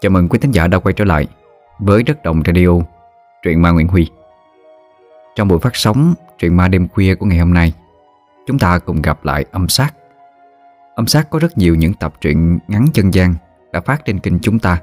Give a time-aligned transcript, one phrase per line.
[0.00, 1.26] Chào mừng quý thính giả đã quay trở lại
[1.78, 2.68] với Đất Đồng Radio,
[3.42, 4.10] truyện ma Nguyễn Huy.
[5.36, 7.72] Trong buổi phát sóng truyện ma đêm khuya của ngày hôm nay,
[8.46, 9.94] chúng ta cùng gặp lại âm sát.
[10.94, 13.34] Âm sát có rất nhiều những tập truyện ngắn chân gian
[13.72, 14.78] đã phát trên kênh chúng ta.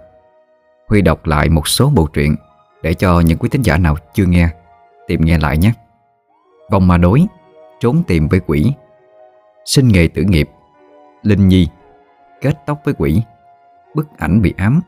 [0.88, 2.36] Huy đọc lại một số bộ truyện
[2.84, 4.50] để cho những quý thính giả nào chưa nghe
[5.07, 5.73] tìm nghe lại nhé.
[6.71, 7.25] Vòng ma đối,
[7.80, 8.73] trốn tìm với quỷ,
[9.66, 10.50] sinh nghề tử nghiệp,
[11.23, 11.67] linh nhi,
[12.41, 13.22] kết tóc với quỷ,
[13.95, 14.81] bức ảnh bị ám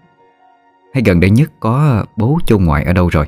[0.98, 3.26] hay gần đây nhất có ờ, bố chôn ngoại ở đâu rồi?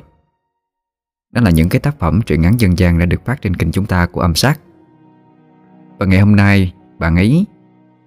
[1.32, 3.72] Đó là những cái tác phẩm truyện ngắn dân gian đã được phát trên kênh
[3.72, 4.60] chúng ta của âm sát.
[5.98, 7.44] Và ngày hôm nay, bạn ấy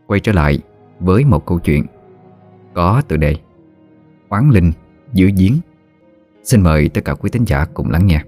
[0.08, 0.60] quay trở lại
[1.00, 1.86] với một câu chuyện
[2.74, 3.36] Có tựa đề
[4.30, 4.72] Oán linh
[5.14, 5.60] giữa giếng.
[6.44, 8.24] Xin mời tất cả quý tín giả cùng lắng nghe.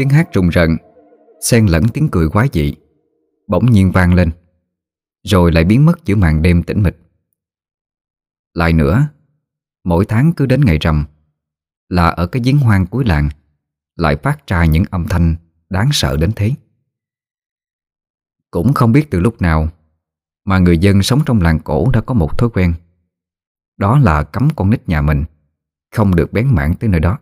[0.00, 0.76] Tiếng hát rùng rợn.
[1.40, 2.74] Xen lẫn tiếng cười quái dị.
[3.46, 4.30] Bỗng nhiên vang lên,
[5.22, 6.96] Rồi lại biến mất giữa màn đêm tĩnh mịch.
[8.54, 9.08] Lại nữa,
[9.84, 11.04] Mỗi tháng cứ đến ngày rằm,
[11.88, 13.28] Là ở cái giếng hoang cuối làng,
[13.96, 15.36] Lại phát ra những âm thanh
[15.70, 16.52] Đáng sợ đến thế.
[18.50, 19.68] Cũng không biết từ lúc nào
[20.44, 22.74] Mà người dân sống trong làng cổ Đã có một thói quen.
[23.76, 25.24] Đó là cấm con nít nhà mình
[25.94, 27.18] Không được bén mảng tới nơi đó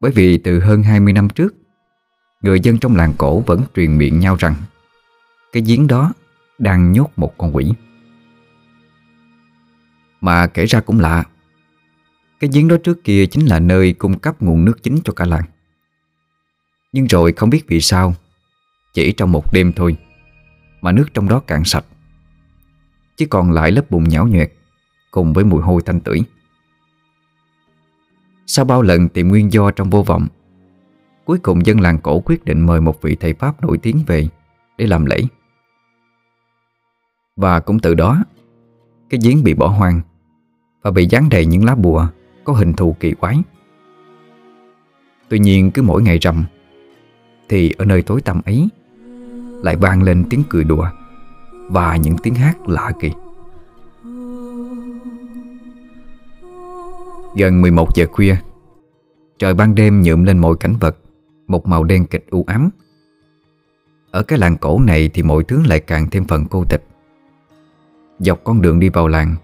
[0.00, 1.54] bởi vì từ hơn 20 năm trước,
[2.42, 4.54] Người dân trong làng cổ vẫn truyền miệng nhau rằng,
[5.52, 6.12] Cái giếng đó
[6.58, 7.72] đang nhốt một con quỷ.
[10.20, 11.24] Mà kể ra cũng lạ,
[12.40, 15.24] Cái giếng đó trước kia chính là nơi cung cấp nguồn nước chính cho cả
[15.24, 15.44] làng.
[16.92, 18.14] Nhưng rồi không biết vì sao,
[18.94, 19.96] Chỉ trong một đêm thôi
[20.80, 21.84] Mà nước trong đó cạn sạch
[23.16, 24.52] Chỉ còn lại lớp bùn nhão nhuẹt
[25.10, 26.22] Cùng với mùi hôi thanh tưởi
[28.52, 30.26] sau bao lần tìm nguyên do trong vô vọng,
[31.24, 34.28] Cuối cùng dân làng cổ quyết định mời một vị thầy Pháp nổi tiếng về
[34.78, 35.22] Để làm lễ.
[37.36, 38.24] Và cũng từ đó,
[39.10, 40.00] Cái giếng bị bỏ hoang
[40.82, 42.06] Và bị dán đầy những lá bùa
[42.44, 43.42] Có hình thù kỳ quái.
[45.28, 46.44] Tuy nhiên cứ mỗi ngày rằm,
[47.48, 48.68] Thì ở nơi tối tăm ấy
[49.62, 50.86] Lại vang lên tiếng cười đùa
[51.68, 53.10] Và những tiếng hát lạ kỳ.
[57.34, 58.36] Gần 11 giờ khuya,
[59.38, 60.96] Trời ban đêm nhuộm lên mọi cảnh vật,
[61.46, 62.70] Một màu đen kịch u ám.
[64.10, 66.84] Ở cái làng cổ này Thì mọi thứ lại càng thêm phần cô tịch.
[68.18, 69.34] Dọc con đường đi vào làng,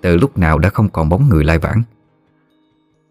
[0.00, 1.82] Từ lúc nào đã không còn bóng người lai vãng.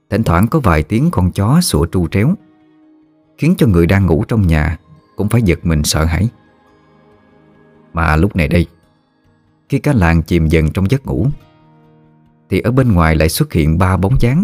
[0.10, 2.34] Thỉnh thoảng có vài tiếng con chó sủa tru tréo,
[3.38, 4.78] Khiến cho người đang ngủ trong nhà
[5.16, 6.30] Cũng phải giật mình sợ hãi.
[7.94, 8.68] Mà lúc này đây,
[9.70, 11.28] Khi cả làng chìm dần trong giấc ngủ
[12.50, 14.44] thì ở bên ngoài lại xuất hiện ba bóng dáng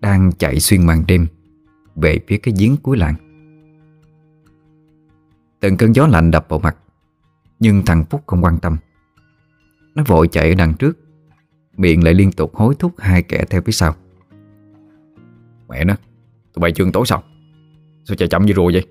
[0.00, 1.26] Đang chạy xuyên màn đêm
[1.96, 3.14] Về phía cái giếng cuối làng.
[5.60, 6.76] Từng cơn gió lạnh đập vào mặt,
[7.58, 8.76] Nhưng thằng Phúc không quan tâm.
[9.94, 10.98] Nó vội chạy ở đằng trước,
[11.76, 13.94] Miệng lại liên tục hối thúc hai kẻ theo phía sau.
[15.68, 15.94] Mẹ nó,
[16.54, 17.22] Tụi bay chương tối sao?
[18.04, 18.86] Sao chạy chậm như rùa vậy?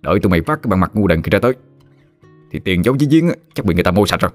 [0.00, 1.52] Đợi tụi mày phát cái bằng mặt ngu đần kia ra tới,
[2.50, 4.30] Thì tiền giấu dưới giếng chắc bị người ta mua sạch rồi.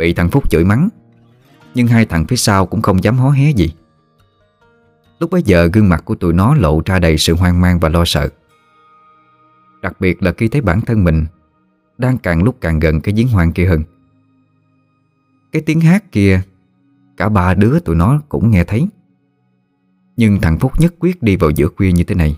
[0.00, 0.88] Bị thằng Phúc chửi mắng.
[1.74, 3.72] Nhưng hai thằng phía sau cũng không dám hó hé gì.
[5.18, 7.88] Lúc bấy giờ, gương mặt của tụi nó lộ ra đầy sự hoang mang và
[7.88, 8.28] lo sợ.
[9.82, 11.26] Đặc biệt là khi thấy bản thân mình
[11.98, 13.82] Đang càng lúc càng gần cái giếng hoang kia hơn.
[15.52, 16.42] Cái tiếng hát kia,
[17.16, 18.88] Cả ba đứa tụi nó cũng nghe thấy.
[20.16, 22.36] Nhưng thằng Phúc nhất quyết đi vào giữa khuya như thế này.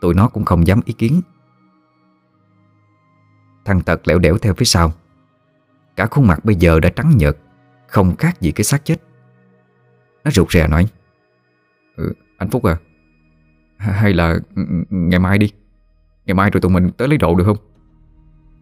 [0.00, 1.20] Tụi nó cũng không dám ý kiến.
[3.64, 4.92] Thằng Tật lẻo đẻo theo phía sau.
[5.98, 7.36] Cả khuôn mặt bây giờ đã trắng nhợt
[7.86, 8.96] Không khác gì cái xác chết.
[10.24, 10.88] Nó rụt rè nói
[11.96, 12.76] ừ, Anh Phúc à
[13.76, 14.38] Hay là
[14.90, 15.52] ngày mai đi.
[16.26, 17.56] Ngày mai rồi tụi mình tới lấy đồ được không?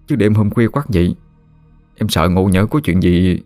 [0.07, 1.17] Chứ đêm hôm khuya quát vậy
[1.97, 3.43] Em sợ ngộ nhỡ có chuyện gì.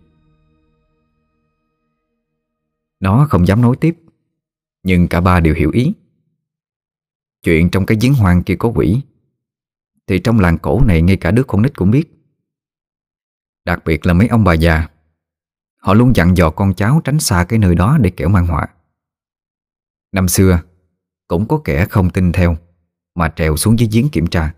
[2.99, 3.97] Nó không dám nói tiếp
[4.83, 5.93] Nhưng cả ba đều hiểu ý.
[7.43, 9.01] Chuyện trong cái giếng hoang kia có quỷ
[10.07, 12.20] Thì trong làng cổ này ngay cả đứa con nít cũng biết.
[13.65, 14.87] Đặc biệt là mấy ông bà già.
[15.77, 18.67] Họ luôn dặn dò con cháu tránh xa cái nơi đó để kẻo mang họa.
[20.11, 20.61] Năm xưa,
[21.27, 22.57] Cũng có kẻ không tin theo,
[23.15, 24.53] Mà trèo xuống dưới giếng kiểm tra.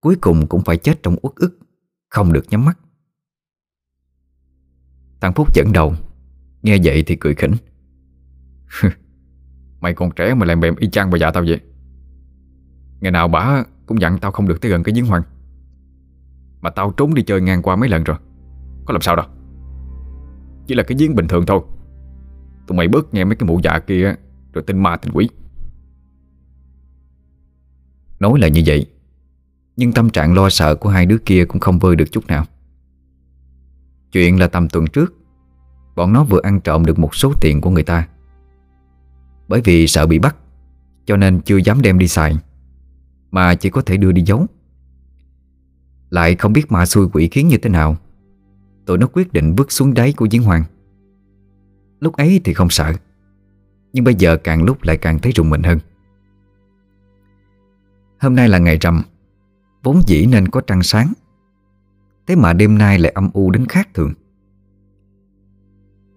[0.00, 1.58] Cuối cùng cũng phải chết trong uất ức,
[2.10, 2.78] Không được nhắm mắt.
[5.20, 5.94] Thằng Phúc dẫn đầu,
[6.62, 7.54] Nghe vậy thì cười khỉnh.
[9.80, 11.60] Mày còn trẻ mà làm bèm y chang bà già tao vậy.
[13.00, 15.22] Ngày nào bà cũng dặn tao không được tới gần cái giếng hoang.
[16.66, 18.16] Mà tao trốn đi chơi ngang qua mấy lần rồi.
[18.86, 19.26] Có làm sao đâu.
[20.66, 21.60] Chỉ là cái giếng bình thường thôi.
[22.66, 24.14] Tụi mày bớt nghe mấy cái mụ dạ kia,
[24.52, 25.28] Rồi tin ma tin quỷ.
[28.20, 28.86] Nói là như vậy,
[29.76, 32.44] Nhưng tâm trạng lo sợ của hai đứa kia Cũng không vơi được chút nào.
[34.12, 35.14] Chuyện là tầm tuần trước,
[35.96, 38.08] Bọn nó vừa ăn trộm được một số tiền của người ta.
[39.48, 40.36] Bởi vì sợ bị bắt,
[41.04, 42.36] Cho nên chưa dám đem đi xài,
[43.30, 44.46] Mà chỉ có thể đưa đi giấu.
[46.10, 47.96] Lại không biết ma xui quỷ khiến như thế nào.
[48.86, 50.64] Tụi nó quyết định bước xuống đáy của giếng hoàng
[52.00, 52.92] Lúc ấy thì không sợ,
[53.92, 55.78] Nhưng bây giờ càng lúc lại càng thấy rùng mình hơn.
[58.20, 59.02] Hôm nay là ngày rằm,
[59.82, 61.12] Vốn dĩ nên có trăng sáng,
[62.26, 64.12] Thế mà đêm nay lại âm u đến khác thường.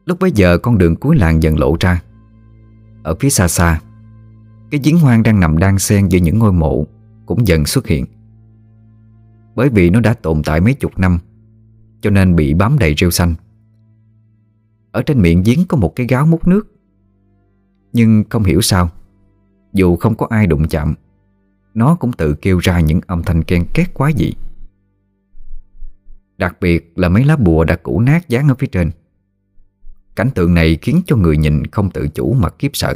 [0.06, 2.02] Lúc bấy giờ con đường cuối làng dần lộ ra.
[3.04, 3.82] Ở phía xa xa,
[4.72, 6.86] Cái giếng hoang đang nằm đan xen giữa những ngôi mộ
[7.26, 8.06] Cũng dần xuất hiện.
[9.60, 11.20] Bởi vì nó đã tồn tại mấy chục năm,
[12.02, 13.36] Cho nên bị bám đầy rêu xanh.
[14.92, 16.68] Ở trên miệng giếng có một cái gáo múc nước.
[17.94, 18.90] Nhưng không hiểu sao,
[19.74, 20.96] Dù không có ai đụng chạm,
[21.74, 24.34] Nó cũng tự kêu ra những âm thanh ken két quá dị.
[26.38, 28.92] Đặc biệt là mấy lá bùa đã cũ nát dán ở phía trên.
[30.16, 32.96] Cảnh tượng này khiến cho người nhìn không tự chủ mà kiếp sợ.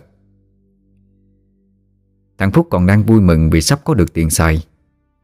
[2.37, 4.63] Thằng Phúc còn đang vui mừng vì sắp có được tiền xài.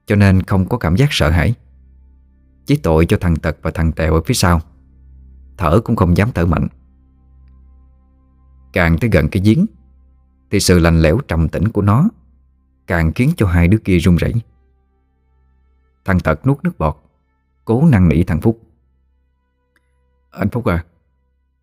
[0.09, 1.53] Cho nên không có cảm giác sợ hãi.
[2.65, 4.61] Chỉ tội cho thằng Tật và thằng Tèo ở phía sau.
[5.57, 6.67] Thở cũng không dám thở mạnh.
[8.73, 9.65] Càng tới gần cái giếng,
[10.51, 12.09] Thì sự lạnh lẽo trầm tĩnh của nó
[12.87, 14.33] Càng khiến cho hai đứa kia run rẩy.
[16.05, 16.97] Thằng Tật nuốt nước bọt,
[17.65, 18.61] Cố năn nỉ thằng Phúc.
[20.31, 20.85] Anh Phúc à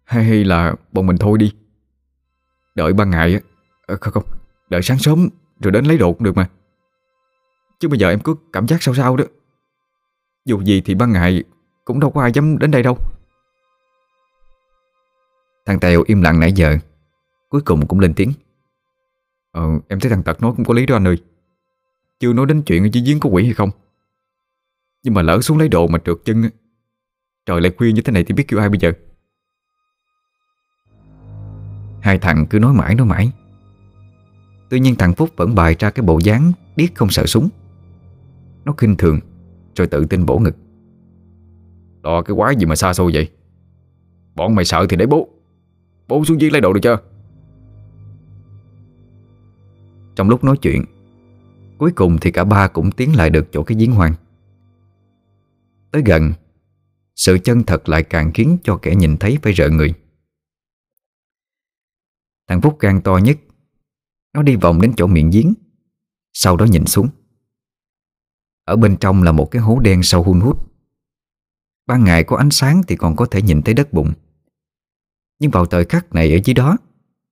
[0.04, 1.54] Hay là bọn mình thôi đi.
[2.74, 3.40] Đợi ban ngày
[3.86, 4.24] ờ, Không không,
[4.68, 5.28] Đợi sáng sớm
[5.60, 6.48] rồi đến lấy đồ cũng được mà.
[7.80, 9.24] Chứ bây giờ em cứ cảm giác sao sao đó.
[10.44, 11.44] Dù gì thì ban ngày
[11.84, 12.98] Cũng đâu có ai dám đến đây đâu.
[15.66, 16.78] Thằng Tèo im lặng nãy giờ,
[17.48, 18.32] Cuối cùng cũng lên tiếng.
[19.52, 21.16] Ờ em thấy thằng Tật nói cũng có lý đó anh ơi.
[22.20, 23.70] Chưa nói đến chuyện ở dưới giếng có quỷ hay không.
[25.02, 26.50] Nhưng mà lỡ xuống lấy đồ mà trượt chân
[27.46, 28.92] Trời lại khuya như thế này thì biết kêu ai bây giờ?
[32.00, 33.32] Hai thằng cứ nói mãi nói mãi.
[34.70, 37.48] Tuy nhiên thằng Phúc vẫn bày ra cái bộ dáng Điếc không sợ súng.
[38.66, 39.20] Nó khinh thường,
[39.76, 40.56] Rồi tự tin bổ ngực.
[42.02, 43.30] Lo cái quái gì mà xa xôi vậy?
[44.34, 45.28] Bọn mày sợ thì để bố.
[46.08, 46.98] Bố xuống dưới lấy đồ được chưa?
[50.16, 50.84] Trong lúc nói chuyện,
[51.78, 54.14] Cuối cùng thì cả ba cũng tiến lại được chỗ cái giếng hoang.
[55.90, 56.32] Tới gần,
[57.14, 59.94] Sự chân thật lại càng khiến cho kẻ nhìn thấy phải rợ người.
[62.48, 63.38] Thằng Phúc gan to nhất,
[64.34, 65.54] Nó đi vòng đến chỗ miệng giếng,
[66.32, 67.08] Sau đó nhìn xuống.
[68.66, 70.72] Ở bên trong là một cái hố đen sâu hun hút.
[71.86, 74.12] Ban ngày có ánh sáng thì còn có thể nhìn thấy đất bụng
[75.40, 76.76] Nhưng vào thời khắc này ở dưới đó,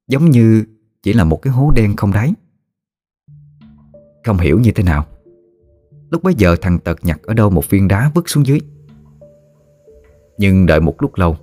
[0.09, 0.65] Giống như
[1.03, 2.35] chỉ là một cái hố đen không đáy.
[4.25, 5.07] Không hiểu như thế nào.
[6.11, 8.61] Lúc bấy giờ thằng Tật nhặt ở đâu một viên đá vứt xuống dưới.
[10.39, 11.37] Nhưng đợi một lúc lâu,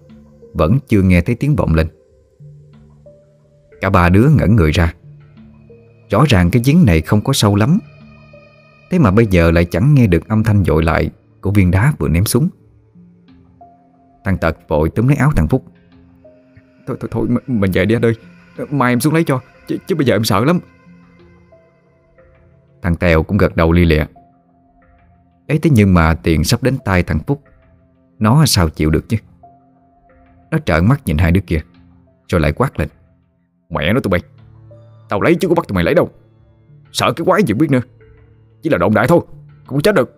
[0.54, 1.88] Vẫn chưa nghe thấy tiếng vọng lên.
[3.82, 4.94] Cả ba đứa ngẩn người ra.
[6.10, 7.80] Rõ ràng cái giếng này không có sâu lắm.
[8.92, 11.10] Thế mà bây giờ lại chẳng nghe được âm thanh dội lại
[11.42, 12.50] Của viên đá vừa ném xuống.
[14.24, 15.66] Thằng Tật vội túm lấy áo thằng Phúc.
[16.88, 18.14] Thôi thôi thôi mình về đi anh ơi.
[18.70, 20.60] Mai em xuống lấy cho Chứ, chứ bây giờ em sợ lắm.
[22.82, 24.06] Thằng Tèo cũng gật đầu li lịa.
[25.48, 27.44] Ấy thế nhưng mà tiền sắp đến tay thằng Phúc
[28.20, 29.18] Nó sao chịu được chứ?
[30.52, 31.62] Nó trợn mắt nhìn hai đứa kia
[32.28, 32.90] Rồi lại quát lên.
[33.70, 34.22] Mẹ nó tụi bay
[35.10, 36.10] Tao lấy chứ có bắt tụi mày lấy đâu.
[36.92, 37.82] Sợ cái quái gì biết nữa.
[38.62, 39.20] Chỉ là động đại thôi
[39.66, 40.16] Không có chết được.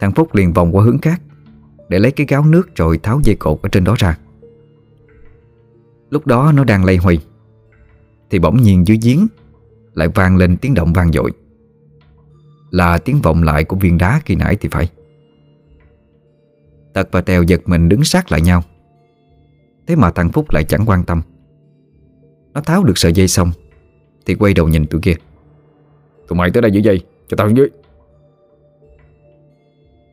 [0.00, 1.22] Thằng Phúc liền vòng qua hướng khác,
[1.88, 4.18] Để lấy cái gáo nước rồi tháo dây cột ở trên đó ra.
[6.10, 7.18] Lúc đó nó đang lay hoay,
[8.30, 9.26] Thì bỗng nhiên dưới giếng
[9.94, 11.32] Lại vang lên tiếng động vang dội.
[12.70, 14.88] Là tiếng vọng lại của viên đá khi nãy thì phải.
[16.92, 18.62] Tật và Tèo giật mình đứng sát lại nhau.
[19.86, 21.22] Thế mà thằng Phúc lại chẳng quan tâm.
[22.54, 23.52] Nó tháo được sợi dây xong
[24.26, 25.14] thì quay đầu nhìn tụi kia.
[26.28, 27.68] Tụi mày tới đây giữ dây, Cho tao xuống dưới.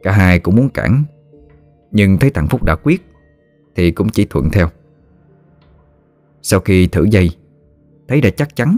[0.03, 1.03] Cả hai cũng muốn cản,
[1.91, 3.01] Nhưng thấy thằng Phúc đã quyết,
[3.75, 4.69] Thì cũng chỉ thuận theo.
[6.41, 7.29] Sau khi thử dây,
[8.07, 8.77] Thấy đã chắc chắn,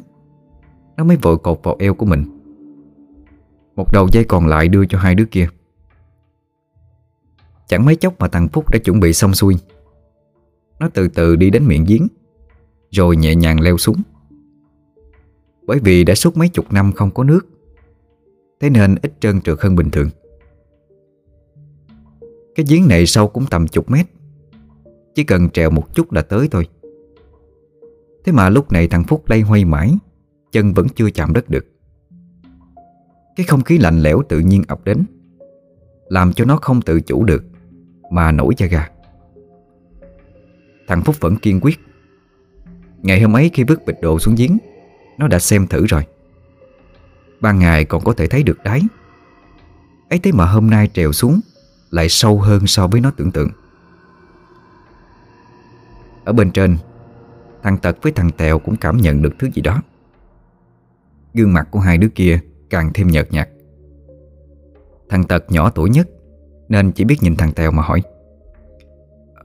[0.98, 2.24] Nó mới vội cột vào eo của mình.
[3.76, 5.48] Một đầu dây còn lại đưa cho hai đứa kia.
[7.68, 9.56] Chẳng mấy chốc mà thằng Phúc đã chuẩn bị xong xuôi.
[10.80, 12.08] Nó từ từ đi đến miệng giếng,
[12.92, 14.02] Rồi nhẹ nhàng leo xuống.
[15.66, 17.48] Bởi vì đã suốt mấy chục năm không có nước.
[18.60, 20.10] Thế nên ít trơn trượt hơn bình thường.
[22.56, 24.06] Cái giếng này sâu cũng tầm chục mét.
[25.16, 26.68] Chỉ cần trèo một chút là tới thôi.
[28.26, 29.94] Thế mà lúc này thằng Phúc lay hoay mãi,
[30.52, 31.66] Chân vẫn chưa chạm đất được.
[33.36, 35.04] Cái không khí lạnh lẽo tự nhiên ập đến,
[36.10, 37.44] Làm cho nó không tự chủ được
[38.12, 38.90] Mà nổi da gà.
[40.88, 41.80] Thằng Phúc vẫn kiên quyết.
[43.02, 44.58] Ngày hôm ấy khi vứt bịch đồ xuống giếng
[45.18, 46.06] nó đã xem thử rồi.
[47.42, 48.82] Ban ngày còn có thể thấy được đáy.
[50.10, 51.40] Ấy thế mà hôm nay trèo xuống
[51.90, 53.50] Lại sâu hơn so với nó tưởng tượng.
[56.26, 56.78] Ở bên trên
[57.64, 59.82] Thằng Tật với thằng Tèo cũng cảm nhận được thứ gì đó.
[61.34, 62.40] Gương mặt của hai đứa kia
[62.70, 63.50] càng thêm nhợt nhạt.
[65.10, 66.10] Thằng Tật nhỏ tuổi nhất
[66.70, 68.02] Nên chỉ biết nhìn thằng Tèo mà hỏi.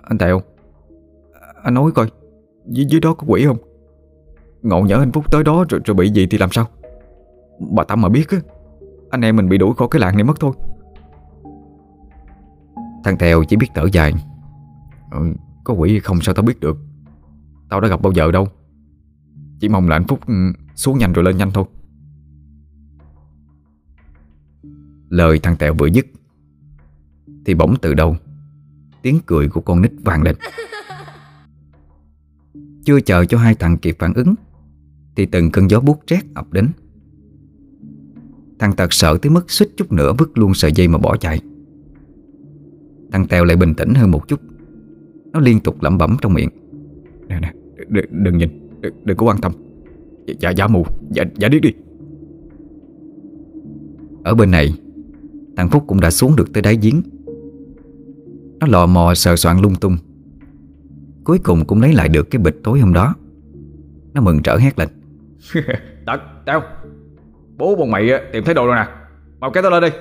[0.03, 0.43] Anh Tèo
[1.63, 2.11] Anh nói coi
[2.67, 3.68] Dưới, dưới đó có quỷ không?
[4.63, 6.67] Ngộ nhỡ anh Phúc tới đó rồi, rồi bị gì thì làm sao?
[7.71, 8.39] Bà Tâm mà biết á
[9.11, 10.53] Anh em mình bị đuổi khỏi cái làng này mất thôi.
[13.05, 14.13] Thằng Tèo chỉ biết thở dài.
[15.11, 15.35] Ừ,
[15.65, 16.77] Có quỷ không sao tao biết được.
[17.71, 18.49] Tao đã gặp bao giờ đâu.
[19.61, 20.35] Chỉ mong là anh Phúc ừ,
[20.75, 21.65] xuống nhanh rồi lên nhanh thôi.
[25.09, 26.07] Lời thằng Tèo vừa dứt
[27.47, 28.17] Thì bỗng từ đâu
[29.03, 30.37] Tiếng cười của con nít vang lên.
[32.85, 34.35] Chưa chờ cho hai thằng kịp phản ứng
[35.19, 36.69] Thì từng cơn gió buốt rét ập đến.
[38.59, 41.41] Thằng Tật sợ tới mức suýt chút nữa vứt luôn sợi dây mà bỏ chạy.
[43.13, 44.41] Thằng Tèo lại bình tĩnh hơn một chút.
[45.33, 46.49] Nó liên tục lẩm bẩm trong miệng.
[47.29, 47.53] Nè nè,
[48.11, 48.49] đừng, nhìn,
[49.05, 49.53] đừng, có quan tâm.
[50.27, 51.73] Dạ, dạ, dạ mù, dạ, dạ điếc đi.
[54.25, 54.75] Ở bên này
[55.57, 57.03] Thằng Phúc cũng đã xuống được tới đáy giếng.
[58.61, 59.97] Nó lò mò sờ soạn lung tung.
[61.25, 63.15] Cuối cùng cũng lấy lại được cái bịch tối hôm đó.
[64.15, 64.89] Nó mừng trở hét lên
[66.07, 66.63] Tật, tao
[67.57, 68.87] Bố bọn mày tìm thấy đồ rồi nè.
[69.41, 69.99] Mau kéo tao lên đi.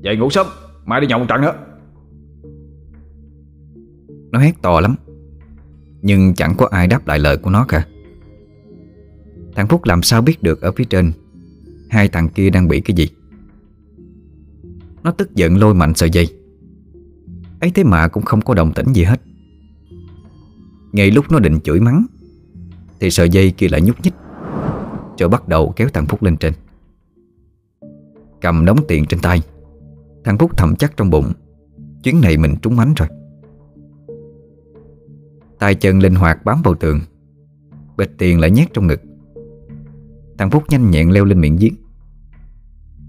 [0.00, 0.46] Dậy ngủ sớm
[0.84, 1.54] Mai đi nhậu một trận nữa.
[4.30, 4.94] Nó hét to lắm
[6.02, 7.86] Nhưng chẳng có ai đáp lại lời của nó cả.
[9.56, 11.12] Thằng Phúc làm sao biết được ở phía trên
[11.90, 13.08] Hai thằng kia đang bị cái gì?
[15.02, 16.28] Nó tức giận lôi mạnh sợi dây.
[17.60, 19.20] Ấy thế mà cũng không có đồng tĩnh gì hết.
[20.92, 22.06] Ngay lúc nó định chửi mắng
[23.00, 24.14] Thì sợi dây kia lại nhúc nhích.
[25.22, 26.52] Rồi bắt đầu kéo thằng Phúc lên trên.
[28.40, 29.42] Cầm đống tiền trên tay,
[30.24, 31.32] Thằng Phúc thầm chắc trong bụng,
[32.02, 33.08] Chuyến này mình trúng mánh rồi.
[35.58, 37.00] Tay chân linh hoạt bám vào tường
[37.96, 39.00] Bịch tiền lại nhét trong ngực.
[40.38, 41.74] Thằng Phúc nhanh nhẹn leo lên miệng giếng.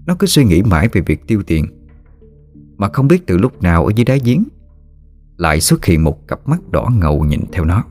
[0.06, 1.66] Nó cứ suy nghĩ mãi về việc tiêu tiền,
[2.76, 4.44] Mà không biết từ lúc nào ở dưới đáy giếng
[5.36, 7.84] Lại xuất hiện một cặp mắt đỏ ngầu nhìn theo nó.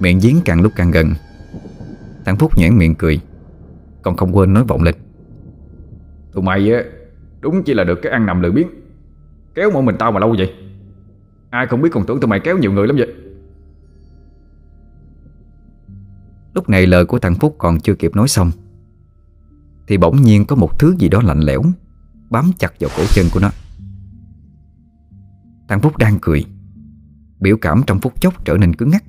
[0.00, 1.12] Miệng giếng càng lúc càng gần.
[2.24, 3.20] Thằng Phúc nhãn miệng cười.
[4.02, 4.94] Còn không quên nói vọng lên
[6.32, 6.82] Tụi mày á
[7.40, 8.68] Đúng chỉ là được cái ăn nằm lười biến
[9.54, 10.54] Kéo mỗi mình tao mà lâu vậy.
[11.50, 13.14] Ai không biết còn tưởng tụi mày kéo nhiều người lắm vậy.
[16.54, 18.50] Lúc này lời của thằng Phúc còn chưa kịp nói xong
[19.86, 21.62] Thì bỗng nhiên có một thứ gì đó lạnh lẽo
[22.30, 23.50] Bám chặt vào cổ chân của nó.
[25.68, 26.44] Thằng Phúc đang cười
[27.40, 29.04] Biểu cảm trong phút chốc trở nên cứng ngắc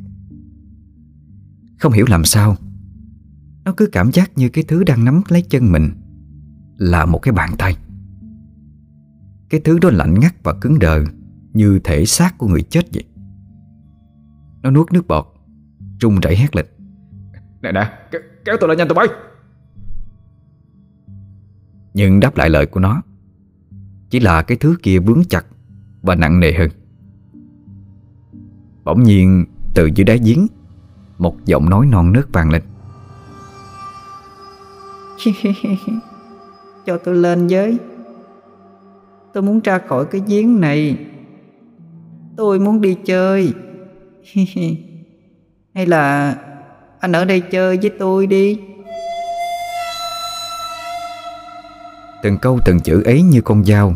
[1.80, 2.56] Không hiểu làm sao.
[3.66, 5.92] Nó cứ cảm giác như cái thứ đang nắm lấy chân mình
[6.78, 7.76] Là một cái bàn tay.
[9.50, 11.04] Cái thứ đó lạnh ngắt và cứng đờ
[11.54, 13.04] Như thể xác của người chết vậy.
[14.62, 15.26] Nó nuốt nước bọt
[16.00, 16.66] Run rẩy hét lên.
[17.62, 19.08] Nè nè kéo, kéo tôi lên nhanh tụi bay.
[21.94, 23.02] Nhưng đáp lại lời của nó
[24.10, 25.46] Chỉ là cái thứ kia vướng chặt
[26.02, 26.70] Và nặng nề hơn.
[28.84, 29.46] Bỗng nhiên
[29.76, 30.48] từ dưới đáy giếng
[31.20, 32.62] Một giọng nói non nớt vang lên.
[36.86, 37.78] Cho tôi lên với.
[39.34, 40.98] Tôi muốn ra khỏi cái giếng này.
[42.38, 43.54] Tôi muốn đi chơi.
[45.74, 46.36] Hay là
[47.00, 48.60] anh ở đây chơi với tôi đi?
[52.24, 53.94] Từng câu từng chữ ấy như con dao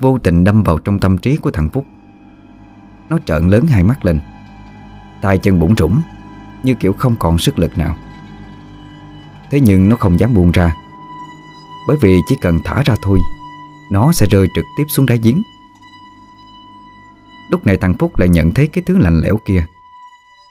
[0.00, 1.84] Vô tình đâm vào trong tâm trí của thằng Phúc.
[3.08, 4.20] Nó trợn lớn hai mắt lên.
[5.22, 6.00] Tay chân bủng rủng
[6.62, 7.96] như kiểu không còn sức lực nào.
[9.50, 10.76] Thế nhưng nó không dám buông ra.
[11.88, 13.18] Bởi vì chỉ cần thả ra thôi,
[13.90, 15.42] Nó sẽ rơi trực tiếp xuống đáy giếng.
[17.50, 19.64] Lúc này thằng Phúc lại nhận thấy cái thứ lạnh lẽo kia.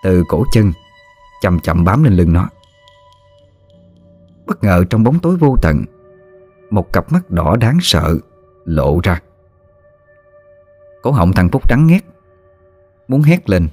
[0.03, 0.71] Từ cổ chân,
[1.41, 2.49] Chậm chậm bám lên lưng nó.
[4.45, 5.83] Bất ngờ trong bóng tối vô tận,
[6.69, 8.17] Một cặp mắt đỏ đáng sợ
[8.65, 9.21] Lộ ra.
[11.01, 12.03] Cổ họng thằng Phúc trắng ngét,
[13.07, 13.69] Muốn hét lên.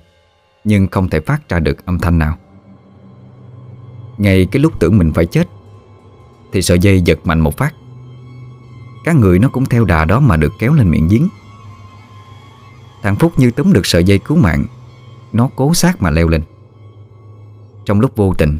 [0.65, 2.39] Nhưng không thể phát ra được âm thanh nào.
[4.19, 5.49] Ngay cái lúc tưởng mình phải chết,
[6.53, 7.75] Thì sợi dây giật mạnh một phát.
[9.05, 11.29] Các người nó cũng theo đà đó mà được kéo lên miệng giếng.
[13.03, 14.65] Thằng Phúc như túm được sợi dây cứu mạng,
[15.33, 16.43] Nó cố sát mà leo lên.
[17.85, 18.59] Trong lúc vô tình,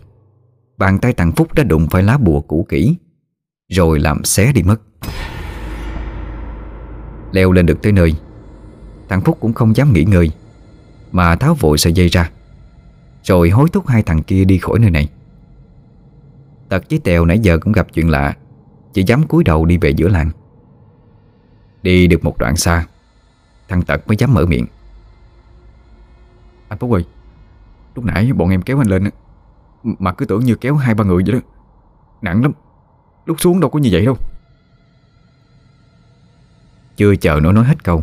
[0.79, 2.97] Bàn tay thằng Phúc đã đụng phải lá bùa cũ kỹ,
[3.69, 4.81] Rồi làm xé đi mất.
[7.33, 8.15] Leo lên được tới nơi,
[9.09, 10.31] Thằng Phúc cũng không dám nghỉ ngơi.
[11.13, 12.31] Mà tháo vội sợi dây ra.
[13.23, 15.09] Rồi hối thúc hai thằng kia đi khỏi nơi này.
[16.69, 18.37] Tật với Tèo nãy giờ cũng gặp chuyện lạ
[18.93, 20.31] Chỉ dám cúi đầu đi về giữa làng.
[21.83, 22.87] Đi được một đoạn xa
[23.69, 24.67] Thằng Tật mới dám mở miệng.
[26.69, 27.05] Anh Phúc ơi
[27.95, 29.11] Lúc nãy bọn em kéo anh lên
[29.83, 31.41] Mà cứ tưởng như kéo hai ba người vậy đó.
[32.23, 32.53] Nặng lắm
[33.27, 34.17] Lúc xuống đâu có như vậy đâu.
[36.97, 38.03] Chưa chờ nó nói hết câu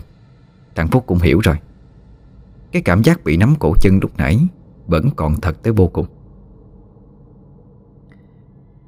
[0.76, 1.56] Thằng Phúc cũng hiểu rồi
[2.75, 4.48] cái cảm giác bị nắm cổ chân lúc nãy
[4.88, 6.05] Vẫn còn thật tới vô cùng.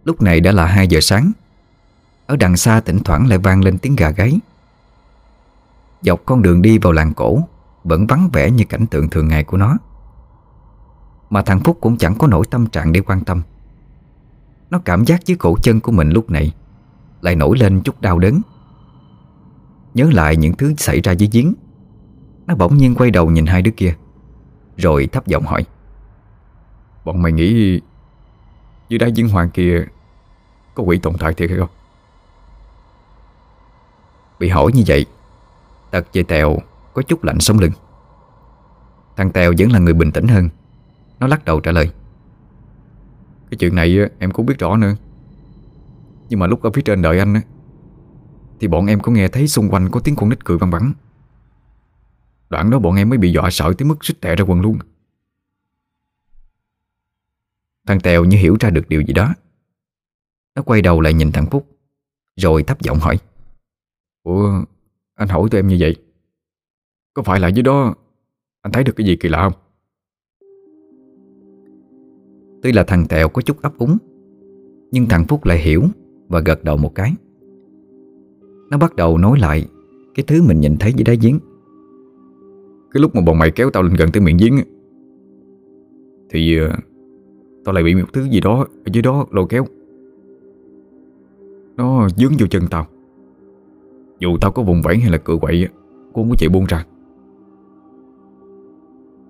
[0.04, 1.32] Lúc này đã là 2 giờ sáng.
[2.26, 4.40] Ở đằng xa thỉnh thoảng lại vang lên tiếng gà gáy.
[6.02, 7.40] Dọc con đường đi vào làng cổ
[7.84, 9.78] Vẫn vắng vẻ như cảnh tượng thường ngày của nó.
[11.30, 13.42] Mà thằng Phúc cũng chẳng có nổi tâm trạng để quan tâm.
[14.70, 16.54] Nó cảm giác dưới cổ chân của mình lúc này
[17.22, 18.42] Lại nổi lên chút đau đớn.
[19.94, 21.54] Nhớ lại những thứ xảy ra dưới giếng.
[22.48, 23.96] Nó bỗng nhiên quay đầu nhìn hai đứa kia
[24.78, 25.66] Rồi thấp giọng hỏi.
[27.06, 27.82] Bọn mày nghĩ
[28.90, 29.86] Dưới đáy giếng hoàng kia
[30.76, 31.70] Có quỷ tồn tại thiệt hay không?
[34.40, 35.06] Bị hỏi như vậy
[35.92, 36.58] Tật về Tèo
[36.94, 37.72] có chút lạnh sống lưng.
[39.16, 40.50] Thằng Tèo vẫn là người bình tĩnh hơn.
[41.20, 41.92] Nó lắc đầu trả lời.
[43.50, 44.96] Cái chuyện này em cũng biết rõ nữa.
[46.30, 47.42] Nhưng mà lúc ở phía trên đợi anh
[48.60, 50.94] Thì bọn em có nghe thấy xung quanh có tiếng con nít cười văng vẳng
[52.50, 54.78] Đoạn đó bọn em mới bị dọa sợ tới mức xích tè ra quần luôn.
[57.88, 59.34] Thằng Tèo như hiểu ra được điều gì đó.
[60.56, 61.68] Nó quay đầu lại nhìn thằng Phúc,
[62.36, 63.18] Rồi thấp giọng hỏi.
[64.24, 64.64] Ủa,
[65.16, 65.96] anh hỏi tụi em như vậy,
[67.14, 67.96] Có phải là dưới đó
[68.62, 69.54] Anh thấy được cái gì kỳ lạ không?
[72.64, 73.98] Tuy là thằng Tèo có chút ấp úng,
[74.92, 75.84] Nhưng thằng Phúc lại hiểu
[76.28, 77.14] Và gật đầu một cái.
[78.70, 79.68] Nó bắt đầu nói lại
[80.16, 81.40] Cái thứ mình nhìn thấy dưới đáy giếng.
[82.98, 84.56] Cái lúc mà bọn mày kéo tao lên gần tới miệng giếng
[86.30, 86.72] Thì uh,
[87.66, 89.66] Tao lại bị một thứ gì đó Ở dưới đó lôi kéo.
[91.76, 92.88] Nó dướng vô chân tao.
[94.20, 95.68] Dù tao có vùng vẫy hay là cựa quậy
[96.14, 96.86] Cũng không có chịu buông ra.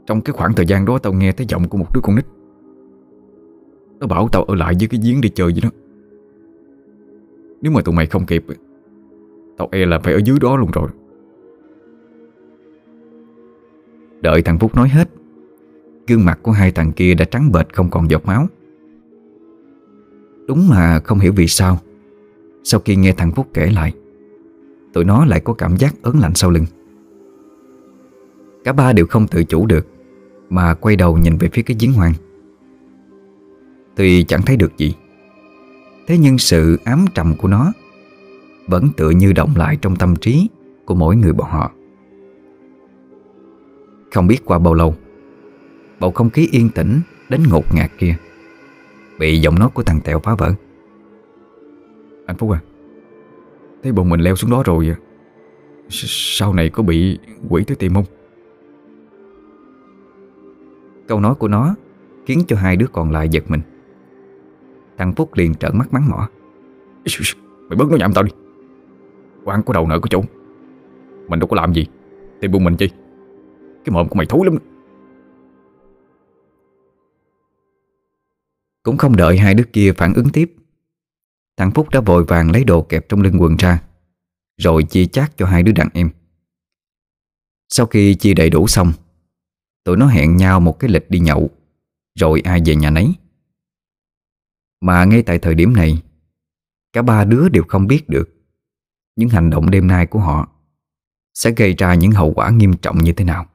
[0.06, 2.25] Trong cái khoảng thời gian đó Tao nghe thấy giọng của một đứa con nít.
[3.99, 5.69] Nó bảo tao ở lại với cái giếng đi chơi vậy đó
[7.62, 8.45] Nếu mà tụi mày không kịp
[9.58, 10.89] Tao e là phải ở dưới đó luôn rồi.
[14.21, 15.10] Đợi thằng Phúc nói hết,
[16.08, 18.47] Gương mặt của hai thằng kia đã trắng bệch không còn giọt máu.
[20.47, 21.80] Đúng mà không hiểu vì sao,
[22.63, 23.93] Sau khi nghe thằng Phúc kể lại,
[24.93, 26.65] Tụi nó lại có cảm giác ớn lạnh sau lưng.
[28.63, 29.88] Cả ba đều không tự chủ được,
[30.49, 32.13] Mà quay đầu nhìn về phía cái giếng hoang.
[33.95, 34.93] Tuy chẳng thấy được gì,
[36.08, 37.71] Thế nhưng sự ám trầm của nó
[38.67, 40.49] Vẫn tựa như động lại trong tâm trí
[40.86, 41.71] Của mỗi người bọn họ.
[44.13, 44.96] Không biết qua bao lâu.
[46.00, 48.15] Bầu không khí yên tĩnh Đến ngột ngạt kia.
[49.20, 50.54] Bị giọng nói của thằng Tèo phá vỡ.
[52.26, 52.60] Anh Phúc à
[53.84, 54.96] Thấy bọn mình leo xuống đó rồi
[55.89, 58.06] Sau này có bị quỷ tới tìm không?
[61.08, 61.76] Câu nói của nó
[62.26, 63.62] Khiến cho hai đứa còn lại giật mình.
[64.98, 66.30] Thằng Phúc liền trợn mắt mắng mỏ.
[67.70, 68.32] Mày bớt nó nhảm tao đi.
[69.43, 70.22] Quán có đầu nợ có chỗ.
[71.28, 71.86] Mình đâu có làm gì.
[72.39, 72.89] Tìm buồn mình chi
[73.88, 74.58] cái mồm của mày thối lắm.
[78.84, 80.56] Cũng không đợi hai đứa kia phản ứng tiếp,
[81.58, 83.84] Thằng Phúc đã vội vàng lấy đồ kẹp trong lưng quần ra,
[84.58, 86.10] Rồi chia chác cho hai đứa đàn em.
[87.69, 88.91] Sau khi chia đầy đủ xong,
[89.84, 91.50] Tụi nó hẹn nhau một cái lịch đi nhậu,
[92.19, 93.13] Rồi ai về nhà nấy.
[94.82, 96.04] Mà ngay tại thời điểm này,
[96.93, 98.30] Cả ba đứa đều không biết được
[99.15, 100.50] Những hành động đêm nay của họ
[101.34, 103.47] Sẽ gây ra những hậu quả nghiêm trọng như thế nào.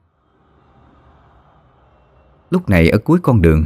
[2.53, 3.65] Lúc này ở cuối con đường,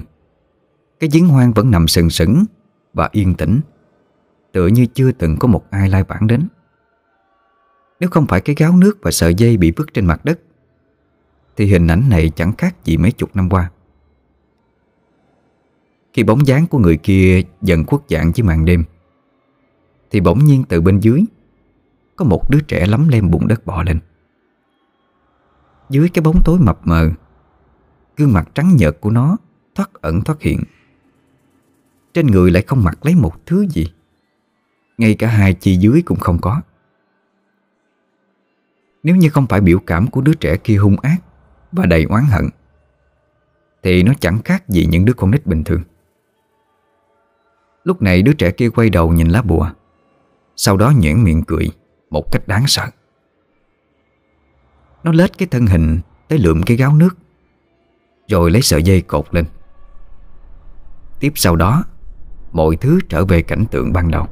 [1.00, 2.46] Cái giếng hoang vẫn nằm sừng sững
[2.94, 3.60] Và yên tĩnh.
[4.52, 6.48] Tựa như chưa từng có một ai lai vãng đến.
[8.00, 10.40] Nếu không phải cái gáo nước và sợi dây bị vứt trên mặt đất,
[11.56, 13.72] Thì hình ảnh này chẳng khác gì mấy chục năm qua.
[16.14, 18.84] Khi bóng dáng của người kia dần khuất dạng dưới màn đêm,
[20.12, 21.26] Thì bỗng nhiên từ bên dưới,
[22.16, 24.00] Có một đứa trẻ lắm lem bụng đất bò lên.
[25.90, 27.12] Dưới cái bóng tối mập mờ
[28.18, 29.38] Gương mặt trắng nhợt của nó
[29.76, 30.64] Thoát ẩn thoát hiện.
[32.14, 33.94] Trên người lại không mặc lấy một thứ gì.
[34.98, 36.62] Ngay cả hai chi dưới cũng không có.
[39.04, 41.18] Nếu như không phải biểu cảm của đứa trẻ kia hung ác
[41.72, 42.50] Và đầy oán hận,
[43.84, 45.84] Thì nó chẳng khác gì những đứa con nít bình thường.
[47.84, 49.70] Lúc này đứa trẻ kia quay đầu nhìn lá bùa,
[50.56, 51.72] Sau đó nhuyễn miệng cười
[52.10, 52.88] Một cách đáng sợ.
[55.04, 57.18] Nó lết cái thân hình Tới lượm cái gáo nước.
[58.28, 59.46] Rồi lấy sợi dây cột lên.
[61.20, 61.84] Tiếp sau đó,
[62.52, 64.28] Mọi thứ trở về cảnh tượng ban đầu.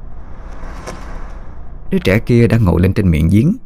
[1.90, 3.56] Đứa trẻ kia đang ngồi lên trên miệng giếng,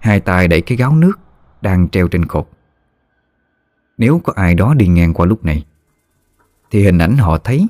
[0.00, 1.18] Hai tay đẩy cái gáo nước
[1.60, 2.48] Đang treo trên cột.
[3.98, 5.64] Nếu có ai đó đi ngang qua lúc này,
[6.70, 7.66] Thì hình ảnh họ thấy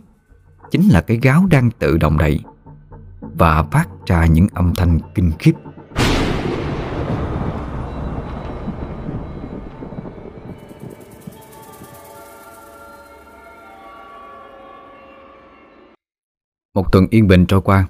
[0.70, 2.40] Chính là cái gáo đang tự động đẩy
[3.20, 5.52] Và phát ra những âm thanh kinh khiếp.
[16.74, 17.88] Một tuần yên bình trôi qua.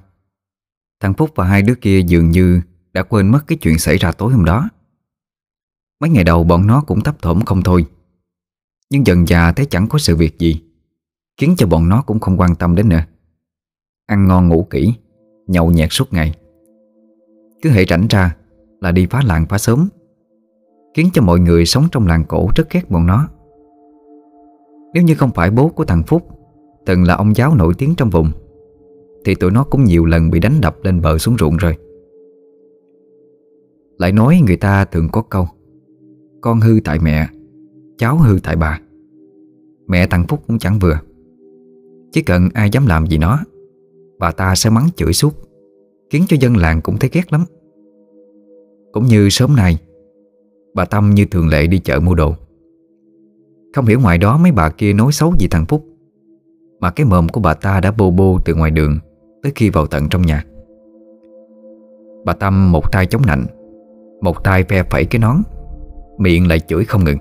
[1.01, 2.61] Thằng Phúc và hai đứa kia dường như
[2.93, 4.69] Đã quên mất cái chuyện xảy ra tối hôm đó.
[6.01, 7.87] Mấy ngày đầu bọn nó cũng thấp thỏm không thôi.
[8.91, 10.63] Nhưng dần già thấy chẳng có sự việc gì,
[11.41, 13.05] Khiến cho bọn nó cũng không quan tâm đến nữa.
[14.07, 14.95] Ăn ngon ngủ kỹ,
[15.47, 16.35] Nhậu nhẹt suốt ngày.
[17.63, 18.37] Cứ hệ rảnh ra
[18.81, 19.89] Là đi phá làng phá sớm
[20.95, 23.29] Khiến cho mọi người sống trong làng cổ rất ghét bọn nó.
[24.95, 26.29] Nếu như không phải bố của thằng Phúc,
[26.87, 28.33] Từng là ông giáo nổi tiếng trong vùng
[29.25, 31.77] thì tụi nó cũng nhiều lần bị đánh đập lên bờ xuống ruộng rồi.
[33.99, 35.49] Lại nói người ta thường có câu,
[36.41, 37.29] Con hư tại mẹ,
[37.99, 38.81] Cháu hư tại bà.
[39.87, 41.01] Mẹ thằng Phúc cũng chẳng vừa.
[42.13, 43.39] Chỉ cần ai dám làm gì nó,
[44.19, 45.35] Bà ta sẽ mắng chửi suốt,
[46.11, 47.45] Khiến cho dân làng cũng thấy ghét lắm.
[48.93, 49.79] Cũng như sớm nay,
[50.75, 52.35] Bà Tâm như thường lệ đi chợ mua đồ.
[53.75, 55.85] Không hiểu ngoài đó mấy bà kia nói xấu gì thằng Phúc,
[56.81, 58.99] Mà cái mồm của bà ta đã bô bô từ ngoài đường.
[59.45, 60.45] Tới khi vào tận trong nhà.
[62.25, 63.47] Bà Tâm một tay chống nạnh,
[64.21, 65.37] Một tay ve phẩy cái nón,
[66.19, 67.19] Miệng lại chửi không ngừng.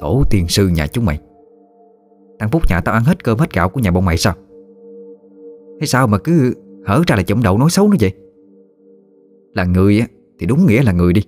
[0.00, 1.20] Tổ tiên sư nhà chúng mày,
[2.38, 4.34] Thằng Phúc nhà tao ăn hết cơm hết gạo của nhà bọn mày sao?
[5.80, 6.54] Hay sao mà cứ
[6.86, 8.12] hở ra là chổng đầu nói xấu nó vậy?
[9.54, 10.06] Là người á,
[10.38, 11.22] Thì đúng nghĩa là người đi.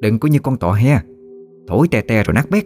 [0.00, 0.98] Đừng có như con tọ he,
[1.68, 2.64] Thổi te te rồi nát bét.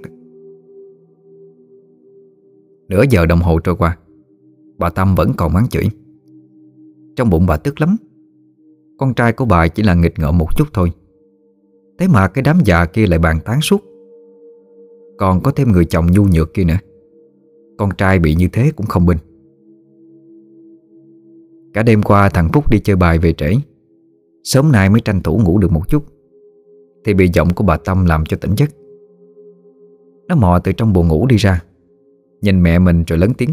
[2.89, 3.97] Nửa giờ đồng hồ trôi qua
[4.79, 5.85] Bà Tâm vẫn còn mắng chửi.
[7.17, 7.97] Trong bụng bà tức lắm.
[8.99, 10.93] Con trai của bà chỉ là nghịch ngợm một chút thôi.
[11.99, 13.85] Thế mà cái đám già kia lại bàn tán suốt.
[15.19, 16.79] Còn có thêm người chồng nhu nhược kia nữa.
[17.79, 19.19] Con trai bị như thế cũng không bình
[21.75, 23.53] Cả đêm qua thằng Phúc đi chơi bài về trễ.
[24.45, 26.05] Sớm nay mới tranh thủ ngủ được một chút.
[27.05, 28.71] Thì bị giọng của bà Tâm làm cho tỉnh giấc.
[30.29, 31.63] Nó mò từ trong buồn ngủ đi ra.
[32.43, 33.51] Nhìn mẹ mình rồi lớn tiếng.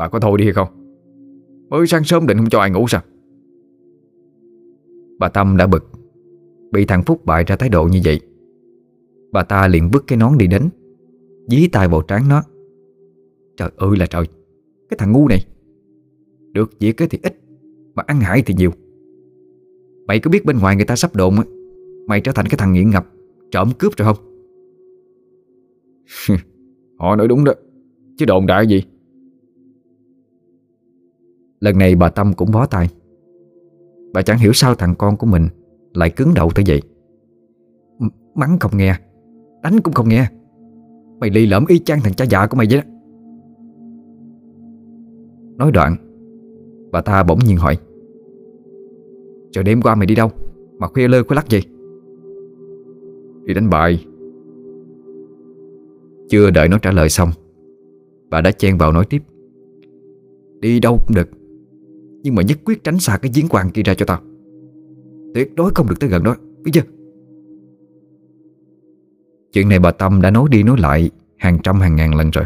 [0.00, 0.68] Bà có thôi đi hay không?
[1.68, 3.00] Mới sáng sớm định không cho ai ngủ sao?
[5.18, 5.90] Bà Tâm đã bực.
[6.72, 8.20] Bị thằng Phúc bại ra thái độ như vậy.
[9.32, 10.68] Bà ta liền vứt cái nón đi đến,
[11.48, 12.42] Dí tay vào trán nó.
[13.56, 14.24] Trời ơi là trời,
[14.88, 15.46] Cái thằng ngu này.
[16.52, 17.40] Được việc thì ít,
[17.94, 18.70] Mà ăn hại thì nhiều.
[20.06, 21.34] Mày có biết bên ngoài người ta sắp đồn
[22.06, 23.06] Mày trở thành cái thằng nghiện ngập,
[23.50, 24.24] Trộm cướp rồi không?
[26.98, 27.52] Họ nói đúng đó,
[28.18, 28.82] Chứ đồn đại gì?
[31.60, 32.88] Lần này bà Tâm cũng bó tay.
[34.12, 35.48] Bà chẳng hiểu sao thằng con của mình
[35.94, 36.82] Lại cứng đầu tới vậy.
[38.34, 38.94] Mắng không nghe,
[39.62, 40.30] Đánh cũng không nghe.
[41.20, 42.86] Mày lì lỡm y chang thằng cha già của mày vậy đó.
[45.56, 45.96] Nói đoạn,
[46.92, 47.78] Bà ta bỗng nhiên hỏi
[49.52, 50.30] Trời đêm qua mày đi đâu?
[50.78, 51.60] Mà khuya lơ khuya lắc gì
[53.44, 54.06] Đi đánh bài.
[56.28, 57.28] Chưa đợi nó trả lời xong,
[58.30, 59.22] Bà đã chen vào nói tiếp,
[60.60, 61.39] Đi đâu cũng được
[62.22, 64.20] nhưng mà nhất quyết tránh xa cái giếng quan kia ra cho tao.
[65.34, 66.80] Tuyệt đối không được tới gần đó, Biết chưa?
[69.52, 72.44] Chuyện này bà Tâm đã nói đi nói lại Hàng trăm hàng ngàn lần rồi.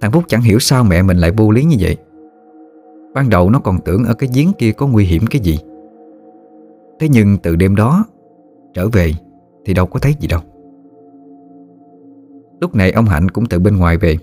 [0.00, 1.96] Thằng Phúc chẳng hiểu sao mẹ mình lại vô lý như vậy.
[3.14, 5.58] Ban đầu nó còn tưởng ở cái giếng kia có nguy hiểm cái gì.
[7.00, 8.04] Thế nhưng từ đêm đó,
[8.74, 9.12] Trở về
[9.64, 10.40] Thì đâu có thấy gì đâu.
[12.60, 14.16] Lúc này ông Hạnh cũng từ bên ngoài về,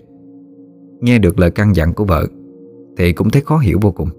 [1.00, 2.28] Nghe được lời căn dặn của vợ.
[3.02, 4.10] Thì cũng thấy khó hiểu vô cùng.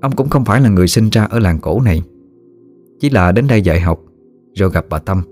[0.00, 2.02] Ông cũng không phải là người sinh ra ở làng cổ này.
[3.00, 4.04] Chỉ là đến đây dạy học,
[4.54, 5.22] Rồi gặp bà Tâm.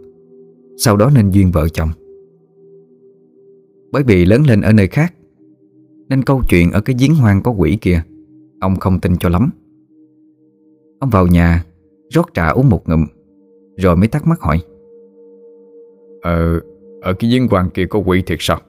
[0.76, 1.88] Sau đó nên duyên vợ chồng.
[3.92, 5.14] Bởi vì lớn lên ở nơi khác,
[6.08, 8.02] Nên câu chuyện ở cái giếng hoang có quỷ kia,
[8.60, 9.50] Ông không tin cho lắm.
[10.98, 11.64] Ông vào nhà,
[12.10, 13.06] Rót trà uống một ngụm,
[13.76, 14.62] Rồi mới thắc mắc hỏi.
[16.22, 16.60] Ờ
[17.00, 18.60] Ở cái giếng hoang kia có quỷ thiệt sao?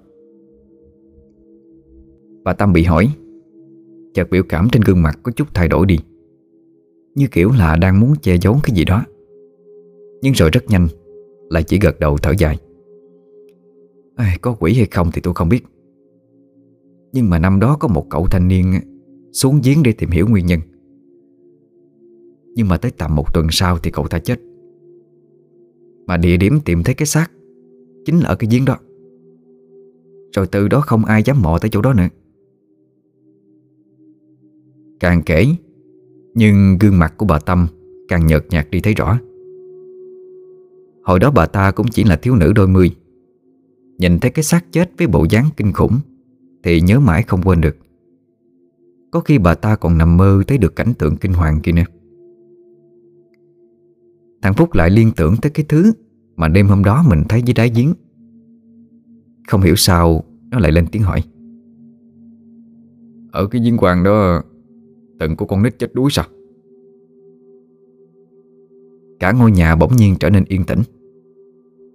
[2.44, 3.10] Bà Tâm bị hỏi.
[4.14, 6.00] Chợt biểu cảm trên gương mặt có chút thay đổi đi.
[7.16, 9.06] Như kiểu là đang muốn che giấu cái gì đó.
[10.22, 10.88] Nhưng rồi rất nhanh
[11.50, 12.58] Lại chỉ gật đầu thở dài.
[14.16, 15.64] À, Có quỷ hay không thì tôi không biết.
[17.14, 18.74] Nhưng mà năm đó có một cậu thanh niên
[19.32, 20.60] Xuống giếng để tìm hiểu nguyên nhân.
[22.56, 24.40] Nhưng mà tới tầm một tuần sau thì cậu ta chết.
[26.06, 27.32] Mà địa điểm tìm thấy cái xác
[28.06, 28.78] Chính là ở cái giếng đó.
[30.36, 32.08] Rồi từ đó không ai dám mò tới chỗ đó nữa.
[35.04, 35.48] Càng kể,
[36.36, 37.68] Nhưng gương mặt của bà Tâm
[38.08, 39.20] Càng nhợt nhạt đi thấy rõ.
[41.04, 42.96] Hồi đó bà ta cũng chỉ là thiếu nữ đôi mươi.
[43.98, 46.00] Nhìn thấy cái xác chết với bộ dáng kinh khủng
[46.64, 47.78] Thì nhớ mãi không quên được.
[49.12, 51.84] Có khi bà ta còn nằm mơ Thấy được cảnh tượng kinh hoàng kia nữa.
[54.42, 55.92] Thằng Phúc lại liên tưởng tới cái thứ
[56.36, 57.94] Mà đêm hôm đó mình thấy dưới đáy giếng.
[59.48, 61.24] Không hiểu sao Nó lại lên tiếng hỏi.
[63.32, 64.44] Ở cái giếng hoàng đó
[65.20, 66.26] tận của con nít chết đuối sao?
[69.20, 70.82] Cả ngôi nhà bỗng nhiên trở nên yên tĩnh.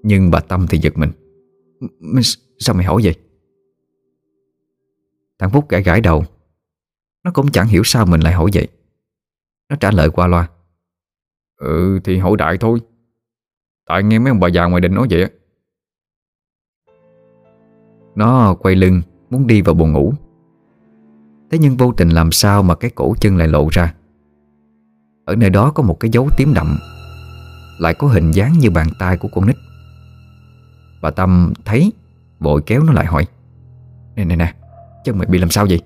[0.02, 1.10] Nhưng bà Tâm thì giật mình.
[2.58, 3.14] Sao mày hỏi vậy?
[5.38, 6.24] Thằng Phúc gãi gãi đầu.
[7.24, 8.68] Nó cũng chẳng hiểu sao mình lại hỏi vậy.
[9.68, 10.48] Nó trả lời qua loa.
[11.56, 12.80] Ừ thì hỏi đại thôi.
[13.86, 15.30] Tại nghe mấy ông bà già ngoài định nói vậy
[18.14, 20.12] Nó quay lưng, Muốn đi vào buồn ngủ.
[21.50, 23.94] Thế nhưng vô tình làm sao mà cái cổ chân lại lộ ra?
[25.24, 26.78] Ở nơi đó có một cái dấu tím đậm,
[27.78, 29.56] Lại có hình dáng như bàn tay của con nít.
[31.02, 31.92] Bà Tâm thấy,
[32.40, 33.26] Vội kéo nó lại hỏi,
[34.16, 34.54] Nè nè nè,
[35.04, 35.82] Chân mày bị làm sao vậy?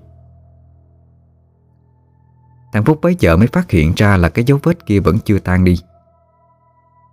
[2.73, 5.39] Thằng Phúc bấy giờ mới phát hiện ra là cái dấu vết kia vẫn chưa
[5.39, 5.79] tan đi.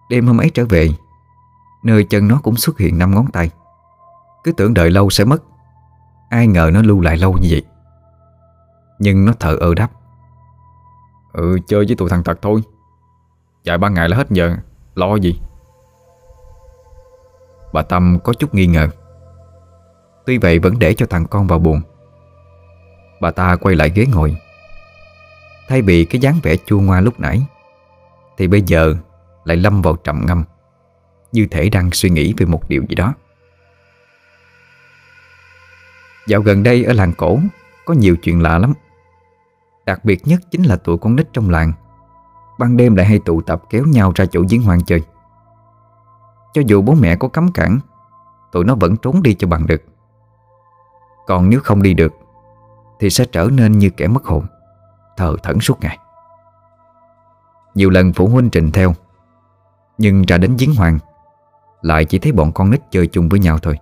[0.10, 0.90] Đêm hôm ấy trở về,
[1.84, 3.50] Nơi chân nó cũng xuất hiện năm ngón tay.
[4.44, 5.44] Cứ tưởng đợi lâu sẽ mất,
[6.30, 7.64] Ai ngờ nó lưu lại lâu như vậy.
[9.00, 9.90] Nhưng nó thở ơ đáp.
[11.34, 12.62] Ừ chơi với tụi thằng tật thôi.
[13.64, 14.56] Dạy ba ngày là hết giờ.
[14.96, 15.40] Lo gì?
[17.74, 18.90] Bà Tâm có chút nghi ngờ.
[20.26, 21.82] Tuy vậy vẫn để cho thằng con vào buồn.
[23.22, 24.38] Bà ta quay lại ghế ngồi.
[25.68, 27.42] Thay vì cái dáng vẻ chua ngoa lúc nãy,
[28.38, 28.96] Thì bây giờ
[29.46, 30.44] lại lâm vào trầm ngâm,
[31.32, 33.14] Như thể đang suy nghĩ về một điều gì đó.
[36.28, 37.40] Dạo gần đây ở làng cổ,
[37.86, 38.74] Có nhiều chuyện lạ lắm.
[39.86, 41.74] Đặc biệt nhất chính là tụi con nít trong làng.
[42.60, 45.02] Ban đêm lại hay tụ tập kéo nhau ra chỗ giếng hoang chơi.
[46.54, 47.80] Cho dù bố mẹ có cấm cản,
[48.52, 49.82] Tụi nó vẫn trốn đi cho bằng được.
[51.28, 52.14] Còn nếu không đi được,
[53.00, 54.46] Thì sẽ trở nên như kẻ mất hồn,
[55.18, 55.98] Thờ thẫn suốt ngày.
[57.76, 58.94] Nhiều lần phụ huynh trình theo,
[59.98, 61.00] Nhưng ra đến giếng hoàng
[61.82, 63.80] Lại chỉ thấy bọn con nít chơi chung với nhau thôi.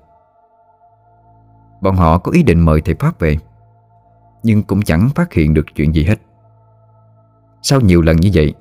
[1.82, 3.38] Bọn họ có ý định mời thầy Pháp về.
[4.44, 6.16] Nhưng cũng chẳng phát hiện được chuyện gì hết.
[7.62, 8.54] Sau nhiều lần như vậy,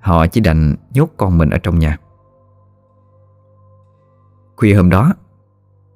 [0.00, 1.98] Họ chỉ đành nhốt con mình ở trong nhà.
[4.56, 5.12] Khuya hôm đó,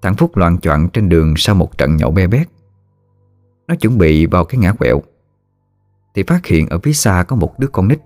[0.03, 2.49] Thằng Phúc loạn choạng trên đường sau một trận nhậu be bét.
[3.68, 5.01] Nó chuẩn bị vào cái ngã quẹo,
[6.14, 8.01] Thì phát hiện ở phía xa có một đứa con nít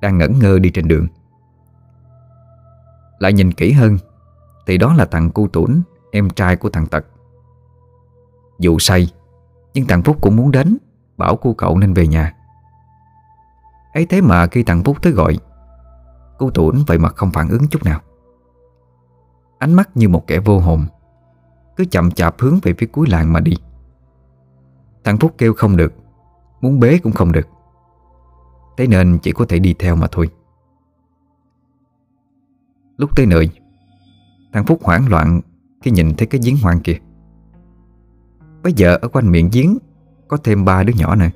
[0.00, 1.06] Đang ngẩn ngơ đi trên đường.
[3.18, 3.98] Lại nhìn kỹ hơn,
[4.66, 5.82] Thì đó là thằng cu tủn,
[6.12, 7.06] Em trai của thằng Tật.
[8.58, 9.08] Dù say
[9.74, 10.78] nhưng thằng Phúc cũng muốn đến,
[11.16, 12.34] Bảo cô cậu nên về nhà.
[13.92, 15.38] Ấy thế mà khi thằng Phúc tới gọi,
[16.38, 18.00] Cô Tuấn vậy mà không phản ứng chút nào.
[19.58, 20.86] Ánh mắt như một kẻ vô hồn,
[21.76, 23.52] Cứ chậm chạp hướng về phía cuối làng mà đi.
[25.04, 25.94] Thằng Phúc kêu không được,
[26.60, 27.48] Muốn bế cũng không được.
[28.76, 30.30] Thế nên chỉ có thể đi theo mà thôi.
[32.96, 33.50] Lúc tới nơi,
[34.52, 35.40] Thằng Phúc hoảng loạn
[35.82, 36.98] Khi nhìn thấy cái giếng hoang kia.
[38.62, 39.78] Bây giờ ở quanh miệng giếng,
[40.28, 41.30] Có thêm ba đứa nhỏ nè.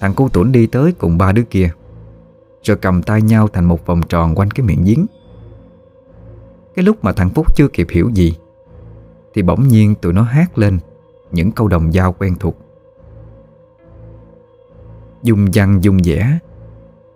[0.00, 1.70] Thằng cô tuấn đi tới cùng ba đứa kia,
[2.62, 5.06] Rồi cầm tay nhau thành một vòng tròn quanh cái miệng giếng.
[6.74, 8.36] Cái lúc mà thằng Phúc chưa kịp hiểu gì,
[9.34, 10.78] Thì bỗng nhiên tụi nó hát lên
[11.32, 12.56] Những câu đồng dao quen thuộc.
[15.22, 16.38] Dung văn dung vẽ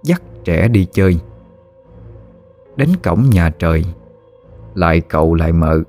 [0.03, 1.21] Dắt trẻ đi chơi.
[2.77, 3.85] Đến cổng nhà trời,
[4.75, 5.83] Lại cậu lại mợ,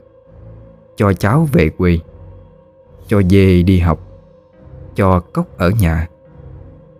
[0.95, 1.99] Cho cháu về quê.
[3.13, 3.99] Cho dê đi học,
[4.95, 6.07] Cho cốc ở nhà,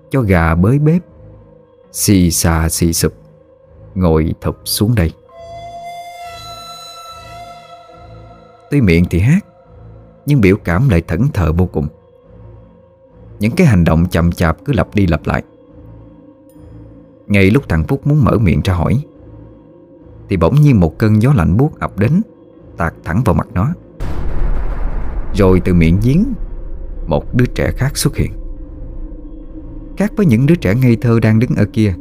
[0.10, 1.02] Cho gà bới bếp.
[1.92, 3.14] Xì xà xì sụp,
[3.96, 5.12] Ngồi thụp xuống đây.
[8.72, 9.46] Tuy miệng thì hát,
[10.26, 11.88] Nhưng biểu cảm lại thẫn thờ vô cùng.
[13.40, 15.44] Những cái hành động chậm chạp cứ lặp đi lặp lại.
[17.28, 19.04] Ngay lúc thằng Phúc muốn mở miệng ra hỏi,
[20.30, 22.22] Thì bỗng nhiên một cơn gió lạnh buốt ập đến,
[22.78, 23.74] Tạt thẳng vào mặt nó.
[25.36, 26.34] Rồi từ miệng giếng,
[27.08, 28.32] Một đứa trẻ khác xuất hiện.
[29.98, 31.94] Khác với những đứa trẻ ngây thơ đang đứng ở kia,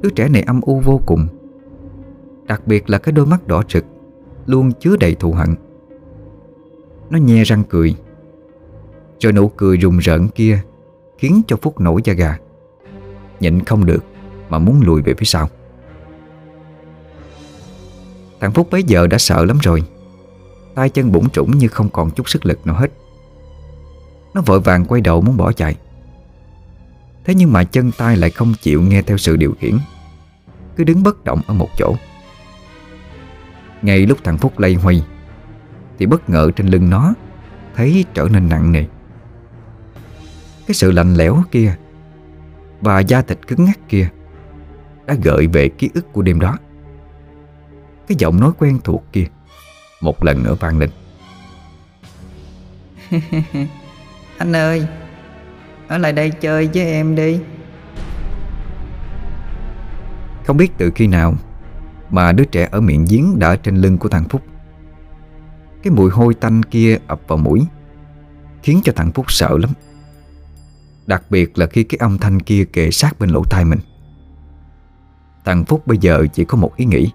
[0.00, 1.26] Đứa trẻ này âm u vô cùng.
[2.46, 3.84] Đặc biệt là cái đôi mắt đỏ trực
[4.46, 5.54] Luôn chứa đầy thù hận.
[7.10, 7.94] Nó nhe răng cười,
[9.20, 10.60] Rồi nụ cười rùng rợn kia
[11.18, 12.38] Khiến cho Phúc nổi da gà.
[13.40, 14.04] Nhịn không được
[14.48, 15.48] Mà muốn lùi về phía sau.
[18.40, 19.82] Thằng Phúc bấy giờ đã sợ lắm rồi
[20.74, 22.92] tay chân bủng trũng như không còn chút sức lực nào hết.
[24.34, 25.76] Nó vội vàng quay đầu muốn bỏ chạy.
[27.24, 29.78] Thế nhưng mà chân tay lại không chịu nghe theo sự điều khiển.
[30.76, 31.94] Cứ đứng bất động ở một chỗ.
[33.82, 35.04] Ngay lúc thằng Phúc lây hoay,
[35.98, 37.14] Thì bất ngờ trên lưng nó
[37.74, 38.84] Thấy trở nên nặng nề.
[40.66, 41.76] Cái sự lạnh lẽo kia
[42.80, 44.08] Và da thịt cứng ngắc kia
[45.06, 46.56] Đã gợi về ký ức của đêm đó.
[48.08, 49.26] Cái giọng nói quen thuộc kia
[50.02, 50.90] một lần nữa vang lên.
[54.38, 54.86] Anh ơi
[55.88, 57.40] Ở lại đây chơi với em đi.
[60.46, 61.34] Không biết từ khi nào
[62.10, 64.42] mà đứa trẻ ở miệng giếng đã trên lưng của thằng Phúc.
[65.82, 67.66] Cái mùi hôi tanh kia ập vào mũi
[68.62, 69.70] Khiến cho thằng Phúc sợ lắm.
[71.06, 73.78] Đặc biệt là khi cái âm thanh kia kề sát bên lỗ tai mình.
[75.44, 77.10] Thằng Phúc bây giờ chỉ có một ý nghĩ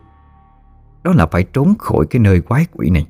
[1.07, 3.07] đó là phải trốn khỏi cái nơi quái quỷ này.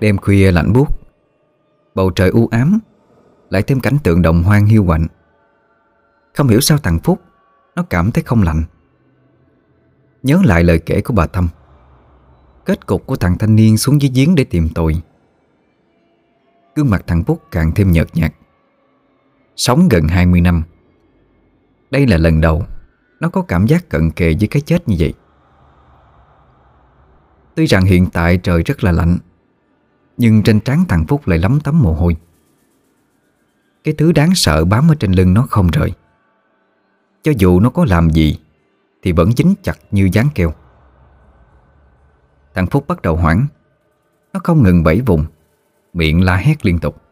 [0.00, 0.88] Đêm khuya lạnh buốt,
[1.94, 2.78] Bầu trời u ám,
[3.50, 5.06] Lại thêm cảnh tượng đồng hoang hiu quạnh.
[6.34, 7.20] Không hiểu sao thằng Phúc,
[7.76, 8.62] Nó cảm thấy không lạnh
[10.22, 11.48] Nhớ lại lời kể của bà Thâm.
[12.64, 15.02] Kết cục của thằng thanh niên xuống dưới giếng để tìm tội.
[16.74, 18.34] Gương mặt thằng Phúc càng thêm nhợt nhạt.
[19.56, 20.62] Sống gần 20 năm.
[21.90, 22.66] Đây là lần đầu
[23.24, 25.14] nó có cảm giác cận kề với cái chết như vậy.
[27.54, 29.18] Tuy rằng hiện tại trời rất là lạnh
[30.16, 32.16] Nhưng trên trán thằng Phúc lại lắm tấm mồ hôi.
[33.84, 35.92] Cái thứ đáng sợ bám ở trên lưng nó không rời.
[37.22, 38.38] Cho dù nó có làm gì
[39.02, 40.52] Thì vẫn dính chặt như dán keo.
[42.54, 43.46] Thằng Phúc bắt đầu hoảng.
[44.32, 45.24] Nó không ngừng bẫy vùng
[45.92, 47.02] Miệng la hét liên tục.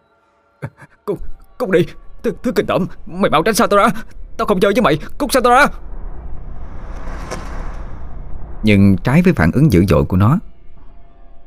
[1.05, 1.19] Cút,
[1.59, 1.87] cút đi.
[2.23, 3.89] Thứ, thứ kinh tởm Mày bảo tránh xa tao ra.
[4.37, 4.99] Tao không chơi với mày.
[5.19, 5.67] Cút xa tao ra.
[8.63, 10.39] Nhưng trái với phản ứng dữ dội của nó,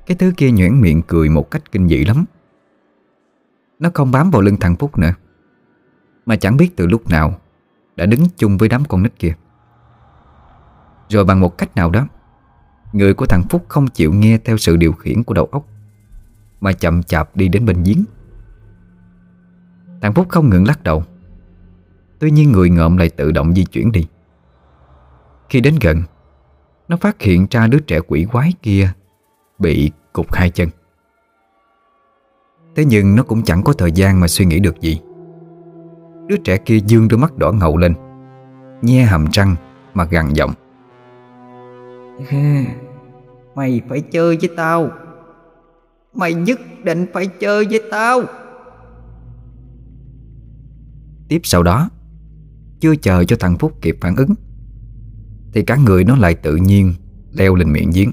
[0.06, 2.26] Cái thứ kia nhuyễn miệng cười một cách kinh dị lắm.
[3.80, 5.14] Nó không bám vào lưng thằng Phúc nữa,
[6.26, 7.40] Mà chẳng biết từ lúc nào
[7.96, 9.34] đã đứng chung với đám con nít kia.
[11.10, 12.08] Rồi bằng một cách nào đó,
[12.94, 15.66] Người của thằng Phúc không chịu nghe theo sự điều khiển của đầu óc,
[16.62, 18.04] Mà chậm chạp đi đến bên giếng.
[20.02, 21.04] Thằng Phúc không ngừng lắc đầu.
[22.20, 24.08] Tuy nhiên người ngợm lại tự động di chuyển đi.
[25.50, 26.04] Khi đến gần
[26.88, 28.90] nó phát hiện ra đứa trẻ quỷ quái kia
[29.60, 30.70] Bị cục hai chân.
[32.76, 35.02] Thế nhưng nó cũng chẳng có thời gian mà suy nghĩ được gì.
[36.28, 37.94] Đứa trẻ kia dương đôi mắt đỏ ngầu lên
[38.82, 39.56] Nhe hàm răng
[39.94, 40.54] mà gằn giọng.
[43.56, 44.90] Mày phải chơi với tao.
[46.14, 48.22] Mày nhất định phải chơi với tao.
[51.28, 51.90] Tiếp sau đó
[52.80, 54.36] Chưa chờ cho thằng Phúc kịp phản ứng
[55.56, 56.94] thì cả người nó lại tự nhiên
[57.32, 58.12] Leo lên miệng giếng.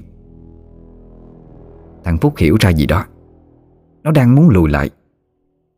[2.03, 3.05] Thằng Phúc hiểu ra gì đó.
[4.03, 4.89] Nó đang muốn lùi lại,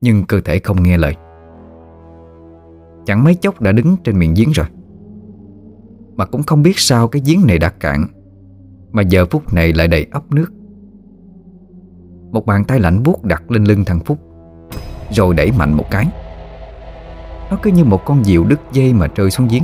[0.02, 1.16] Nhưng cơ thể không nghe lời.
[3.06, 4.66] Chẳng mấy chốc đã đứng trên miệng giếng rồi.
[6.16, 8.08] Mà cũng không biết sao cái giếng này đã cạn,
[8.92, 10.52] Mà giờ phút này lại đầy ấp nước.
[12.32, 14.20] Một bàn tay lạnh buốt đặt lên lưng thằng Phúc,
[15.12, 16.08] Rồi đẩy mạnh một cái.
[17.50, 19.64] Nó cứ như một con diều đứt dây mà rơi xuống giếng.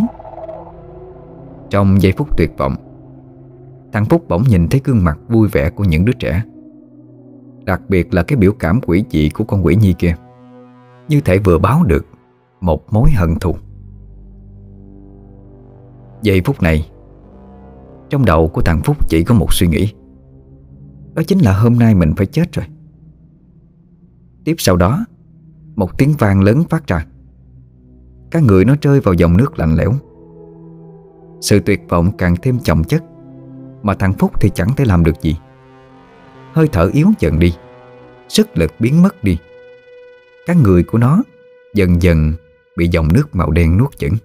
[1.71, 2.75] Trong giây phút tuyệt vọng.
[3.93, 6.43] Thằng Phúc bỗng nhìn thấy gương mặt vui vẻ của những đứa trẻ,
[7.65, 10.15] Đặc biệt là cái biểu cảm quỷ dị của con quỷ nhi kia.
[11.07, 12.05] Như thể vừa báo được
[12.61, 13.55] một mối hận thù.
[16.21, 16.89] Giây phút này,
[18.09, 19.93] Trong đầu của thằng Phúc chỉ có một suy nghĩ.
[21.13, 22.65] Đó chính là hôm nay mình phải chết rồi.
[24.43, 25.05] Tiếp sau đó,
[25.75, 27.05] Một tiếng vang lớn phát ra.
[28.31, 29.91] Các người nó rơi vào dòng nước lạnh lẽo.
[31.41, 33.03] Sự tuyệt vọng càng thêm chồng chất.
[33.83, 35.35] Mà thằng Phúc thì chẳng thể làm được gì.
[36.53, 37.53] Hơi thở yếu dần đi.
[38.27, 39.37] Sức lực biến mất đi.
[40.45, 41.21] Các người của nó
[41.73, 42.33] Dần dần
[42.75, 44.17] bị dòng nước màu đen nuốt chửng.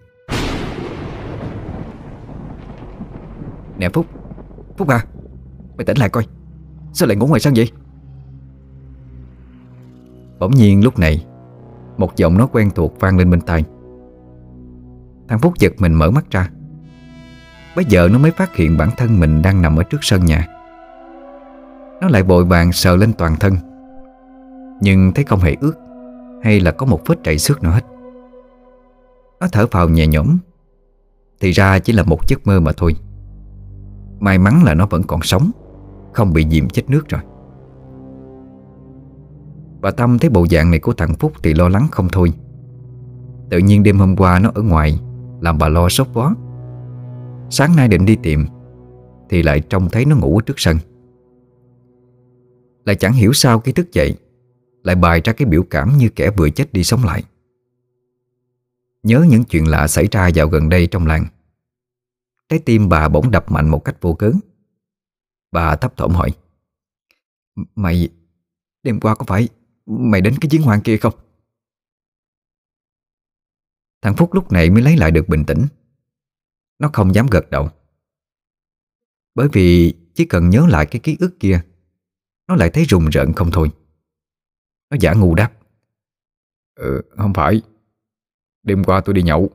[3.79, 4.07] Nè Phúc
[4.79, 5.05] Phúc à
[5.77, 6.27] Mày tỉnh lại coi.
[6.93, 7.71] Sao lại ngủ ngoài sân vậy?
[10.39, 11.27] Bỗng nhiên lúc này,
[11.97, 13.65] Một giọng nói quen thuộc vang lên bên tai.
[15.29, 16.51] Thằng Phúc giật mình mở mắt ra.
[17.77, 20.47] Bây giờ nó mới phát hiện bản thân mình đang nằm ở trước sân nhà.
[22.01, 23.55] Nó lại vội vàng sờ lên toàn thân.
[24.81, 25.75] Nhưng thấy không hề ướt
[26.43, 27.85] Hay là có một vết chảy xước nào hết.
[29.41, 30.39] Nó thở phào nhẹ nhõm.
[31.41, 32.97] Thì ra chỉ là một giấc mơ mà thôi.
[34.21, 35.51] May mắn là nó vẫn còn sống,
[36.13, 37.21] Không bị dìm chết nước rồi.
[39.81, 42.33] Bà Tâm thấy bộ dạng này của thằng Phúc Thì lo lắng không thôi.
[43.51, 45.01] Tự nhiên đêm hôm qua nó ở ngoài,
[45.41, 46.33] Làm bà lo sốt vó.
[47.51, 48.47] Sáng nay định đi tìm,
[49.29, 50.79] Thì lại trông thấy nó ngủ ở trước sân.
[52.85, 54.17] Lại chẳng hiểu sao khi thức dậy,
[54.83, 57.23] Lại bày ra cái biểu cảm như kẻ vừa chết đi sống lại.
[59.03, 61.27] Nhớ những chuyện lạ xảy ra vào gần đây trong làng.
[62.49, 64.33] Trái tim bà bỗng đập mạnh một cách vô cớ.
[65.53, 66.31] Bà thấp thỏm hỏi,
[67.75, 68.09] Mày,
[68.83, 69.49] Đêm qua có phải
[69.87, 71.15] Mày đến cái giếng hoang kia không?
[74.03, 75.67] Thằng Phúc lúc này mới lấy lại được bình tĩnh.
[76.79, 77.69] Nó không dám gật đầu.
[79.35, 81.61] Bởi vì chỉ cần nhớ lại cái ký ức kia
[82.49, 83.71] Nó lại thấy rùng rợn không thôi.
[84.91, 85.53] Nó giả ngu đáp.
[86.75, 87.63] Ừ không phải.
[88.63, 89.51] Đêm qua tôi đi nhậu.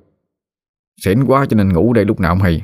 [1.01, 2.63] Xỉn quá cho nên ngủ đây lúc nào không hay.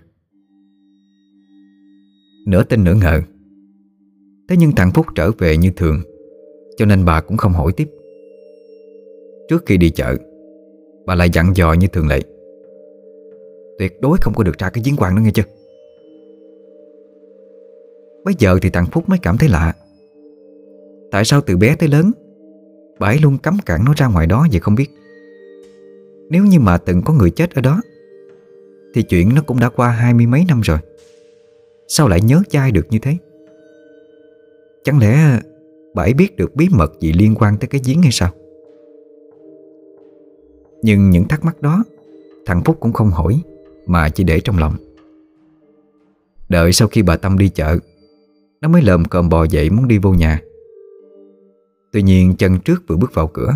[2.48, 3.22] Nửa tin nửa ngờ.
[4.50, 6.02] Thế nhưng thằng Phúc trở về như thường
[6.78, 7.90] Cho nên bà cũng không hỏi tiếp.
[9.50, 10.16] Trước khi đi chợ
[11.06, 12.22] Bà lại dặn dò như thường lệ
[13.80, 15.44] Tuyệt đối không có được ra cái giếng quang đó nghe chưa?
[18.24, 19.74] Bây giờ thì thằng Phúc mới cảm thấy lạ.
[21.12, 22.12] Tại sao từ bé tới lớn,
[23.00, 24.90] Bà ấy luôn cấm cản nó ra ngoài đó vậy không biết?
[26.30, 27.82] Nếu như mà từng có người chết ở đó,
[28.94, 30.78] Thì chuyện nó cũng đã qua hai mươi mấy năm rồi.
[31.88, 33.18] Sao lại nhớ chai được như thế?
[34.84, 35.40] Chẳng lẽ
[35.94, 38.32] bà ấy biết được bí mật gì liên quan tới cái giếng hay sao?
[40.82, 41.84] Nhưng những thắc mắc đó,
[42.46, 43.42] Thằng Phúc cũng không hỏi.
[43.88, 44.76] Mà chỉ để trong lòng.
[46.50, 47.78] Đợi sau khi bà Tâm đi chợ,
[48.62, 50.42] Nó mới lờm cơm bò dậy muốn đi vô nhà.
[51.92, 53.54] Tuy nhiên chân trước vừa bước vào cửa,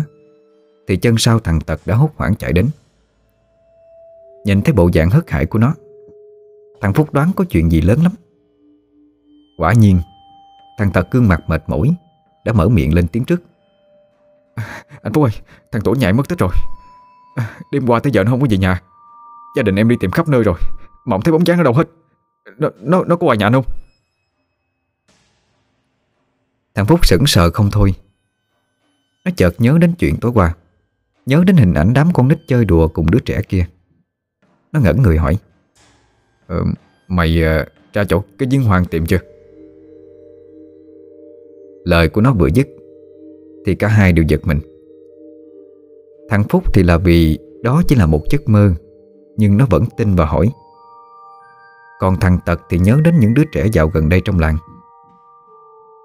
[0.88, 2.68] Thì chân sau thằng Tật đã hốt hoảng chạy đến.
[4.44, 5.74] Nhìn thấy bộ dạng hất hại của nó,
[6.80, 8.12] Thằng Phúc đoán có chuyện gì lớn lắm.
[9.58, 10.00] Quả nhiên,
[10.78, 11.94] Thằng Tật gương mặt mệt mỏi,
[12.44, 13.42] Đã mở miệng lên tiếng trước.
[15.02, 15.32] Anh Phúc ơi,
[15.72, 16.50] Thằng Tổ nhảy mất tích rồi.
[17.72, 18.82] Đêm qua tới giờ nó không có về nhà.
[19.56, 20.58] Gia đình em đi tìm khắp nơi rồi.
[21.04, 21.88] Mà không thấy bóng dáng ở đâu hết?
[22.58, 23.64] Nó, nó, nó có ngoài nhà không?
[26.74, 27.94] Thằng Phúc sững sờ không thôi.
[29.24, 30.54] Nó chợt nhớ đến chuyện tối qua.
[31.26, 33.66] Nhớ đến hình ảnh đám con nít chơi đùa cùng đứa trẻ kia.
[34.72, 35.38] Nó ngẩn người hỏi.
[36.46, 36.64] Ờ,
[37.08, 39.18] Mày uh, ra chỗ cái giếng hoang tìm chưa?
[41.84, 42.68] Lời của nó vừa dứt
[43.66, 44.60] Thì cả hai đều giật mình.
[46.28, 48.74] Thằng Phúc thì là vì Đó chỉ là một giấc mơ
[49.36, 50.52] nhưng nó vẫn tin và hỏi.
[51.98, 54.56] Còn thằng Tật thì nhớ đến những đứa trẻ dạo gần đây trong làng.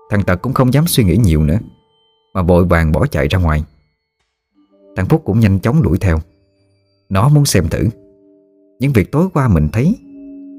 [0.09, 1.57] Thằng Tật cũng không dám suy nghĩ nhiều nữa,
[2.34, 3.63] Mà vội vàng bỏ chạy ra ngoài.
[4.95, 6.19] Thằng Phúc cũng nhanh chóng đuổi theo.
[7.09, 7.84] Nó muốn xem thử,
[8.80, 9.95] Những việc tối qua mình thấy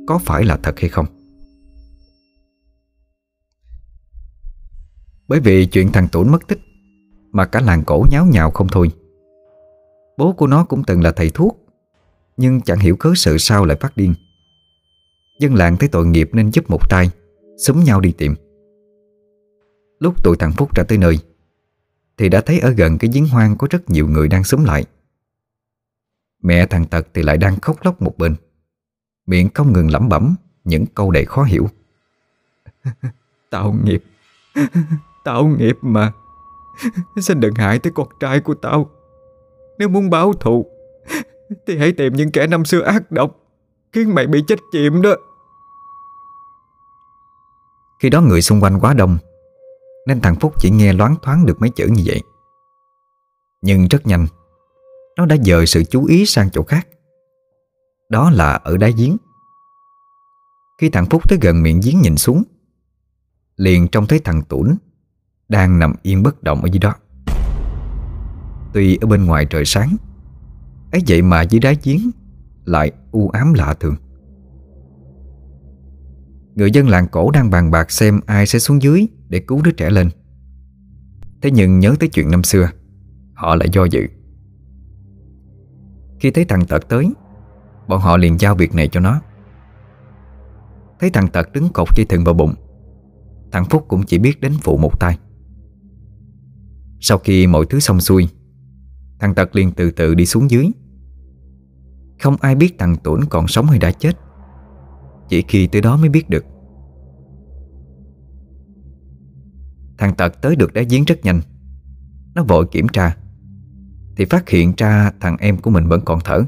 [0.06, 1.06] Có phải là thật hay không.
[5.28, 6.60] Bởi vì chuyện thằng Tủn mất tích
[7.32, 8.90] Mà cả làng cổ nháo nhào không thôi.
[10.18, 11.67] Bố của nó cũng từng là thầy thuốc
[12.38, 14.14] nhưng chẳng hiểu cớ sự sao lại phát điên.
[15.40, 17.10] Dân làng thấy tội nghiệp nên giúp một tay,
[17.66, 18.34] Xúm nhau đi tìm.
[19.98, 21.18] Lúc tụi thằng Phúc ra tới nơi,
[22.16, 24.84] Thì đã thấy ở gần cái giếng hoang Có rất nhiều người đang xúm lại.
[26.42, 28.34] Mẹ thằng Tật thì lại đang khóc lóc một bên,
[29.26, 30.34] Miệng không ngừng lẩm bẩm
[30.64, 31.68] Những câu đầy khó hiểu.
[33.50, 34.04] Tạo nghiệp
[35.24, 36.12] Tạo nghiệp mà.
[37.22, 38.90] Xin đừng hại tới con trai của tao.
[39.78, 40.66] Nếu muốn báo thù
[41.66, 43.34] thì hãy tìm những kẻ năm xưa ác độc,
[43.92, 45.10] Khiến mày bị chết chìm đó.
[48.00, 49.18] Khi đó người xung quanh quá đông,
[50.06, 52.22] Nên thằng Phúc chỉ nghe loáng thoáng được mấy chữ như vậy.
[53.62, 54.26] Nhưng rất nhanh,
[55.16, 56.88] Nó đã dời sự chú ý sang chỗ khác.
[58.08, 59.16] Đó là ở đáy giếng.
[60.80, 62.42] Khi thằng Phúc tới gần miệng giếng nhìn xuống,
[63.56, 64.74] Liền trông thấy thằng Tủn
[65.48, 66.94] Đang nằm yên bất động ở dưới đó.
[68.72, 69.96] Tuy ở bên ngoài trời sáng
[70.92, 72.10] ấy vậy mà dưới đáy giếng
[72.64, 73.96] Lại u ám lạ thường.
[76.54, 79.70] Người dân làng cổ đang bàn bạc xem ai sẽ xuống dưới Để cứu đứa
[79.70, 80.10] trẻ lên.
[81.42, 82.70] Thế nhưng nhớ tới chuyện năm xưa,
[83.34, 84.06] Họ lại do dự.
[86.20, 87.12] Khi thấy thằng Tật tới,
[87.88, 89.20] Bọn họ liền giao việc này cho nó.
[91.00, 92.54] Thấy thằng Tật đứng cột dây thừng vào bụng,
[93.52, 95.18] Thằng Phúc cũng chỉ biết đến phụ một tay.
[97.00, 98.28] Sau khi mọi thứ xong xuôi
[99.20, 100.70] Thằng Tật liền từ từ đi xuống dưới.
[102.22, 104.12] Không ai biết thằng Tuấn còn sống hay đã chết.
[105.28, 106.44] Chỉ khi tới đó mới biết được.
[109.98, 111.40] Thằng Tật tới được đá giếng rất nhanh.
[112.34, 113.16] Nó vội kiểm tra.
[114.16, 116.42] Thì phát hiện ra thằng em của mình vẫn còn thở.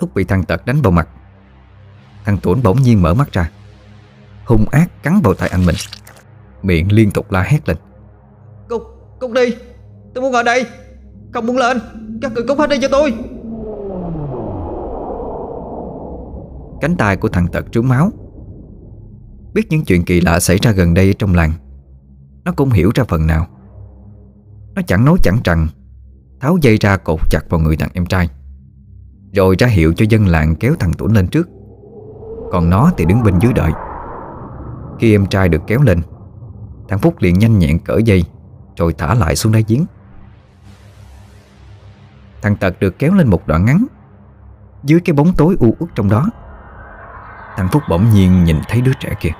[0.00, 1.08] Lúc bị thằng Tật đánh vào mặt
[2.24, 3.50] Thằng Tuấn bỗng nhiên mở mắt ra.
[4.46, 5.76] Hung ác cắn vào tay anh mình.
[6.62, 7.76] Miệng liên tục la hét lên.
[8.68, 8.82] Cút,
[9.20, 9.56] cút đi
[10.14, 10.66] Tôi muốn ở đây.
[11.34, 11.80] Không muốn lên.
[12.22, 13.14] Các người cút hết đi cho tôi.
[16.80, 18.10] Cánh tay của thằng Tật trướng máu.
[19.54, 21.52] Biết những chuyện kỳ lạ xảy ra gần đây trong làng,
[22.44, 23.46] Nó cũng hiểu ra phần nào.
[24.74, 25.66] Nó chẳng nói chẳng rằng,
[26.40, 28.28] Tháo dây ra cột chặt vào người thằng em trai,
[29.32, 31.48] Rồi ra hiệu cho dân làng kéo thằng Tuấn lên trước.
[32.52, 33.72] Còn nó thì đứng bên dưới đợi.
[35.00, 36.00] Khi em trai được kéo lên,
[36.88, 38.24] Thằng Phúc liền nhanh nhẹn cởi dây,
[38.76, 39.84] Rồi thả lại xuống đáy giếng.
[42.44, 43.86] Thằng Tật được kéo lên một đoạn ngắn,
[44.82, 46.30] Dưới cái bóng tối u uất trong đó.
[47.56, 49.30] Thằng Phúc bỗng nhiên nhìn thấy đứa trẻ kia.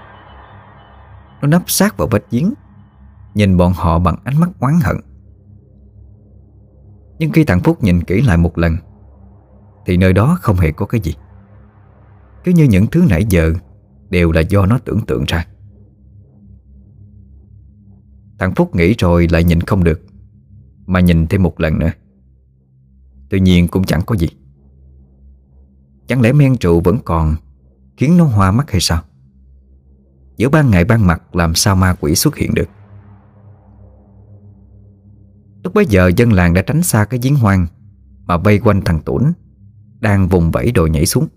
[1.43, 2.53] Nó nấp sát vào vách giếng,
[3.35, 4.97] Nhìn bọn họ bằng ánh mắt oán hận.
[7.19, 8.77] Nhưng khi thằng Phúc nhìn kỹ lại một lần,
[9.87, 11.15] Thì nơi đó không hề có cái gì.
[12.45, 13.53] Cứ như những thứ nãy giờ
[14.11, 15.47] Đều là do nó tưởng tượng ra.
[18.39, 20.01] Thằng Phúc nghĩ rồi lại nhìn không được,
[20.87, 21.91] Mà nhìn thêm một lần nữa.
[23.35, 24.29] Tuy nhiên cũng chẳng có gì.
[26.07, 27.37] Chẳng lẽ men rượu vẫn còn,
[27.97, 29.03] Khiến nó hoa mắt hay sao?
[30.37, 32.69] Giữa ban ngày ban mặt Làm sao ma quỷ xuất hiện được?
[35.65, 37.67] Lúc bấy giờ dân làng đã tránh xa cái giếng hoang
[38.25, 39.33] Mà vây quanh thằng Tuấn
[40.01, 41.29] Đang vùng vẫy đồ nhảy xuống.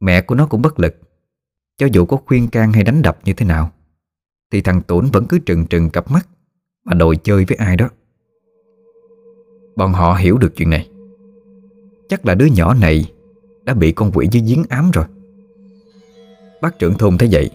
[0.00, 1.00] Mẹ của nó cũng bất lực,
[1.78, 3.70] Cho dù có khuyên can hay đánh đập như thế nào,
[4.52, 6.28] Thì thằng Tuấn vẫn cứ trừng trừng cặp mắt
[6.84, 7.88] Mà đòi chơi với ai đó.
[9.80, 10.88] Bọn họ hiểu được chuyện này.
[12.08, 13.04] Chắc là đứa nhỏ này
[13.64, 15.04] Đã bị con quỷ dưới giếng ám rồi.
[16.62, 17.50] Bác trưởng thôn thấy vậy,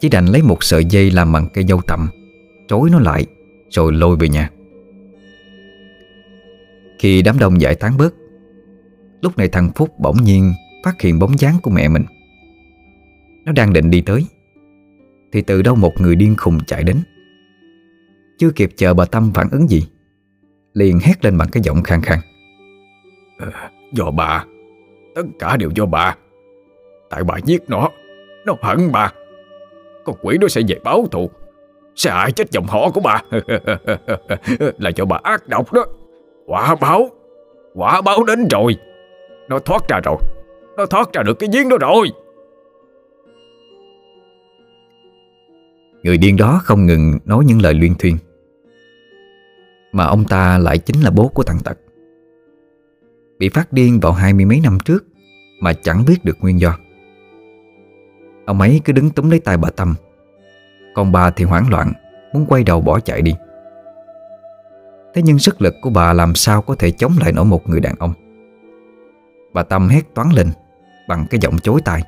[0.00, 2.08] Chỉ đành lấy một sợi dây làm bằng cây dâu tầm
[2.68, 3.26] Trối nó lại,
[3.70, 4.50] Rồi lôi về nhà.
[6.98, 8.14] Khi đám đông giải tán bớt,
[9.20, 10.52] Lúc này thằng Phúc bỗng nhiên
[10.84, 12.04] Phát hiện bóng dáng của mẹ mình.
[13.44, 14.26] Nó đang định đi tới,
[15.32, 16.96] Thì từ đâu một người điên khùng chạy đến.
[18.38, 19.86] Chưa kịp chờ bà Tâm phản ứng gì
[20.76, 22.20] Liền hét lên bằng cái giọng khang khang.
[23.38, 24.44] À, Do bà.
[25.14, 26.16] Tất cả đều do bà.
[27.10, 27.90] Tại bà giết nó
[28.46, 29.12] Nó hận bà.
[30.04, 31.30] Con quỷ nó sẽ về báo thù.
[31.94, 33.22] Sẽ hại chết dòng họ của bà.
[34.78, 35.86] Là cho bà ác độc đó.
[36.46, 37.08] Quả báo
[37.74, 38.76] Quả báo đến rồi.
[39.48, 40.16] Nó thoát ra rồi.
[40.76, 42.08] Nó thoát ra được cái giếng đó rồi.
[46.02, 48.16] Người điên đó không ngừng nói những lời luyên thuyên
[49.96, 51.78] mà ông ta lại chính là bố của thằng Tật.
[53.38, 55.04] Bị phát điên vào hai mươi mấy năm trước
[55.60, 56.78] Mà chẳng biết được nguyên do.
[58.46, 59.94] Ông ấy cứ đứng túm lấy tay bà Tâm.
[60.94, 61.92] Còn bà thì hoảng loạn,
[62.32, 63.34] Muốn quay đầu bỏ chạy đi.
[65.14, 67.80] Thế nhưng sức lực của bà làm sao có thể chống lại nổi một người
[67.80, 68.12] đàn ông?
[69.54, 70.50] Bà Tâm hét toán lên
[71.08, 72.02] Bằng cái giọng chối tai.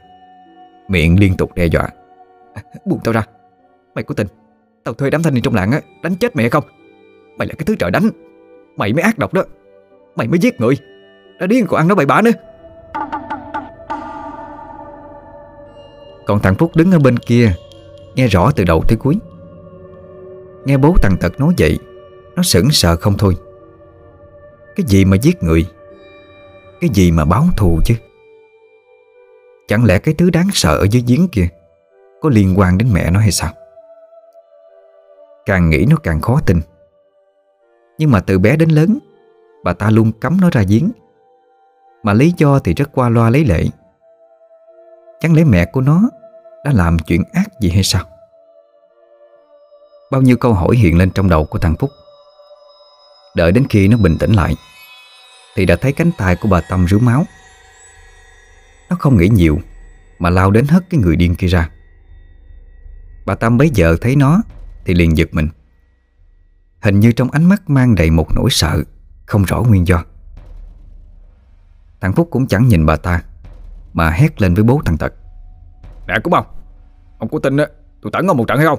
[0.88, 1.88] Miệng liên tục đe dọa.
[2.84, 3.24] Buông tao ra.
[3.94, 4.26] Mày có tình,
[4.84, 6.64] Tao thuê đám thanh niên trong làng á, Đánh chết mẹ không?
[7.38, 8.10] Mày là cái thứ trời đánh.
[8.76, 9.42] Mày mới ác độc đó.
[10.16, 10.76] Mày mới giết người.
[11.40, 12.30] Đã điên còn ăn nó bậy bạ nữa.
[16.26, 17.52] Còn thằng Phúc đứng ở bên kia,
[18.14, 19.18] Nghe rõ từ đầu tới cuối.
[20.64, 21.78] Nghe bố thằng Tật nói vậy,
[22.36, 23.36] Nó sững sờ không thôi.
[24.76, 25.66] Cái gì mà giết người?
[26.80, 27.94] Cái gì mà báo thù chứ?
[29.68, 31.48] Chẳng lẽ cái thứ đáng sợ ở dưới giếng kia
[32.20, 33.50] Có liên quan đến mẹ nó hay sao?
[35.46, 36.60] Càng nghĩ nó càng khó tin.
[37.98, 38.98] Nhưng mà từ bé đến lớn,
[39.64, 40.90] Bà ta luôn cấm nó ra giếng.
[42.02, 43.64] Mà lý do thì rất qua loa lấy lệ.
[45.20, 46.02] Chẳng lẽ mẹ của nó
[46.64, 48.04] Đã làm chuyện ác gì hay sao?
[50.10, 51.90] Bao nhiêu câu hỏi hiện lên trong đầu của thằng Phúc.
[53.36, 54.54] Đợi đến khi nó bình tĩnh lại,
[55.56, 57.24] Thì đã thấy cánh tay của bà Tâm rú máu.
[58.90, 59.58] Nó không nghĩ nhiều,
[60.18, 61.70] Mà lao đến hất cái người điên kia ra.
[63.26, 64.42] Bà Tâm bấy giờ thấy nó
[64.84, 65.48] Thì liền giật mình.
[66.80, 68.82] Hình như trong ánh mắt mang đầy một nỗi sợ
[69.26, 70.04] Không rõ nguyên do.
[72.00, 73.22] Thằng Phúc cũng chẳng nhìn bà ta
[73.92, 75.12] Mà hét lên với bố thằng Tật
[76.06, 76.46] Nè cũng không
[77.18, 77.66] Ông có tin á
[78.02, 78.78] Tôi tấn ông một trận hay không?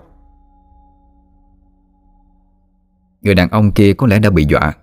[3.22, 4.74] Người đàn ông kia có lẽ đã bị dọa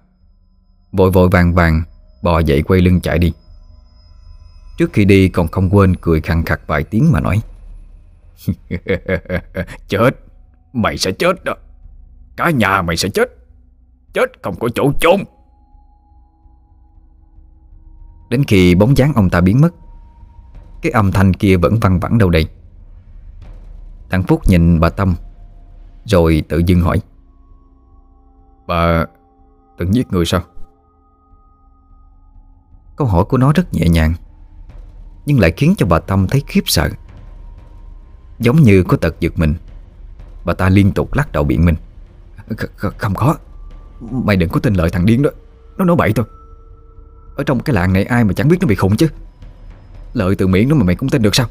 [0.93, 1.83] Vội vội vàng vàng
[2.23, 3.33] Bò dậy quay lưng chạy đi.
[4.79, 7.41] Trước khi đi còn không quên cười khăn khặt vài tiếng mà nói.
[9.89, 10.11] Chết
[10.73, 11.55] Mày sẽ chết đó
[12.37, 13.29] Cả nhà mày sẽ chết.
[14.13, 15.21] Chết không có chỗ chôn.
[18.29, 19.75] Đến khi bóng dáng ông ta biến mất
[20.83, 22.49] Cái âm thanh kia vẫn văng vẳng đâu đây?
[24.11, 25.15] Thằng Phúc nhìn bà Tâm
[26.05, 27.01] Rồi tự dưng hỏi.
[28.67, 29.05] Bà
[29.79, 30.41] từng giết người sao?
[32.97, 34.15] Câu hỏi của nó rất nhẹ nhàng
[35.27, 36.91] Nhưng lại khiến cho bà Tâm thấy khiếp sợ.
[38.39, 39.55] Giống như có tật giật mình
[40.45, 41.75] Bà ta liên tục lắc đầu biện minh
[42.77, 43.37] không có.
[44.01, 45.31] Mày đừng có tin lời thằng điên đó.
[45.77, 46.27] Nó nói bậy thôi.
[47.37, 49.09] Ở trong cái làng này ai mà chẳng biết nó bị khủng chứ.
[50.13, 51.47] Lợi từ miệng nó mà mày cũng tin được sao?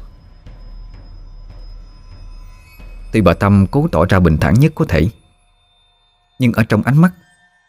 [3.12, 5.08] Tuy bà Tâm cố tỏ ra bình thản nhất có thể,
[6.38, 7.12] Nhưng ở trong ánh mắt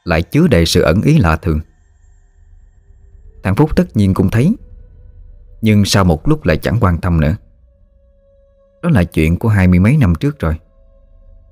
[0.03, 1.59] Lại chứa đầy sự ẩn ý lạ thường.
[3.43, 4.55] Thằng Phúc tất nhiên cũng thấy,
[5.61, 7.35] Nhưng sau một lúc lại chẳng quan tâm nữa.
[8.83, 10.55] Đó là chuyện của hai mươi mấy năm trước rồi.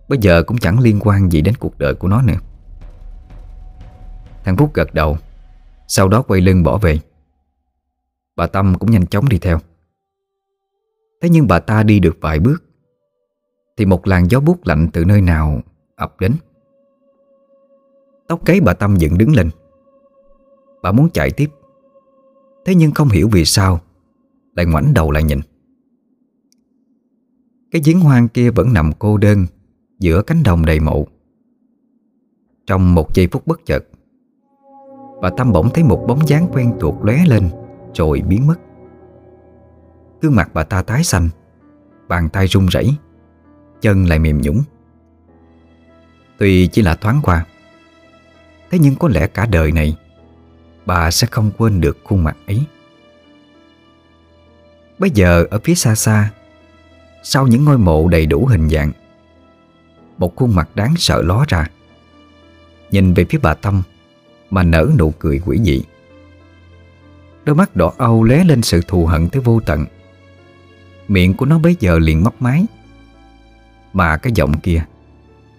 [0.09, 2.37] Bây giờ cũng chẳng liên quan gì đến cuộc đời của nó nữa.
[4.43, 5.17] Thằng Phúc gật đầu,
[5.87, 6.99] Sau đó quay lưng bỏ về.
[8.35, 9.59] Bà Tâm cũng nhanh chóng đi theo.
[11.21, 12.63] Thế nhưng bà ta đi được vài bước,
[13.77, 15.61] Thì một làn gió bút lạnh từ nơi nào
[15.95, 16.35] ập đến.
[18.27, 19.49] Tóc cái bà Tâm dựng đứng lên.
[20.81, 21.49] Bà muốn chạy tiếp,
[22.65, 23.79] Thế nhưng không hiểu vì sao,
[24.55, 25.39] Lại ngoảnh đầu lại nhìn.
[27.71, 29.45] Cái giếng hoang kia vẫn nằm cô đơn
[29.99, 31.07] Giữa cánh đồng đầy mộ.
[32.67, 33.85] Trong một giây phút bất chợt,
[35.21, 37.49] Bà Tâm bỗng thấy một bóng dáng quen thuộc lóe lên,
[37.93, 38.55] Rồi biến mất.
[40.21, 41.29] Gương mặt bà ta tái xanh,
[42.07, 42.95] Bàn tay run rẩy,
[43.81, 44.61] Chân lại mềm nhũng.
[46.37, 47.45] Tuy chỉ là thoáng qua,
[48.71, 49.97] Thế nhưng có lẽ cả đời này,
[50.85, 52.61] Bà sẽ không quên được khuôn mặt ấy.
[54.99, 56.31] Bây giờ ở phía xa xa,
[57.23, 58.91] Sau những ngôi mộ đầy đủ hình dạng
[60.17, 61.67] một khuôn mặt đáng sợ ló ra.
[62.91, 63.81] Nhìn về phía bà Tâm
[64.49, 65.83] Mà nở nụ cười quỷ dị.
[67.45, 69.85] Đôi mắt đỏ âu lé lên sự thù hận tới vô tận.
[71.07, 72.65] Miệng của nó bấy giờ liền mấp máy.
[73.93, 74.85] Mà cái giọng kia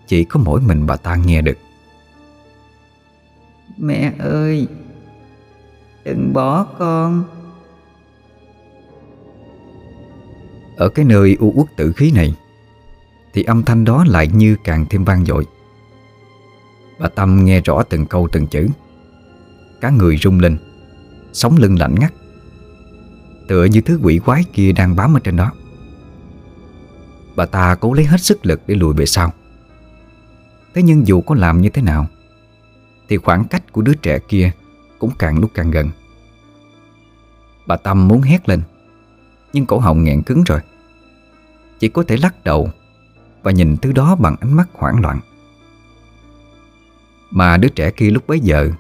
[0.07, 1.59] Chỉ có mỗi mình bà ta nghe được.
[3.76, 4.66] Mẹ ơi
[6.04, 7.24] Đừng bỏ con.
[10.76, 12.34] Ở cái nơi u uất tử khí này
[13.37, 15.47] thì âm thanh đó lại như càng thêm vang dội.
[16.99, 18.68] Bà Tâm nghe rõ từng câu từng chữ.
[19.80, 20.59] Cá người rung lên
[21.32, 22.12] Sống lưng lạnh ngắt.
[23.49, 25.53] Tựa như thứ quỷ quái kia đang bám ở trên đó.
[27.37, 29.32] Bà ta cố lấy hết sức lực để lùi về sau.
[30.74, 32.07] Thế nhưng dù có làm như thế nào,
[33.09, 34.51] Thì khoảng cách của đứa trẻ kia
[34.99, 35.91] Cũng càng lúc càng gần.
[37.66, 38.62] Bà Tâm muốn hét lên,
[39.53, 40.61] Nhưng cổ họng nghẹn cứng rồi.
[41.78, 42.70] Chỉ có thể lắc đầu
[43.47, 45.20] và nhìn thứ đó bằng ánh mắt hoảng loạn.
[47.30, 48.70] Mà đứa trẻ kia lúc bấy giờ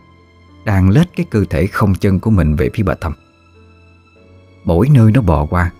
[0.64, 3.12] Đang lết cái cơ thể không chân của mình về phía bà Thâm
[4.64, 5.70] Mỗi nơi nó bò qua,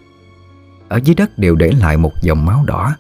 [0.88, 2.96] Ở dưới đất đều để lại một dòng máu đỏ.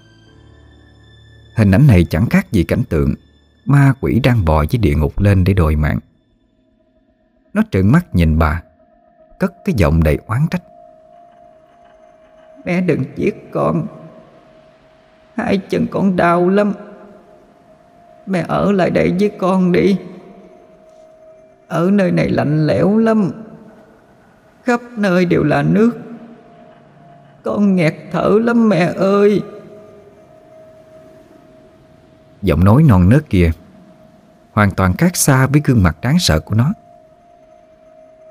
[1.56, 3.14] Hình ảnh này chẳng khác gì cảnh tượng
[3.64, 5.98] Ma quỷ đang bò dưới địa ngục lên để đòi mạng.
[7.54, 8.62] Nó trợn mắt nhìn bà,
[9.38, 10.62] Cất cái giọng đầy oán trách.
[12.64, 13.86] Mẹ đừng giết con.
[15.36, 16.72] Hai chân con đau lắm.
[18.26, 19.96] Mẹ ở lại đây với con đi.
[21.68, 23.30] Ở nơi này lạnh lẽo lắm.
[24.64, 25.90] Khắp nơi đều là nước.
[27.42, 29.42] Con nghẹt thở lắm mẹ ơi.
[32.42, 33.50] Giọng nói non nớt kia
[34.52, 36.72] Hoàn toàn khác xa với gương mặt đáng sợ của nó.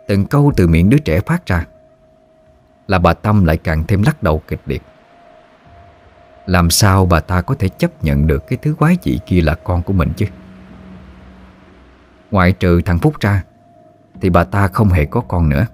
[0.08, 1.66] Từng câu từ miệng đứa trẻ phát ra
[2.88, 4.82] Là bà Tâm lại càng thêm lắc đầu kịch liệt.
[6.46, 9.56] Làm sao bà ta có thể chấp nhận được Cái thứ quái dị kia là
[9.56, 10.26] con của mình chứ?
[12.32, 13.44] Ngoại trừ thằng Phúc ra,
[14.22, 15.66] Thì bà ta không hề có con nữa.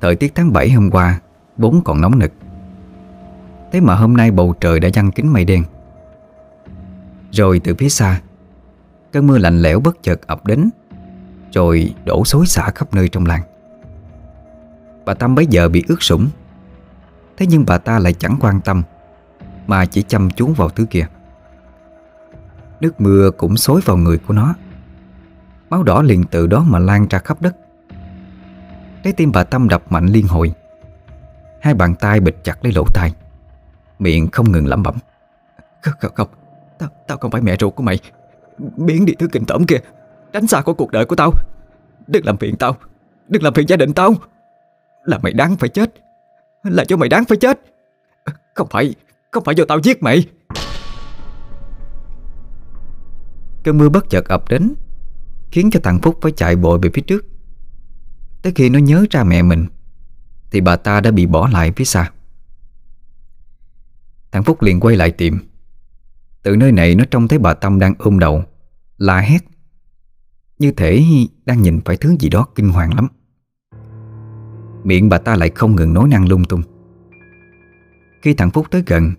[0.00, 1.20] Thời tiết tháng 7 hôm qua
[1.56, 2.32] bốn còn nóng nực.
[3.72, 5.64] Thế mà hôm nay bầu trời đã giăng kính mây đen.
[7.30, 8.20] Rồi từ phía xa,
[9.12, 10.70] Cơn mưa lạnh lẽo bất chợt ập đến,
[11.52, 13.42] Rồi đổ xối xả khắp nơi trong làng.
[15.04, 16.28] Bà Tâm bấy giờ bị ướt sũng.
[17.36, 18.82] Thế nhưng bà ta lại chẳng quan tâm
[19.66, 21.06] Mà chỉ chăm chú vào thứ kia.
[22.80, 24.54] Nước mưa cũng xối vào người của nó.
[25.70, 27.56] Máu đỏ liền từ đó mà lan ra khắp đất.
[29.04, 30.52] Trái tim bà Tâm đập mạnh liên hồi.
[31.60, 33.12] Hai bàn tay bịt chặt lấy lỗ tai.
[33.98, 34.94] Miệng không ngừng lẩm bẩm.
[35.82, 36.28] Không, không, không.
[36.78, 37.98] Tao, tao không phải mẹ ruột của mày.
[38.76, 39.78] Biến đi thứ kinh tởm kia.
[40.32, 41.32] Tránh xa khỏi cuộc đời của tao.
[42.06, 42.76] Đừng làm phiền tao.
[43.28, 44.14] Đừng làm phiền gia đình tao.
[45.04, 45.94] Là mày đáng phải chết.
[46.62, 47.60] Là cho mày đáng phải chết.
[48.54, 48.94] Không phải
[49.30, 50.26] Không phải do tao giết mày.
[53.64, 54.74] Cơn mưa bất chợt ập đến,
[55.50, 57.24] Khiến cho thằng Phúc phải chạy bội về phía trước.
[58.42, 59.66] Tới khi nó nhớ ra mẹ mình,
[60.50, 62.10] Thì bà ta đã bị bỏ lại phía xa.
[64.32, 65.38] Thằng Phúc liền quay lại tìm.
[66.42, 68.44] Từ nơi này nó trông thấy bà Tâm đang ôm đầu,
[68.98, 69.38] La hét.
[70.58, 71.04] Như thể
[71.44, 73.08] đang nhìn phải thứ gì đó kinh hoàng lắm.
[74.84, 76.62] Miệng bà ta lại không ngừng nói năng lung tung.
[78.22, 79.12] Khi thằng Phúc tới gần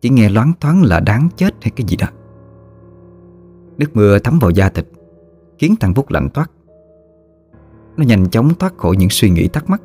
[0.00, 2.06] Chỉ nghe loáng thoáng là đáng chết hay cái gì đó.
[3.78, 4.86] Nước mưa thấm vào da thịt
[5.58, 6.50] Khiến thằng Phúc lạnh toát.
[7.96, 9.82] Nó nhanh chóng thoát khỏi những suy nghĩ thắc mắc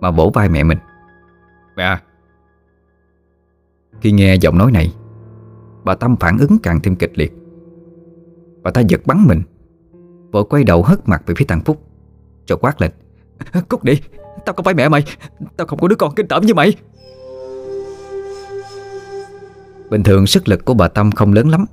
[0.00, 0.78] Mà vỗ vai mẹ mình.
[1.76, 2.02] Mẹ à.
[4.00, 4.94] Khi nghe giọng nói này
[5.84, 7.32] Bà Tâm phản ứng càng thêm kịch liệt.
[8.62, 9.42] Bà ta giật bắn mình
[10.32, 11.82] Vội quay đầu hất mặt về phía thằng Phúc
[12.48, 12.90] Rồi quát lên
[13.68, 14.00] Cút đi
[14.44, 15.04] Tao không phải mẹ mày.
[15.56, 16.74] Tao không có đứa con kinh tởm như mày.
[19.90, 21.64] Bình thường sức lực của bà Tâm không lớn lắm.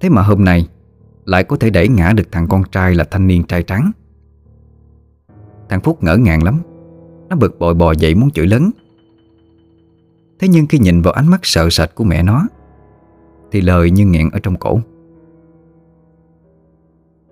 [0.00, 0.68] Thế mà hôm nay
[1.24, 3.92] Lại có thể đẩy ngã được thằng con trai là thanh niên trai trắng.
[5.68, 6.60] Thằng Phúc ngỡ ngàng lắm.
[7.28, 8.70] Nó bực bội bò dậy muốn chửi lớn.
[10.38, 12.46] Thế nhưng khi nhìn vào ánh mắt sợ sệt của mẹ nó,
[13.52, 14.80] Thì lời như nghẹn ở trong cổ.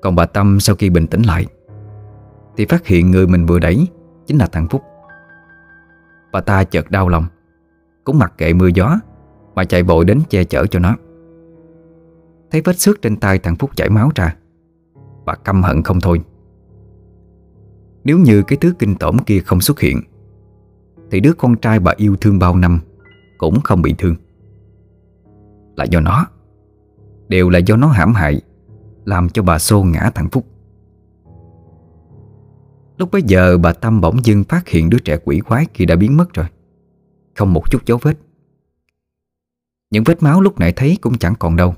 [0.01, 1.47] Còn bà Tâm sau khi bình tĩnh lại,
[2.57, 3.87] Thì phát hiện người mình vừa đẩy
[4.31, 4.83] Chính là thằng Phúc.
[6.33, 7.25] Bà ta chợt đau lòng,
[8.05, 8.99] Cũng mặc kệ mưa gió,
[9.55, 10.97] Mà chạy vội đến che chở cho nó.
[12.51, 14.37] Thấy vết xước trên tay thằng Phúc chảy máu ra,
[15.25, 16.21] Bà căm hận không thôi.
[18.05, 20.01] Nếu như cái thứ kinh tởm kia không xuất hiện,
[21.11, 22.81] Thì đứa con trai bà yêu thương bao năm
[23.39, 24.17] Cũng không bị thương.
[25.77, 26.27] Là do nó,
[27.29, 28.41] Đều là do nó hãm hại,
[29.05, 30.50] Làm cho bà xô ngã thằng Phúc.
[33.01, 35.97] Lúc bấy giờ, bà Tâm bỗng dưng phát hiện đứa trẻ quỷ quái kia đã
[35.97, 36.47] biến mất rồi.
[37.35, 38.19] Không một chút dấu vết.
[39.91, 41.75] Những vết máu lúc nãy thấy cũng chẳng còn đâu.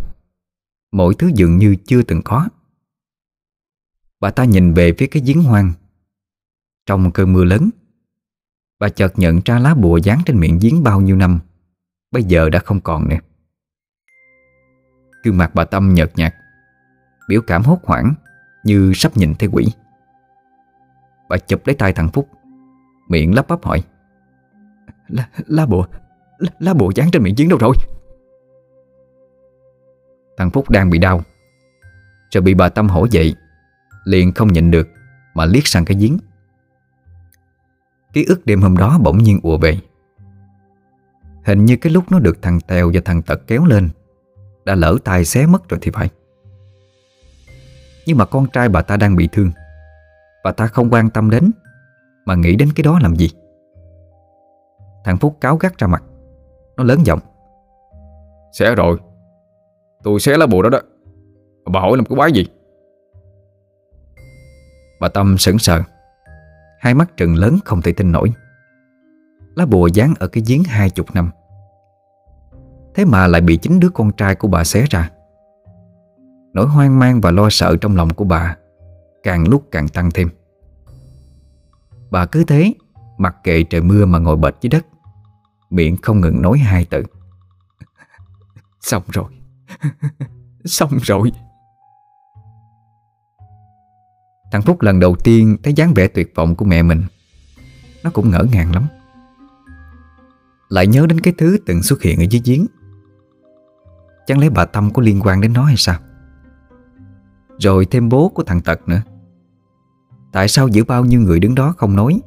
[0.92, 2.48] Mọi thứ dường như chưa từng có.
[4.20, 5.72] Bà ta nhìn về phía cái giếng hoang.
[6.86, 7.70] Trong cơn mưa lớn,
[8.78, 11.38] Bà chợt nhận ra lá bùa dán trên miệng giếng bao nhiêu năm.
[12.10, 13.18] Bây giờ đã không còn nữa.
[15.24, 16.34] Gương mặt bà Tâm nhợt nhạt,
[17.28, 18.14] Biểu cảm hốt hoảng
[18.64, 19.66] Như sắp nhìn thấy quỷ.
[21.32, 22.28] Bà chụp lấy tay thằng Phúc.
[23.08, 23.82] Miệng lắp bắp hỏi.
[25.08, 25.86] Lá, lá bùa
[26.38, 27.74] lá, lá bùa dán trên miệng giếng đâu rồi?
[30.36, 31.22] Thằng Phúc đang bị đau.
[32.30, 33.34] Rồi bị bà Tâm hổ dậy
[34.04, 34.88] Liền không nhịn được
[35.34, 36.18] Mà liếc sang cái giếng.
[38.12, 39.78] Ký ức đêm hôm đó bỗng nhiên ùa về.
[41.44, 43.90] Hình như cái lúc nó được thằng Tèo và thằng Tật kéo lên
[44.64, 46.08] Đã lỡ tay xé mất rồi thì phải.
[48.06, 49.50] Nhưng mà con trai bà ta đang bị thương.
[50.45, 51.51] Bà ta không quan tâm đến
[52.26, 53.30] Mà nghĩ đến cái đó làm gì?
[55.05, 56.03] Thằng Phúc cáo gắt ra mặt.
[56.76, 57.20] Nó lớn giọng.
[58.53, 58.99] Xé rồi.
[60.03, 60.78] Tôi xé lá bùa đó đó.
[61.72, 62.47] Bà hỏi làm cái quái gì?
[65.01, 65.82] Bà Tâm sững sờ.
[66.80, 68.32] Hai mắt trừng lớn không thể tin nổi.
[69.57, 71.30] Lá bùa dán ở cái giếng hai chục năm.
[72.95, 75.11] Thế mà lại bị chính đứa con trai của bà xé ra.
[76.53, 78.57] Nỗi hoang mang và lo sợ trong lòng của bà
[79.22, 80.28] Càng lúc càng tăng thêm.
[82.10, 82.74] Bà cứ thế,
[83.18, 84.86] Mặc kệ trời mưa mà ngồi bệt dưới đất,
[85.70, 87.02] Miệng không ngừng nói hai từ.
[88.80, 89.32] Xong rồi.
[90.64, 91.32] Xong rồi.
[94.52, 97.02] Thằng Phúc lần đầu tiên thấy dáng vẻ tuyệt vọng của mẹ mình.
[98.04, 98.86] Nó cũng ngỡ ngàng lắm.
[100.68, 102.66] Lại nhớ đến cái thứ từng xuất hiện ở dưới giếng.
[104.26, 105.98] Chẳng lẽ bà Tâm có liên quan đến nó hay sao?
[107.58, 109.02] Rồi thêm bố của thằng Tật nữa.
[110.32, 112.20] Tại sao giữa bao nhiêu người đứng đó không nói?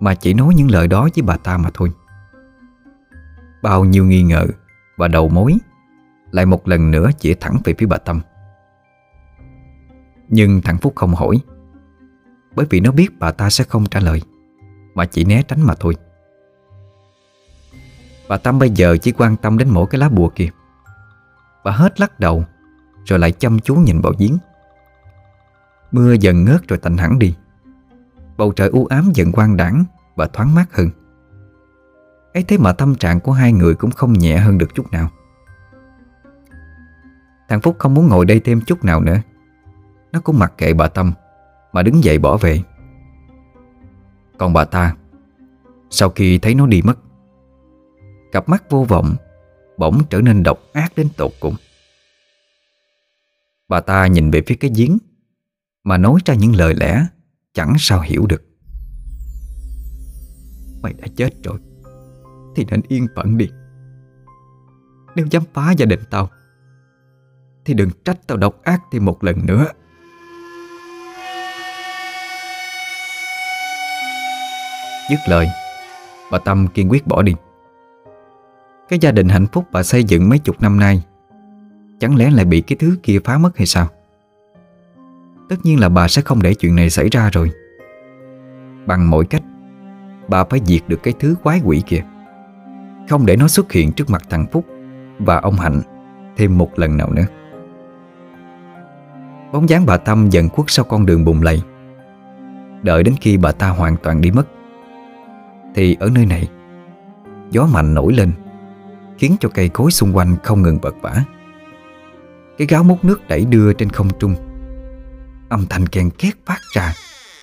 [0.00, 1.92] Mà chỉ nói những lời đó với bà ta mà thôi.
[3.62, 4.46] Bao nhiêu nghi ngờ
[4.96, 5.56] Và đầu mối,
[6.30, 8.20] Lại một lần nữa chỉ thẳng về phía bà Tâm.
[10.28, 11.40] Nhưng thằng Phúc không hỏi,
[12.54, 14.22] Bởi vì nó biết bà ta sẽ không trả lời,
[14.94, 15.96] Mà chỉ né tránh mà thôi.
[18.28, 20.48] Bà Tâm bây giờ chỉ quan tâm đến mỗi cái lá bùa kia.
[21.64, 22.44] Bà hết lắc đầu,
[23.04, 24.38] Rồi lại chăm chú nhìn vào giếng.
[25.92, 27.34] Mưa dần ngớt rồi tạnh hẳn đi.
[28.36, 29.84] Bầu trời u ám dần quang đãng
[30.16, 30.90] Và thoáng mát hơn.
[32.34, 35.10] Ấy thế mà tâm trạng của hai người cũng không nhẹ hơn được chút nào.
[37.48, 39.18] Thằng Phúc không muốn ngồi đây thêm chút nào nữa.
[40.12, 41.12] Nó cũng mặc kệ bà Tâm
[41.72, 42.62] Mà đứng dậy bỏ về.
[44.38, 44.96] Còn bà ta,
[45.90, 46.98] Sau khi thấy nó đi mất,
[48.32, 49.16] Cặp mắt vô vọng
[49.78, 51.54] Bỗng trở nên độc ác đến tột cùng.
[53.68, 54.98] Bà ta nhìn về phía cái giếng.
[55.88, 57.06] Mà nói ra những lời lẽ
[57.54, 58.42] Chẳng sao hiểu được.
[60.82, 61.58] Mày đã chết rồi,
[62.56, 63.50] Thì nên yên phận đi.
[65.16, 66.30] Nếu dám phá gia đình tao,
[67.64, 69.66] Thì đừng trách tao độc ác thêm một lần nữa.
[75.10, 75.48] Dứt lời,
[76.30, 77.34] Bà Tâm kiên quyết bỏ đi.
[78.88, 81.02] Cái gia đình hạnh phúc bà xây dựng mấy chục năm nay,
[82.00, 83.88] Chẳng lẽ lại bị cái thứ kia phá mất hay sao?
[85.48, 87.50] Tất nhiên là bà sẽ không để chuyện này xảy ra rồi.
[88.86, 89.42] Bằng mọi cách,
[90.28, 92.04] Bà phải diệt được cái thứ quái quỷ kia.
[93.08, 94.64] Không để nó xuất hiện trước mặt thằng Phúc
[95.18, 95.80] Và ông Hạnh
[96.36, 97.26] Thêm một lần nào nữa.
[99.52, 101.62] Bóng dáng bà Tâm dần khuất sau con đường bùng lầy.
[102.82, 104.48] Đợi đến khi bà ta hoàn toàn đi mất,
[105.74, 106.48] Thì ở nơi này,
[107.50, 108.32] Gió mạnh nổi lên,
[109.18, 111.24] Khiến cho cây cối xung quanh không ngừng bật vã.
[112.58, 114.34] Cái gáo múc nước đẩy đưa trên không trung.
[115.48, 116.94] Âm thanh ken két phát ra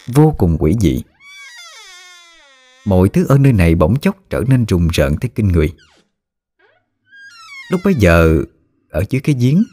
[0.07, 1.03] Vô cùng quỷ dị.
[2.85, 5.73] Mọi thứ ở nơi này bỗng chốc trở nên rùng rợn tới kinh người.
[7.71, 8.43] Lúc bấy giờ
[8.89, 9.63] Ở dưới cái giếng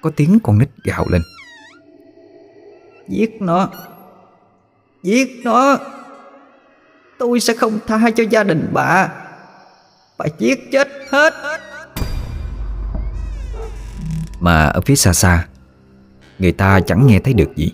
[0.00, 1.22] Có tiếng con nít gào lên.
[3.08, 3.68] Giết nó!
[5.02, 5.78] Giết nó!
[7.18, 9.08] Tôi sẽ không tha cho gia đình bà.
[10.18, 11.34] Phải giết chết hết.
[14.40, 15.46] Mà ở phía xa xa
[16.40, 17.72] Người ta chẳng nghe thấy được gì.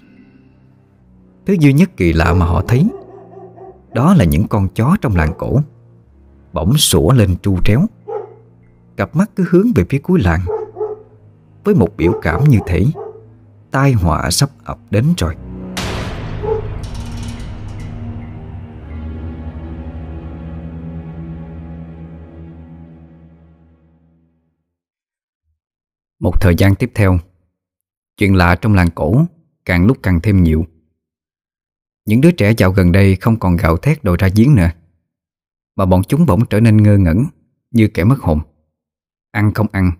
[1.47, 2.89] Thứ duy nhất kỳ lạ mà họ thấy
[3.95, 5.61] Đó là những con chó trong làng cổ
[6.53, 7.81] Bỗng sủa lên tru tréo.
[8.97, 10.41] Cặp mắt cứ hướng về phía cuối làng.
[11.64, 12.85] Với một biểu cảm như thế,
[13.71, 15.35] Tai họa sắp ập đến rồi.
[26.21, 27.19] Một thời gian tiếp theo
[28.17, 29.25] Chuyện lạ trong làng cổ
[29.64, 30.64] Càng lúc càng thêm nhiều.
[32.07, 34.71] Những đứa trẻ dạo gần đây Không còn gạo thét đồ ra giếng nữa
[35.77, 37.25] Mà bọn chúng bỗng trở nên ngơ ngẩn
[37.71, 38.41] Như kẻ mất hồn.
[39.31, 39.91] Ăn không ăn,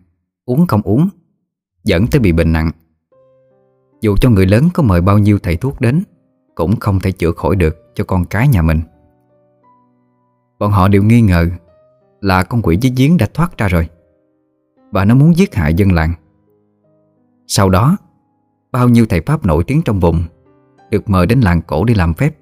[0.45, 1.09] uống không uống
[1.85, 2.71] Dẫn tới bị bệnh nặng.
[4.01, 6.03] Dù cho người lớn có mời bao nhiêu thầy thuốc đến
[6.55, 8.81] Cũng không thể chữa khỏi được Cho con cái nhà mình.
[10.59, 11.49] Bọn họ đều nghi ngờ
[12.21, 13.89] Là con quỷ dưới giếng đã thoát ra rồi
[14.91, 16.15] Và nó muốn giết hại dân làng.
[17.47, 17.97] Sau đó
[18.73, 20.23] Bao nhiêu thầy Pháp nổi tiếng trong vùng,
[20.91, 22.37] Được mời đến làng cổ đi làm phép,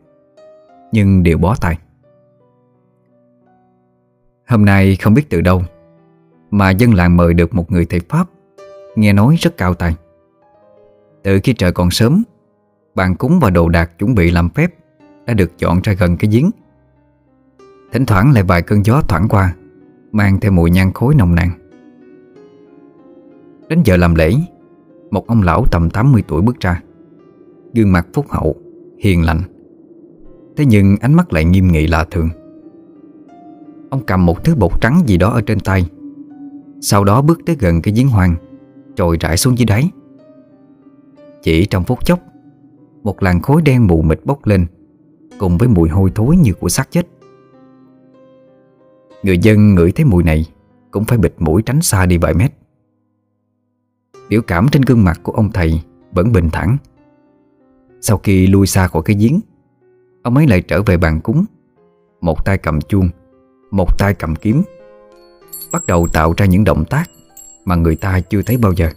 [0.92, 1.78] Nhưng đều bó tay.
[4.48, 5.62] Hôm nay không biết từ đâu
[6.50, 8.28] Mà dân làng mời được một người thầy Pháp
[8.96, 9.94] Nghe nói rất cao tài.
[11.22, 12.22] Từ khi trời còn sớm,
[12.94, 14.74] Bàn cúng và đồ đạc chuẩn bị làm phép
[15.26, 16.50] Đã được dọn ra gần cái giếng.
[17.92, 19.54] Thỉnh thoảng lại vài cơn gió thoảng qua,
[20.12, 21.50] Mang theo mùi nhang khối nồng nàn.
[23.68, 24.32] Đến giờ làm lễ
[25.14, 26.82] một ông lão tầm 80 tuổi bước ra.
[27.74, 28.56] Gương mặt phúc hậu,
[28.98, 29.40] Hiền lành.
[30.56, 32.28] Thế nhưng ánh mắt lại nghiêm nghị lạ thường.
[33.90, 35.90] Ông cầm một thứ bột trắng gì đó ở trên tay.
[36.80, 38.34] Sau đó bước tới gần cái giếng hoang,
[38.94, 39.90] trồi rải xuống dưới đáy.
[41.42, 42.20] Chỉ trong phút chốc,
[43.02, 44.66] Một làn khối đen mù mịt bốc lên,
[45.38, 47.06] Cùng với mùi hôi thối như của xác chết.
[49.22, 50.46] Người dân ngửi thấy mùi này
[50.90, 52.53] Cũng phải bịt mũi tránh xa đi vài mét.
[54.34, 55.80] Biểu cảm trên gương mặt của ông thầy
[56.12, 56.76] Vẫn bình thản.
[58.00, 59.40] Sau khi lui xa khỏi cái giếng,
[60.22, 61.44] Ông ấy lại trở về bàn cúng.
[62.20, 63.08] Một tay cầm chuông,
[63.70, 64.62] Một tay cầm kiếm,
[65.72, 67.10] Bắt đầu tạo ra những động tác
[67.64, 68.90] Mà người ta chưa thấy bao giờ.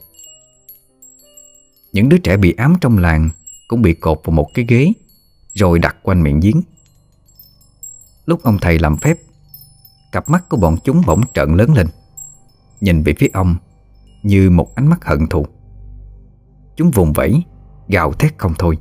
[1.93, 3.29] Những đứa trẻ bị ám trong làng
[3.67, 4.91] Cũng bị cột vào một cái ghế,
[5.53, 6.61] Rồi đặt quanh miệng giếng.
[8.25, 9.17] Lúc ông thầy làm phép,
[10.11, 11.87] Cặp mắt của bọn chúng bỗng trợn lớn lên,
[12.81, 13.55] Nhìn về phía ông.
[14.27, 15.45] Như một ánh mắt hận thù.
[16.75, 17.43] Chúng vùng vẫy,
[17.87, 18.77] Gào thét không thôi.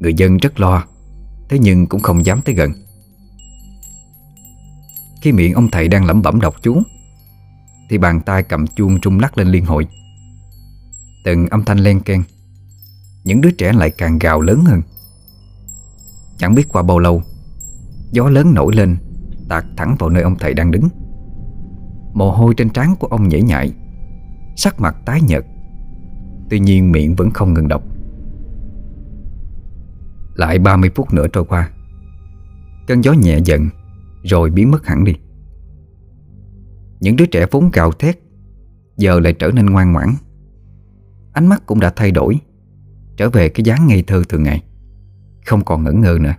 [0.00, 0.84] Người dân rất lo,
[1.48, 2.72] Thế nhưng cũng không dám tới gần.
[5.22, 6.82] Khi miệng ông thầy đang lẩm bẩm đọc chú,
[7.90, 9.86] Thì bàn tay cầm chuông trung lắc lên liên hồi.
[11.24, 12.22] Từng âm thanh len ken
[13.24, 14.82] Những đứa trẻ lại càng gào lớn hơn.
[16.38, 17.22] Chẳng biết qua bao lâu,
[18.10, 18.96] Gió lớn nổi lên,
[19.48, 20.88] Tạt thẳng vào nơi ông thầy đang đứng.
[22.14, 23.72] Mồ hôi trên trán của ông nhễ nhại.
[24.56, 25.44] Sắc mặt tái nhợt.
[26.50, 27.82] Tuy nhiên miệng vẫn không ngừng đọc.
[30.34, 31.70] Lại 30 phút nữa trôi qua.
[32.86, 33.68] Cơn gió nhẹ dần,
[34.22, 35.14] Rồi biến mất hẳn đi.
[37.00, 38.18] Những đứa trẻ vốn gào thét,
[38.96, 40.08] Giờ lại trở nên ngoan ngoãn.
[41.32, 42.38] Ánh mắt cũng đã thay đổi,
[43.16, 44.62] Trở về cái dáng ngây thơ thường ngày,
[45.46, 46.34] Không còn ngẩn ngơ nữa.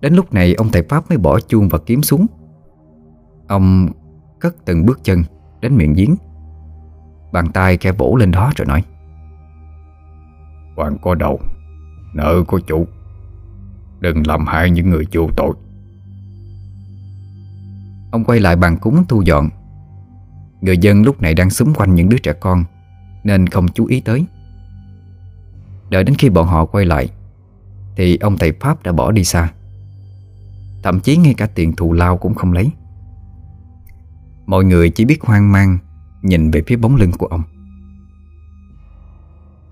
[0.00, 2.26] Đến lúc này, ông thầy Pháp mới bỏ chuông và kiếm xuống.
[3.48, 3.88] Ông
[4.40, 5.22] cất từng bước chân
[5.64, 6.16] đến miệng giếng.
[7.32, 8.84] Bàn tay kẻ vỗ lên đó rồi nói
[10.76, 11.40] Quan có đầu
[12.14, 12.86] Nợ có chủ.
[14.00, 15.54] Đừng làm hại những người vô tội.
[18.12, 19.48] Ông quay lại bàn cúng thu dọn.
[20.60, 22.64] Người dân lúc này đang xúm quanh những đứa trẻ con
[23.24, 24.24] Nên không chú ý tới.
[25.90, 27.08] Đợi đến khi bọn họ quay lại
[27.96, 29.52] Thì ông thầy Pháp đã bỏ đi xa.
[30.82, 32.70] Thậm chí ngay cả tiền thù lao cũng không lấy
[34.46, 35.78] Mọi người chỉ biết hoang mang,
[36.22, 37.42] Nhìn về phía bóng lưng của ông.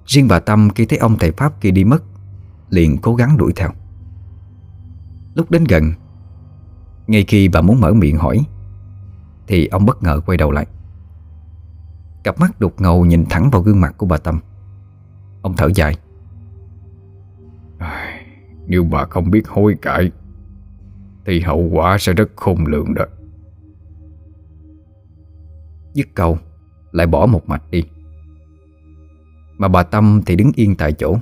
[0.07, 2.03] Riêng bà Tâm khi thấy ông thầy Pháp kia đi mất,
[2.71, 3.71] Liền cố gắng đuổi theo.
[5.35, 5.93] Lúc đến gần,
[7.07, 8.45] Ngay khi bà muốn mở miệng hỏi,
[9.47, 10.67] Thì ông bất ngờ quay đầu lại.
[12.25, 14.41] Cặp mắt đục ngầu nhìn thẳng vào gương mặt của bà Tâm.
[15.43, 15.97] Ông thở dài.
[18.67, 20.11] Nếu bà không biết hối cải,
[21.27, 23.05] Thì hậu quả sẽ rất khôn lường đó.
[25.95, 26.39] Dứt câu,
[26.93, 27.85] Lại bỏ một mạch đi.
[29.59, 31.19] Mà bà Tâm thì đứng yên tại chỗ.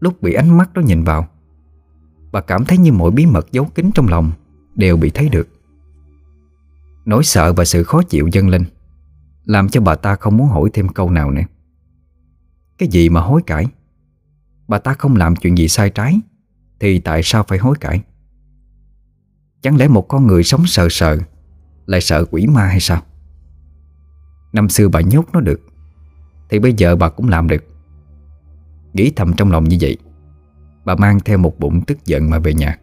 [0.00, 1.28] Lúc bị ánh mắt đó nhìn vào,
[2.32, 4.32] Bà cảm thấy như mỗi bí mật giấu kín trong lòng
[4.74, 5.48] Đều bị thấy được.
[7.04, 8.64] Nỗi sợ và sự khó chịu dâng lên,
[9.44, 11.42] Làm cho bà ta không muốn hỏi thêm câu nào nữa.
[12.78, 13.66] Cái gì mà hối cải?
[14.68, 16.20] Bà ta không làm chuyện gì sai trái,
[16.80, 18.02] Thì tại sao phải hối cải?
[19.62, 21.18] Chẳng lẽ một con người sống sợ sợ
[21.86, 23.02] Lại sợ quỷ ma hay sao?
[24.58, 25.60] Năm xưa bà nhốt nó được.
[26.48, 27.64] Thì bây giờ bà cũng làm được.
[28.92, 29.96] Nghĩ thầm trong lòng như vậy,
[30.84, 32.78] Bà mang theo một bụng tức giận mà về nhà.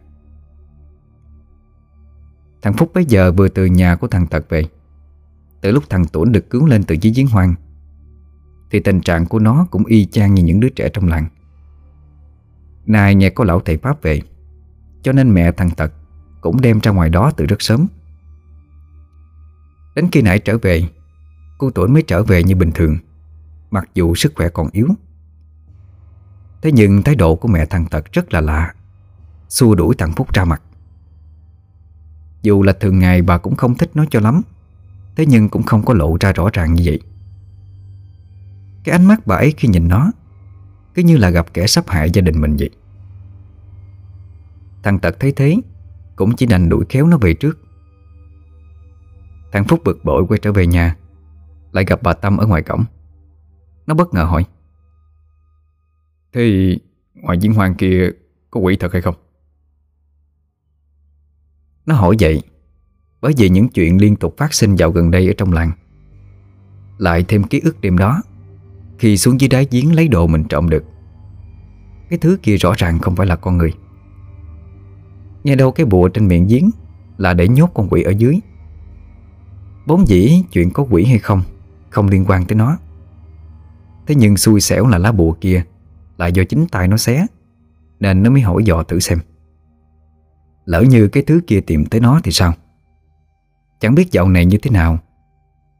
[2.62, 4.64] Thằng Phúc bây giờ vừa từ nhà của thằng Tật về.
[5.60, 7.54] Từ lúc thằng Tuấn được cứu lên từ dưới giếng hoang,
[8.70, 11.28] Thì tình trạng của nó cũng y chang như những đứa trẻ trong làng.
[12.86, 14.20] Nay nghe có lão thầy Pháp về,
[15.02, 15.92] Cho nên mẹ thằng Tật
[16.40, 17.86] Cũng đem ra ngoài đó từ rất sớm.
[19.94, 20.88] Đến khi nãy trở về
[21.58, 22.98] Cô tuổi mới trở về như bình thường,
[23.70, 24.88] Mặc dù sức khỏe còn yếu.
[26.62, 28.74] Thế nhưng thái độ của mẹ thằng Tật rất là lạ,
[29.48, 30.62] Xua đuổi thằng Phúc ra mặt.
[32.42, 34.42] Dù là thường ngày bà cũng không thích nói cho lắm,
[35.16, 37.00] Thế nhưng cũng không có lộ ra rõ ràng như vậy.
[38.84, 40.12] Cái ánh mắt bà ấy khi nhìn nó,
[40.94, 42.70] Cứ như là gặp kẻ sắp hại gia đình mình vậy.
[44.82, 45.56] Thằng Tật thấy thế,
[46.16, 47.58] Cũng chỉ đành đuổi khéo nó về trước.
[49.52, 50.96] Thằng Phúc bực bội quay trở về nhà.
[51.76, 52.84] Lại gặp bà Tâm ở ngoài cổng.
[53.86, 54.44] Nó bất ngờ hỏi,
[56.32, 56.76] Thế
[57.14, 58.10] ngoài diễn hoàng kia
[58.50, 59.14] Có quỷ thật hay không?
[61.86, 62.42] Nó hỏi vậy
[63.20, 65.70] Bởi vì những chuyện liên tục phát sinh dạo gần đây ở trong làng.
[66.98, 68.22] Lại thêm ký ức đêm đó,
[68.98, 70.84] Khi xuống dưới đáy giếng lấy đồ mình trộm được,
[72.10, 73.72] Cái thứ kia rõ ràng không phải là con người.
[75.44, 76.70] Nghe đâu cái bùa trên miệng giếng
[77.18, 78.40] Là để nhốt con quỷ ở dưới.
[79.86, 81.42] Bốn dĩ chuyện có quỷ hay không
[81.96, 82.78] không liên quan tới nó.
[84.06, 85.64] Thế nhưng xui xẻo là lá bùa kia,
[86.16, 87.26] Là do chính tay nó xé,
[88.00, 89.18] Nên nó mới hỏi dò thử xem.
[90.64, 92.52] Lỡ như cái thứ kia tìm tới nó thì sao?
[93.80, 94.98] Chẳng biết dạo này như thế nào,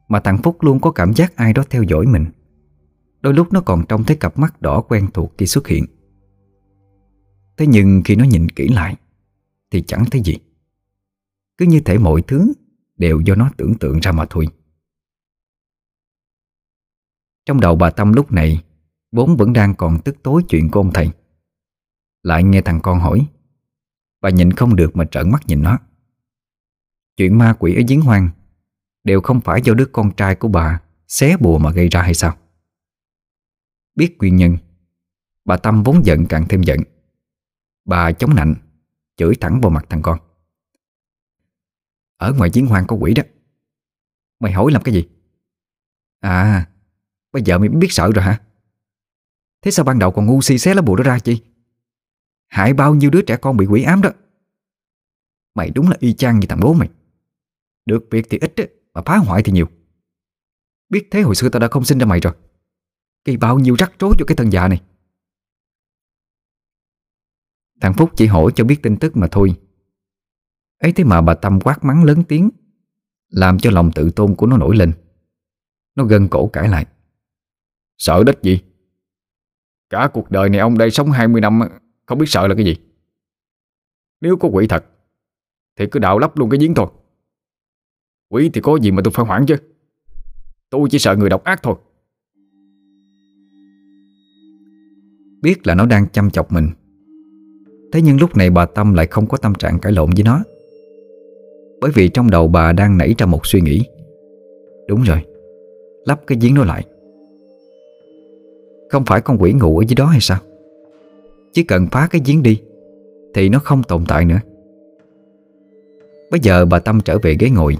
[0.07, 2.25] Mà thằng Phúc luôn có cảm giác ai đó theo dõi mình.
[3.21, 5.85] Đôi lúc nó còn trông thấy cặp mắt đỏ quen thuộc khi xuất hiện.
[7.57, 8.95] Thế nhưng khi nó nhìn kỹ lại,
[9.71, 10.37] Thì chẳng thấy gì.
[11.57, 12.53] Cứ như thể mọi thứ
[12.97, 14.47] Đều do nó tưởng tượng ra mà thôi.
[17.47, 18.63] Trong đầu bà Tâm lúc này,
[19.11, 21.09] Vốn vẫn đang còn tức tối chuyện của ông thầy.
[22.23, 23.27] Lại nghe thằng con hỏi,
[24.21, 25.79] Bà nhìn không được mà trợn mắt nhìn nó.
[27.17, 28.29] Chuyện ma quỷ ở giếng hoang
[29.03, 32.13] Đều không phải do đứa con trai của bà Xé bùa mà gây ra hay
[32.13, 32.37] sao?
[33.95, 34.57] Biết nguyên nhân,
[35.45, 36.79] Bà Tâm vốn giận càng thêm giận.
[37.85, 38.55] Bà chống nạnh,
[39.15, 40.19] Chửi thẳng vào mặt thằng con.
[42.17, 43.23] Ở ngoài giếng hoang có quỷ đó.
[44.39, 45.07] Mày hỏi làm cái gì?
[46.19, 46.67] À
[47.31, 48.41] Bây giờ mày biết sợ rồi hả?
[49.61, 51.43] Thế sao ban đầu còn ngu si xé lá bùa đó ra chi?
[52.47, 54.09] Hại bao nhiêu đứa trẻ con bị quỷ ám đó?
[55.55, 56.89] Mày đúng là y chang như thằng bố mày.
[57.85, 58.53] Được việc thì ít
[58.93, 59.67] Mà phá hoại thì nhiều.
[60.89, 62.33] Biết thế hồi xưa tao đã không sinh ra mày rồi.
[63.25, 64.81] Gây bao nhiêu rắc rối cho cái thân già này.
[67.81, 69.55] Thằng Phúc chỉ hỏi cho biết tin tức mà thôi.
[70.77, 72.49] Ấy thế mà bà Tâm quát mắng lớn tiếng,
[73.29, 74.93] Làm cho lòng tự tôn của nó nổi lên.
[75.95, 76.85] Nó gân cổ cãi lại.
[77.97, 78.59] Sợ đích gì?
[79.89, 81.61] Cả cuộc đời này ông đây sống 20 năm
[82.05, 82.75] Không biết sợ là cái gì.
[84.21, 84.85] Nếu có quỷ thật,
[85.75, 86.87] Thì cứ đạo lấp luôn cái giếng thôi.
[88.29, 89.55] Quỷ thì có gì mà tôi phải hoảng chứ?
[90.69, 91.75] Tôi chỉ sợ người độc ác thôi.
[95.41, 96.69] Biết là nó đang chăm chọc mình.
[97.91, 100.43] Thế nhưng lúc này bà Tâm lại không có tâm trạng cãi lộn với nó.
[101.81, 103.83] Bởi vì trong đầu bà đang nảy ra một suy nghĩ.
[104.87, 105.25] Đúng rồi
[106.05, 106.85] Lắp cái giếng nó lại.
[108.89, 110.39] Không phải con quỷ ngủ ở dưới đó hay sao?
[111.53, 112.61] Chỉ cần phá cái giếng đi,
[113.33, 114.39] Thì nó không tồn tại nữa.
[116.31, 117.77] Bây giờ bà Tâm trở về ghế ngồi,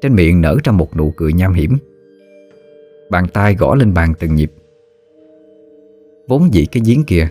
[0.00, 1.76] Trên miệng nở ra một nụ cười nham hiểm.
[3.10, 4.52] Bàn tay gõ lên bàn từng nhịp.
[6.28, 7.28] Vốn dĩ cái giếng kia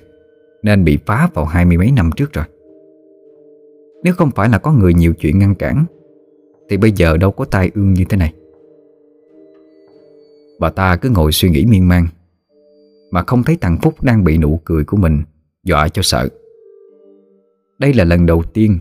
[0.64, 2.46] Nên bị phá vào hai mươi mấy năm trước rồi.
[4.04, 5.86] Nếu không phải là có người nhiều chuyện ngăn cản,
[6.70, 8.34] Thì bây giờ đâu có tai ương như thế này.
[10.60, 12.08] Bà ta cứ ngồi suy nghĩ miên man.
[13.14, 15.24] Mà không thấy thằng Phúc đang bị nụ cười của mình,
[15.64, 16.30] Dọa cho sợ.
[17.80, 18.80] Đây là lần đầu tiên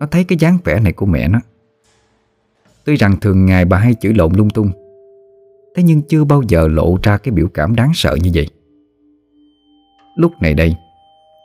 [0.00, 1.40] Nó thấy cái dáng vẻ này của mẹ nó.
[2.84, 4.70] Tuy rằng thường ngày bà hay chửi lộn lung tung,
[5.74, 8.48] Thế nhưng chưa bao giờ lộ ra cái biểu cảm đáng sợ như vậy.
[10.16, 10.74] Lúc này đây,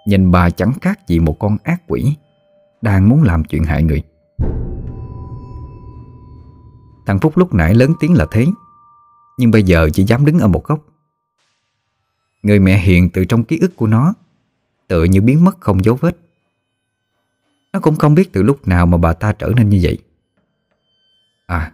[0.07, 2.15] Nhìn bà chẳng khác gì một con ác quỷ
[2.82, 4.03] Đang muốn làm chuyện hại người.
[7.05, 8.45] Thằng Phúc lúc nãy lớn tiếng là thế,
[9.38, 10.79] Nhưng bây giờ chỉ dám đứng ở một góc
[12.43, 14.13] Người mẹ hiện từ trong ký ức của nó
[14.91, 16.17] Tựa như biến mất không dấu vết.
[17.73, 19.97] Nó cũng không biết từ lúc nào mà bà ta trở nên như vậy.
[21.47, 21.71] À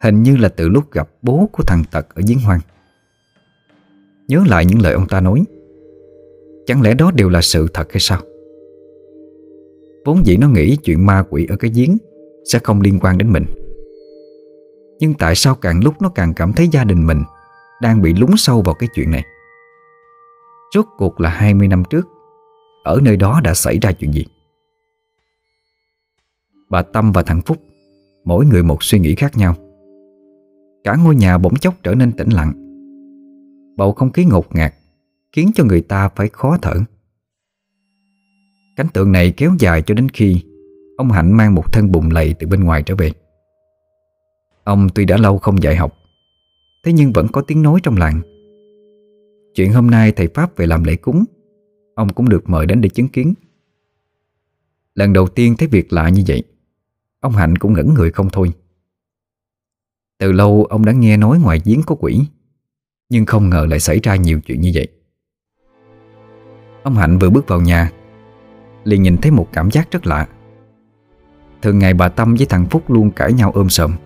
[0.00, 2.60] Hình như là từ lúc gặp bố của thằng Tật ở Giếng Hoang.
[4.28, 5.44] Nhớ lại những lời ông ta nói,
[6.66, 8.20] Chẳng lẽ đó đều là sự thật hay sao?
[10.04, 11.96] Vốn dĩ nó nghĩ chuyện ma quỷ ở cái giếng
[12.52, 13.44] Sẽ không liên quan đến mình.
[14.98, 17.22] Nhưng tại sao càng lúc nó càng cảm thấy gia đình mình
[17.82, 19.24] Đang bị lún sâu vào cái chuyện này?
[20.74, 22.08] Rốt cuộc là 20 năm trước,
[22.84, 24.24] Ở nơi đó đã xảy ra chuyện gì?
[26.70, 27.56] Bà Tâm và thằng Phúc,
[28.24, 29.54] Mỗi người một suy nghĩ khác nhau.
[30.84, 32.52] Cả ngôi nhà bỗng chốc trở nên tĩnh lặng.
[33.76, 34.74] Bầu không khí ngột ngạt
[35.32, 36.74] Khiến cho người ta phải khó thở.
[38.76, 40.42] Cảnh tượng này kéo dài cho đến khi
[40.96, 43.12] Ông Hạnh mang một thân bùng lầy từ bên ngoài trở về.
[44.64, 45.92] Ông tuy đã lâu không dạy học,
[46.84, 48.31] Thế nhưng vẫn có tiếng nói trong làng.
[49.54, 51.24] Chuyện hôm nay thầy Pháp về làm lễ cúng.
[51.94, 53.34] Ông cũng được mời đến để chứng kiến.
[54.94, 56.42] Lần đầu tiên thấy việc lạ như vậy,
[57.20, 58.52] Ông Hạnh cũng ngẩn người không thôi.
[60.18, 62.20] Từ lâu ông đã nghe nói ngoài giếng có quỷ,
[63.08, 64.88] Nhưng không ngờ lại xảy ra nhiều chuyện như vậy.
[66.82, 67.90] Ông Hạnh vừa bước vào nhà,
[68.84, 70.28] liền nhìn thấy một cảm giác rất lạ.
[71.62, 73.96] Thường ngày bà Tâm với thằng Phúc luôn cãi nhau ôm sầm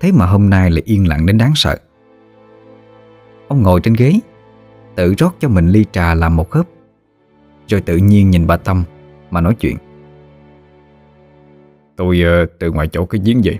[0.00, 1.78] Thế mà hôm nay lại yên lặng đến đáng sợ.
[3.48, 4.20] Ông ngồi trên ghế
[5.00, 6.66] Tự rót cho mình ly trà làm một hớp.
[7.66, 8.84] Rồi tự nhiên nhìn bà Tâm
[9.30, 9.76] Mà nói chuyện.
[11.96, 13.58] Tôi uh, từ ngoài chỗ cái giếng vậy.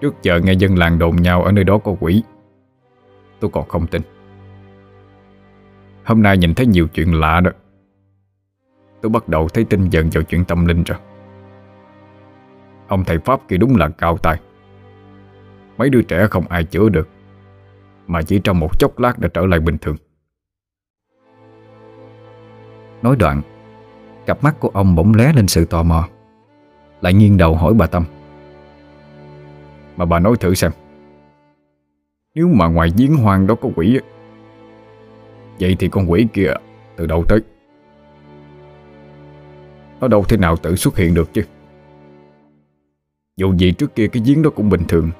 [0.00, 2.22] Trước giờ nghe dân làng đồn nhau Ở nơi đó có quỷ.
[3.40, 4.02] Tôi còn không tin.
[6.04, 7.50] Hôm nay nhìn thấy nhiều chuyện lạ đó.
[9.00, 10.98] Tôi bắt đầu thấy tin dần vào chuyện tâm linh rồi.
[12.88, 14.40] Ông thầy Pháp kia đúng là cao tài.
[15.76, 17.08] Mấy đứa trẻ không ai chữa được.
[18.06, 19.96] Mà chỉ trong một chốc lát đã trở lại bình thường.
[23.02, 23.42] Nói đoạn,
[24.26, 26.08] Cặp mắt của ông bỗng lé lên sự tò mò.
[27.00, 28.04] Lại nghiêng đầu hỏi bà Tâm.
[29.96, 30.72] Mà bà nói thử xem,
[32.34, 33.98] Nếu mà ngoài giếng hoang đó có quỷ
[35.60, 36.52] Vậy thì con quỷ kia
[36.96, 37.40] từ đâu tới?
[40.00, 41.42] Nó đâu thế nào tự xuất hiện được chứ?
[43.36, 45.10] Dù gì trước kia cái giếng đó cũng bình thường,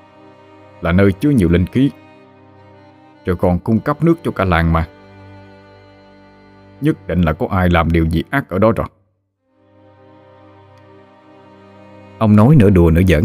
[0.81, 1.91] Là nơi chứa nhiều linh khí.
[3.25, 4.89] Rồi còn cung cấp nước cho cả làng mà.
[6.81, 8.87] Nhất định là có ai làm điều gì ác ở đó rồi.
[12.19, 13.25] Ông nói nửa đùa nửa giỡn,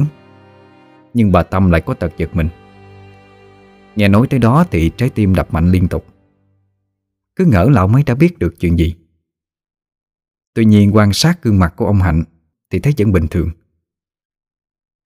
[1.14, 2.50] Nhưng bà Tâm lại có tật giật mình.
[3.96, 6.06] Nghe nói tới đó thì trái tim đập mạnh liên tục.
[7.36, 8.96] Cứ ngỡ lão ấy đã biết được chuyện gì.
[10.54, 12.24] Tuy nhiên quan sát gương mặt của ông Hạnh
[12.70, 13.50] Thì thấy vẫn bình thường.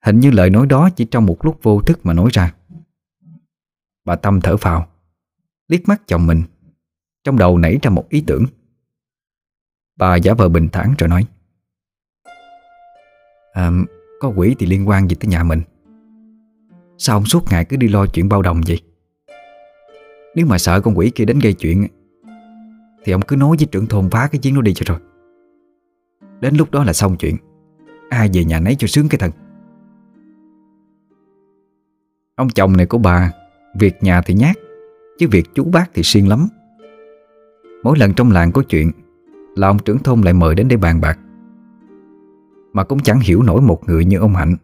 [0.05, 2.53] Hình như lời nói đó chỉ trong một lúc vô thức mà nói ra.
[4.05, 4.87] Bà Tâm thở phào
[5.67, 6.43] Liếc mắt chồng mình
[7.23, 8.45] Trong đầu nảy ra một ý tưởng.
[9.97, 11.25] Bà giả vờ bình thản rồi nói
[13.53, 13.71] à,
[14.19, 15.61] Có quỷ thì liên quan gì tới nhà mình?
[16.97, 18.81] Sao ông suốt ngày cứ đi lo chuyện bao đồng vậy?
[20.35, 21.87] Nếu mà sợ con quỷ kia đến gây chuyện
[23.03, 24.99] thì ông cứ nói với trưởng thôn phá cái chiến nó đi cho rồi.
[26.39, 27.37] Đến lúc đó là xong chuyện.
[28.09, 29.31] Ai về nhà nấy cho sướng cái thần
[32.35, 33.31] Ông chồng này của bà
[33.79, 34.55] Việc nhà thì nhát,
[35.17, 36.47] Chứ việc chú bác thì siêng lắm.
[37.83, 38.91] Mỗi lần trong làng có chuyện,
[39.55, 41.19] Là ông trưởng thôn lại mời đến để bàn bạc.
[42.73, 44.55] Mà cũng chẳng hiểu nổi một người như ông Hạnh,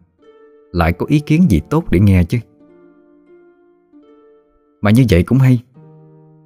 [0.72, 2.38] Lại có ý kiến gì tốt để nghe chứ.
[4.82, 5.64] Mà như vậy cũng hay,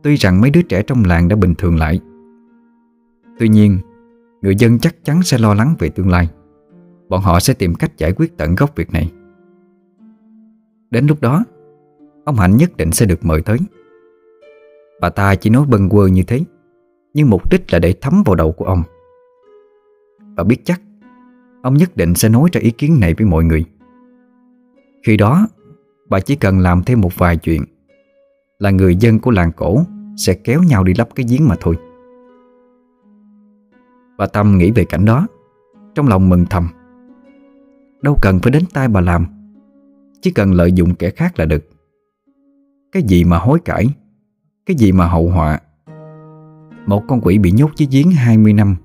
[0.04, 2.00] Tuy rằng mấy đứa trẻ trong làng đã bình thường lại.
[3.40, 3.80] Tuy nhiên,
[4.42, 6.30] Người dân chắc chắn sẽ lo lắng về tương lai.
[7.10, 9.12] Bọn họ sẽ tìm cách giải quyết tận gốc việc này.
[10.92, 11.44] Đến lúc đó
[12.24, 13.58] Ông Hạnh nhất định sẽ được mời tới.
[15.02, 16.42] Bà ta chỉ nói bâng quơ như thế,
[17.14, 18.84] Nhưng mục đích là để thấm vào đầu của ông.
[20.36, 20.82] Và biết chắc,
[21.64, 23.66] Ông nhất định sẽ nói ra ý kiến này với mọi người.
[25.04, 25.48] Khi đó,
[26.10, 27.64] Bà chỉ cần làm thêm một vài chuyện,
[28.60, 29.84] Là người dân của làng cổ
[30.18, 31.76] Sẽ kéo nhau đi lắp cái giếng mà thôi.
[34.18, 35.28] Bà Tâm nghĩ về cảnh đó,
[35.96, 36.68] Trong lòng mừng thầm.
[38.02, 39.26] Đâu cần phải đến tay bà làm,
[40.22, 41.73] Chỉ cần lợi dụng kẻ khác là được.
[42.94, 43.88] Cái gì mà hối cải?
[44.66, 45.60] Cái gì mà hậu họa?
[46.86, 48.76] Một con quỷ bị nhốt dưới giếng 20 năm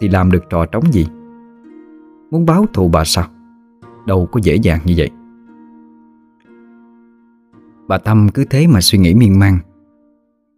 [0.00, 1.06] Thì làm được trò trống gì?
[2.30, 3.24] Muốn báo thù bà sao?
[4.06, 5.10] Đâu có dễ dàng như vậy.
[7.88, 9.58] Bà Tâm cứ thế mà suy nghĩ miên man.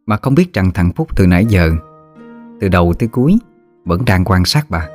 [0.06, 1.70] Mà không biết rằng thằng Phúc từ nãy giờ,
[2.60, 3.38] Từ đầu tới cuối,
[3.84, 4.88] Vẫn đang quan sát bà.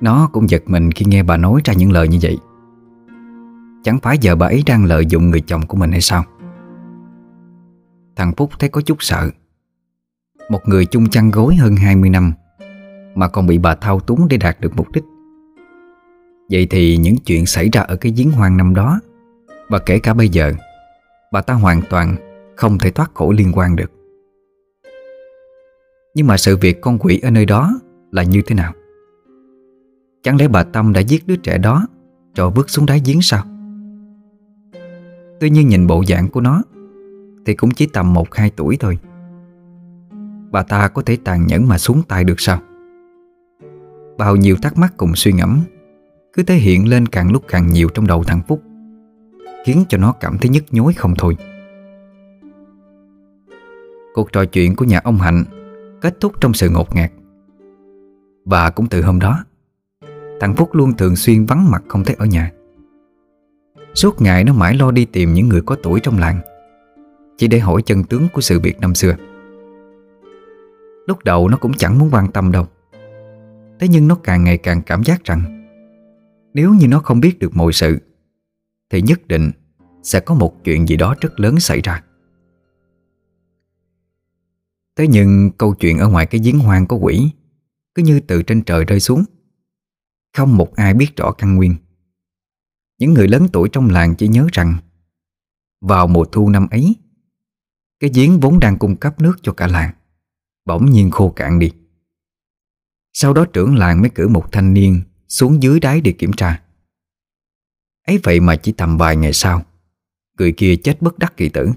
[0.00, 2.38] Nó cũng giật mình khi nghe bà nói ra những lời như vậy.
[3.82, 6.24] Chẳng phải giờ bà ấy đang lợi dụng người chồng của mình hay sao?
[8.16, 9.30] Thằng Phúc thấy có chút sợ
[10.48, 12.32] Một người chung chăn gối hơn 20 năm
[13.14, 15.04] Mà còn bị bà thao túng để đạt được mục đích
[16.50, 19.00] Vậy thì những chuyện xảy ra ở cái giếng hoang năm đó
[19.68, 20.52] Và kể cả bây giờ,
[21.32, 22.16] Bà ta hoàn toàn
[22.56, 23.90] không thể thoát khỏi liên quan được
[26.14, 27.80] Nhưng mà sự việc con quỷ ở nơi đó
[28.12, 28.72] là như thế nào?
[30.22, 31.86] Chẳng lẽ bà Tâm đã giết đứa trẻ đó
[32.36, 33.44] Rồi vứt xuống đáy giếng sao?
[35.40, 36.62] Tuy nhiên nhìn bộ dạng của nó
[37.46, 38.98] thì cũng chỉ tầm 1-2 tuổi thôi.
[40.50, 42.58] Bà ta có thể tàn nhẫn mà xuống tay được sao?
[44.18, 45.60] Bao nhiêu thắc mắc cùng suy ngẫm,
[46.32, 48.62] Cứ thể hiện lên càng lúc càng nhiều trong đầu thằng Phúc,
[49.64, 51.36] Khiến cho nó cảm thấy nhức nhối không thôi.
[54.14, 55.44] Cuộc trò chuyện của nhà ông Hạnh
[56.00, 57.12] Kết thúc trong sự ngột ngạt.
[58.44, 59.44] Và cũng từ hôm đó,
[60.40, 62.52] Thằng Phúc luôn thường xuyên vắng mặt không thấy ở nhà.
[63.94, 66.40] Suốt ngày nó mãi lo đi tìm những người có tuổi trong làng.
[67.36, 69.16] Chỉ để hỏi chân tướng của sự việc năm xưa
[71.06, 72.66] Lúc đầu nó cũng chẳng muốn quan tâm đâu
[73.80, 75.68] Thế nhưng nó càng ngày càng cảm giác rằng
[76.54, 77.98] Nếu như nó không biết được mọi sự
[78.90, 79.50] thì nhất định
[80.02, 82.02] sẽ có một chuyện gì đó rất lớn xảy ra.
[84.96, 87.30] Thế nhưng câu chuyện ở ngoài cái giếng hoang có quỷ
[87.94, 89.24] cứ như từ trên trời rơi xuống.
[90.36, 91.74] Không một ai biết rõ căn nguyên.
[92.98, 94.76] Những người lớn tuổi trong làng chỉ nhớ rằng
[95.80, 96.94] vào mùa thu năm ấy,
[98.00, 99.94] cái giếng vốn đang cung cấp nước cho cả làng,
[100.64, 101.70] bỗng nhiên khô cạn đi.
[103.12, 106.62] Sau đó trưởng làng mới cử một thanh niên xuống dưới đáy để kiểm tra.
[108.06, 109.62] Ấy vậy mà chỉ tầm vài ngày sau
[110.38, 111.72] Người kia chết bất đắc kỳ tử.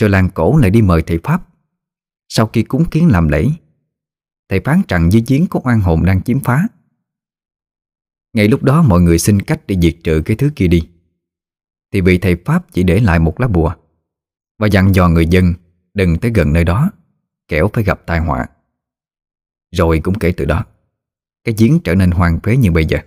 [0.00, 1.48] Rồi làng cổ lại đi mời thầy Pháp.
[2.28, 3.48] Sau khi cúng kiến làm lễ
[4.48, 6.68] Thầy phán rằng dưới giếng có oan hồn đang chiếm phá.
[8.32, 10.88] Ngay lúc đó mọi người xin cách để diệt trừ cái thứ kia đi.
[11.92, 13.74] Thì vị thầy Pháp chỉ để lại một lá bùa.
[14.62, 15.52] Và dặn dò người dân
[15.94, 16.90] đừng tới gần nơi đó,
[17.48, 18.46] Kẻo phải gặp tai họa.
[19.72, 20.64] Rồi cũng kể từ đó,
[21.44, 22.98] Cái giếng trở nên hoang phế như bây giờ.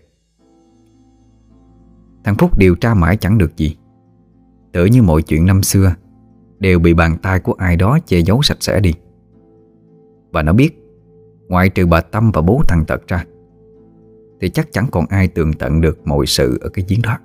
[2.24, 3.78] Thằng Phúc điều tra mãi chẳng được gì.
[4.74, 5.96] Tự như mọi chuyện năm xưa,
[6.60, 8.94] Đều bị bàn tay của ai đó che giấu sạch sẽ đi.
[10.32, 10.80] Và nó biết,
[11.48, 13.26] Ngoại trừ bà Tâm và bố thằng Tật ra,
[14.42, 17.18] Thì chắc chẳng còn ai tường tận được mọi sự ở cái giếng đó.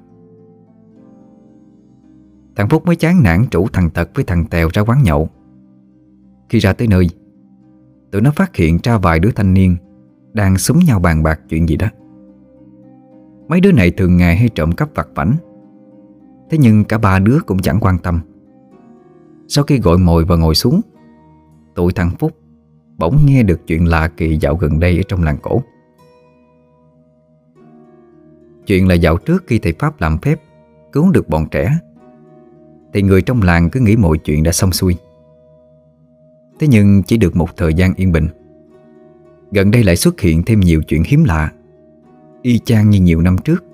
[2.61, 5.29] Thằng Phúc mới chán nản chủ thằng Tật với thằng Tèo ra quán nhậu.
[6.49, 7.09] Khi ra tới nơi,
[8.13, 9.77] Tụi nó phát hiện ra vài đứa thanh niên
[10.33, 11.87] Đang súng nhau bàn bạc chuyện gì đó.
[13.49, 15.35] Mấy đứa này thường ngày hay trộm cắp vặt vảnh.
[16.51, 18.21] Thế nhưng cả ba đứa cũng chẳng quan tâm.
[19.49, 20.81] Sau khi gọi mồi và ngồi xuống,
[21.75, 22.33] Tụi thằng Phúc
[22.99, 25.63] Bỗng nghe được chuyện lạ kỳ dạo gần đây ở trong làng cổ.
[28.67, 30.41] Chuyện là dạo trước khi thầy Pháp làm phép
[30.93, 31.79] Cứu được bọn trẻ
[32.93, 34.97] thì người trong làng cứ nghĩ mọi chuyện đã xong xuôi.
[36.61, 38.29] Thế nhưng chỉ được một thời gian yên bình.
[39.51, 41.53] Gần đây lại xuất hiện thêm nhiều chuyện hiếm lạ.
[42.43, 43.65] Y chang như nhiều năm trước,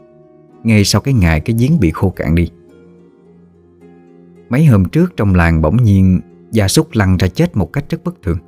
[0.62, 2.51] Ngay sau cái ngày cái giếng bị khô cạn đi.
[4.48, 6.20] Mấy hôm trước trong làng bỗng nhiên
[6.51, 8.38] Gia súc lăn ra chết một cách rất bất thường.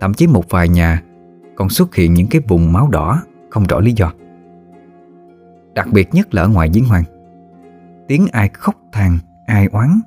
[0.00, 1.02] Thậm chí một vài nhà
[1.56, 4.12] Còn xuất hiện những cái vùng máu đỏ, Không rõ lý do.
[5.74, 7.04] Đặc biệt nhất là ở ngoài giếng hoang.
[8.08, 10.00] Tiếng ai khóc than Ai oán,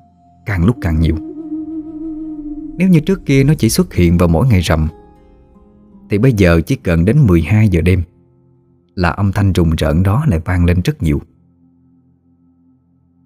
[0.46, 1.16] Càng lúc càng nhiều.
[2.78, 4.88] Nếu như trước kia nó chỉ xuất hiện vào mỗi ngày rằm,
[6.10, 8.02] Thì bây giờ chỉ cần đến 12 giờ đêm
[8.96, 11.20] là âm thanh rùng rợn đó lại vang lên rất nhiều.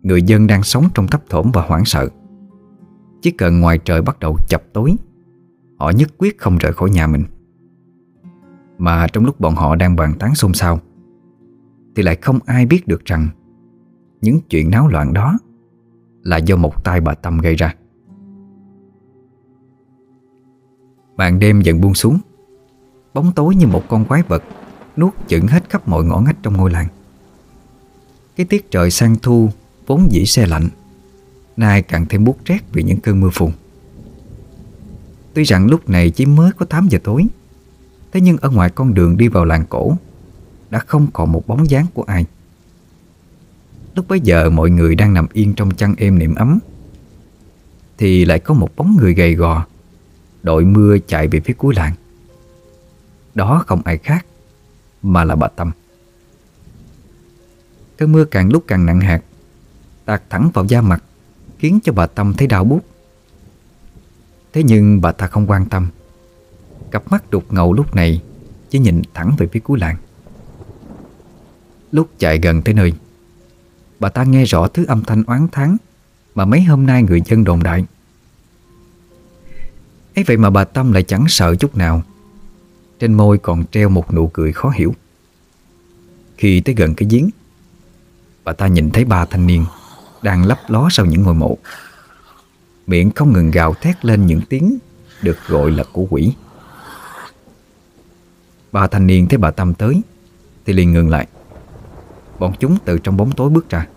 [0.01, 2.09] Người dân đang sống trong thấp thỏm và hoảng sợ.
[3.21, 4.95] Chỉ cần ngoài trời bắt đầu chập tối,
[5.79, 7.23] Họ nhất quyết không rời khỏi nhà mình.
[8.77, 10.79] Mà trong lúc bọn họ đang bàn tán xôn xao,
[11.95, 13.27] Thì lại không ai biết được rằng
[14.21, 15.37] Những chuyện náo loạn đó
[16.29, 17.75] là do một tay bà Tâm gây ra.
[21.17, 22.19] Màn đêm dần buông xuống.
[23.13, 24.43] Bóng tối như một con quái vật
[24.97, 26.87] Nuốt chửng hết khắp mọi ngõ ngách trong ngôi làng.
[28.35, 29.49] Cái tiết trời sang thu,
[29.87, 30.69] Vốn dĩ xe lạnh,
[31.57, 33.51] Nay càng thêm bút rét vì những cơn mưa phùn.
[35.33, 37.25] Tuy rằng lúc này chỉ mới có 8 giờ tối,
[38.11, 39.97] Thế nhưng ở ngoài con đường đi vào làng cổ,
[40.69, 42.25] Đã không còn một bóng dáng của ai.
[43.99, 46.59] Lúc bấy giờ mọi người đang nằm yên trong chăn êm niệm ấm.
[47.97, 49.65] Thì lại có một bóng người gầy gò,
[50.43, 51.93] Đội mưa chạy về phía cuối làng.
[53.35, 54.25] Đó không ai khác,
[55.01, 55.71] Mà là bà Tâm.
[57.97, 59.21] Cơn mưa càng lúc càng nặng hạt,
[60.05, 61.03] Tạt thẳng vào da mặt,
[61.57, 62.85] Khiến cho bà Tâm thấy đau bút
[64.53, 65.87] Thế nhưng bà ta không quan tâm.
[66.91, 68.21] Cặp mắt đục ngầu lúc này,
[68.69, 69.95] Chỉ nhìn thẳng về phía cuối làng.
[71.91, 72.93] Lúc chạy gần tới nơi
[73.99, 75.77] Bà ta nghe rõ thứ âm thanh oán thắng
[76.35, 77.85] Mà mấy hôm nay người dân đồn đại.
[80.15, 82.03] Ấy vậy mà bà Tâm lại chẳng sợ chút nào.
[82.99, 84.95] Trên môi còn treo một nụ cười khó hiểu.
[86.37, 87.29] Khi tới gần cái giếng,
[88.43, 89.65] Bà ta nhìn thấy ba thanh niên
[90.21, 91.57] Đang lấp ló sau những ngôi mộ.
[92.87, 94.77] Miệng không ngừng gào thét lên những tiếng
[95.21, 96.33] Được gọi là của quỷ.
[98.71, 100.01] Ba thanh niên thấy bà Tâm tới
[100.65, 101.27] Thì liền ngừng lại.
[102.39, 103.87] Bọn chúng từ trong bóng tối bước ra.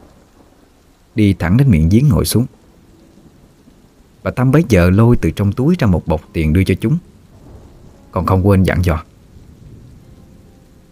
[1.14, 2.46] Đi thẳng đến miệng giếng ngồi xuống.
[4.22, 6.98] Bà Tâm bấy giờ lôi từ trong túi ra một bọc tiền đưa cho chúng.
[8.10, 9.02] Còn không quên dặn dò.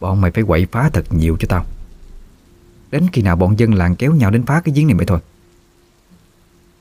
[0.01, 1.65] Bọn mày phải quậy phá thật nhiều cho tao.
[2.91, 5.19] Đến khi nào bọn dân làng kéo nhau đến phá cái giếng này mới thôi.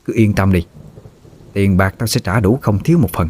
[0.04, 0.66] Cứ yên tâm đi.
[1.52, 3.28] Tiền bạc tao sẽ trả đủ không thiếu một phần.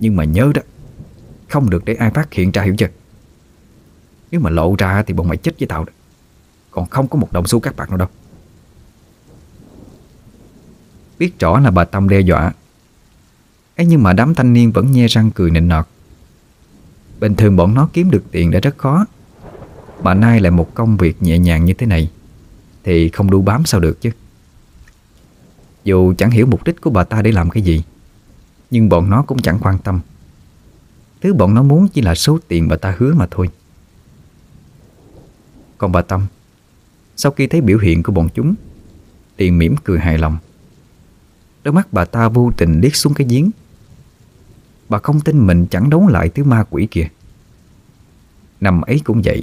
[0.00, 0.62] Nhưng mà nhớ đó,
[1.48, 2.88] Không được để ai phát hiện ra hiểu chưa?
[4.32, 5.92] Nếu mà lộ ra thì bọn mày chết với tao đó.
[6.70, 8.08] Còn không có một đồng xu các bạn nào đâu.
[11.18, 12.52] Biết rõ là bà Tâm đe dọa.
[13.76, 15.86] Ấy nhưng mà đám thanh niên vẫn nhe răng cười nịnh nọt.
[17.20, 19.06] Bình thường bọn nó kiếm được tiền đã rất khó.
[20.02, 22.10] Mà nay lại một công việc nhẹ nhàng như thế này,
[22.84, 24.10] Thì không đu bám sao được chứ.
[25.84, 27.82] Dù chẳng hiểu mục đích của bà ta để làm cái gì,
[28.70, 30.00] Nhưng bọn nó cũng chẳng quan tâm.
[31.20, 33.50] Thứ bọn nó muốn chỉ là số tiền bà ta hứa mà thôi.
[35.82, 36.26] Còn bà Tâm.
[37.16, 38.54] Sau khi thấy biểu hiện của bọn chúng,
[39.38, 40.38] Liền mỉm cười hài lòng.
[41.64, 43.50] Đôi mắt bà ta vô tình liếc xuống cái giếng.
[44.88, 47.08] Bà không tin mình chẳng đấu lại thứ ma quỷ kia.
[48.60, 49.42] Năm ấy cũng vậy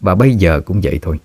[0.00, 1.18] bà bây giờ cũng vậy thôi.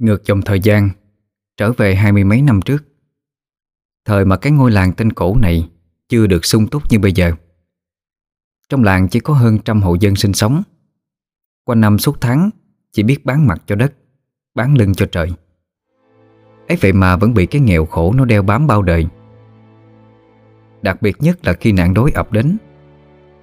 [0.00, 0.90] Ngược dòng thời gian,
[1.56, 2.84] Trở về hai mươi mấy năm trước.
[4.04, 5.68] Thời mà cái ngôi làng tên cổ này
[6.08, 7.32] Chưa được sung túc như bây giờ.
[8.68, 10.62] Trong làng chỉ có hơn trăm hộ dân sinh sống.
[11.64, 12.50] Quanh năm suốt tháng,
[12.92, 13.94] Chỉ biết bán mặt cho đất,
[14.54, 15.32] Bán lưng cho trời.
[16.68, 19.06] Ấy vậy mà vẫn bị cái nghèo khổ nó đeo bám bao đời.
[20.82, 22.56] Đặc biệt nhất là khi nạn đói ập đến,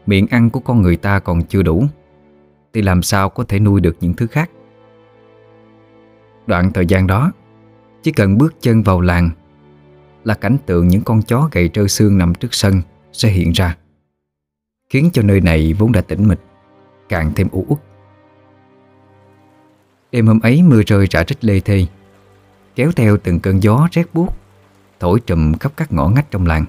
[0.05, 1.85] Miệng ăn của con người ta còn chưa đủ,
[2.73, 4.49] Thì làm sao có thể nuôi được những thứ khác?
[6.47, 7.31] Đoạn thời gian đó,
[8.03, 9.29] Chỉ cần bước chân vào làng
[10.23, 12.81] là cảnh tượng những con chó gầy trơ xương nằm trước sân
[13.13, 13.77] sẽ hiện ra,
[14.89, 16.39] khiến cho nơi này vốn đã tĩnh mịch,
[17.09, 17.79] càng thêm u uất.
[20.11, 21.85] Đêm hôm ấy mưa rơi rả rích lê thê,
[22.75, 24.33] kéo theo từng cơn gió rét buốt
[24.99, 26.65] thổi trùm khắp các ngõ ngách trong làng.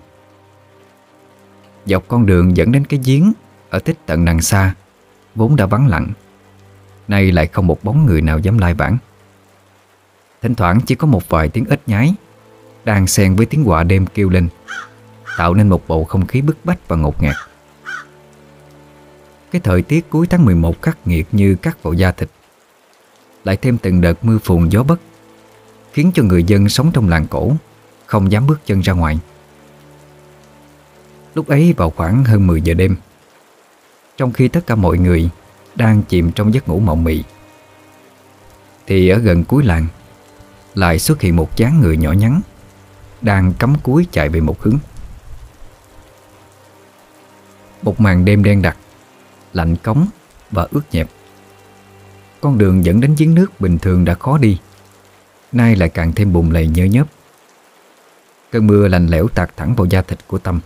[1.87, 3.33] Dọc con đường dẫn đến cái giếng
[3.71, 4.75] ở tích tận đằng xa
[5.35, 6.09] vốn đã vắng lặng,
[7.09, 8.99] nay lại không một bóng người nào dám lai vãng.
[10.43, 12.15] Thỉnh thoảng chỉ có một vài tiếng ếch nhái,
[12.85, 14.49] đang xen với tiếng quạ đêm kêu lên,
[15.39, 17.37] Tạo nên một bầu không khí bức bách và ngột ngạt.
[19.51, 22.31] Cái thời tiết cuối tháng 11 khắc nghiệt như cắt vào da thịt,
[23.45, 25.01] Lại thêm từng đợt mưa phùn gió bất
[25.93, 27.53] Khiến cho người dân sống trong làng cổ
[28.07, 29.19] Không dám bước chân ra ngoài.
[31.35, 32.97] Lúc ấy vào khoảng hơn 10 giờ đêm,
[34.17, 35.31] Trong khi tất cả mọi người
[35.75, 37.23] Đang chìm trong giấc ngủ mộng mị,
[38.87, 39.87] Thì ở gần cuối làng
[40.79, 42.41] lại xuất hiện một dáng người nhỏ nhắn,
[43.21, 44.79] đang cắm cúi chạy về một hướng.
[47.83, 48.77] Một màn đêm đen đặc,
[49.53, 50.07] Lạnh cống
[50.51, 51.09] và ướt nhẹp.
[52.41, 54.59] Con đường dẫn đến giếng nước bình thường đã khó đi,
[55.53, 57.07] Nay lại càng thêm bùng lầy nhớ nhớp.
[58.51, 60.61] Cơn mưa lạnh lẽo tạt thẳng vào da thịt của Tâm.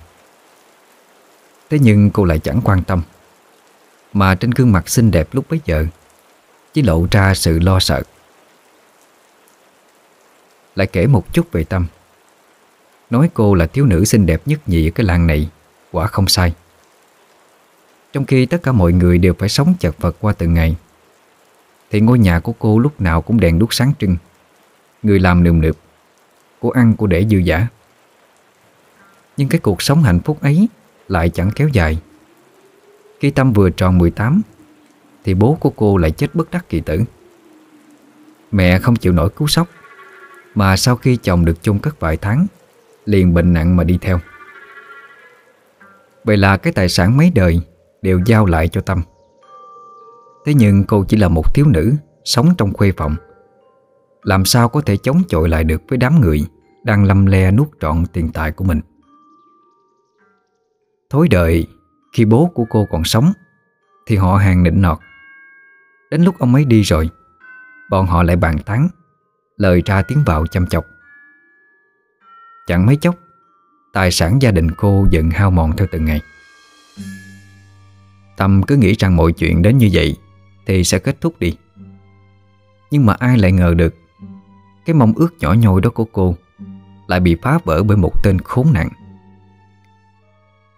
[1.71, 3.03] Thế nhưng cô lại chẳng quan tâm,
[4.13, 5.87] Mà trên gương mặt xinh đẹp lúc bấy giờ,
[6.73, 8.03] Chỉ lộ ra sự lo sợ.
[10.77, 11.87] Lại kể một chút về Tâm.
[13.11, 15.51] Nói cô là thiếu nữ xinh đẹp nhất nhì ở cái làng này,
[15.91, 16.55] Quả không sai.
[18.13, 20.77] Trong khi tất cả mọi người đều phải sống chật vật qua từng ngày,
[21.91, 24.17] Thì ngôi nhà của cô lúc nào cũng đèn đuốc sáng trưng.
[25.03, 25.77] Người làm nườm nượp,
[26.61, 27.67] Cô ăn cô để dư giả.
[29.37, 30.69] Nhưng cái cuộc sống hạnh phúc ấy
[31.09, 31.99] Lại chẳng kéo dài.
[33.21, 34.43] Khi Tâm vừa tròn 18
[35.25, 37.01] Thì bố của cô lại chết bất đắc kỳ tử.
[38.53, 39.69] Mẹ không chịu nổi cứu sốc.
[40.55, 42.47] Mà sau khi chồng được chung cất vài tháng,
[43.05, 44.21] Liền bệnh nặng mà đi theo.
[46.25, 47.61] Vậy là cái tài sản mấy đời
[48.03, 49.03] Đều giao lại cho Tâm.
[50.47, 51.93] Thế nhưng cô chỉ là một thiếu nữ
[52.25, 53.17] Sống trong khuê phòng.
[54.23, 56.45] Làm sao có thể chống chọi lại được Với đám người
[56.85, 58.81] Đang lâm le nuốt trọn tiền tài của mình?
[61.11, 61.67] Thối đời,
[62.13, 63.33] Khi bố của cô còn sống,
[64.07, 64.99] Thì họ hàng nịnh nọt.
[66.11, 67.11] Đến lúc ông ấy đi rồi,
[67.91, 68.89] Bọn họ lại bàn tán.
[69.57, 70.87] Lời ra tiếng vào chăm chọc.
[72.67, 73.15] Chẳng mấy chốc,
[73.93, 76.21] Tài sản gia đình cô dần hao mòn theo từng ngày.
[78.37, 80.17] Tâm cứ nghĩ rằng mọi chuyện đến như vậy
[80.67, 81.57] Thì sẽ kết thúc đi.
[82.91, 83.95] Nhưng mà ai lại ngờ được,
[84.87, 86.37] Cái mong ước nhỏ nhoi đó của cô
[87.07, 88.89] Lại bị phá vỡ bởi một tên khốn nạn.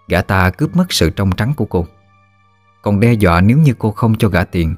[0.08, 1.86] Gã ta cướp mất sự trong trắng của cô.
[2.82, 4.74] Còn đe dọa nếu như cô không cho gã tiền,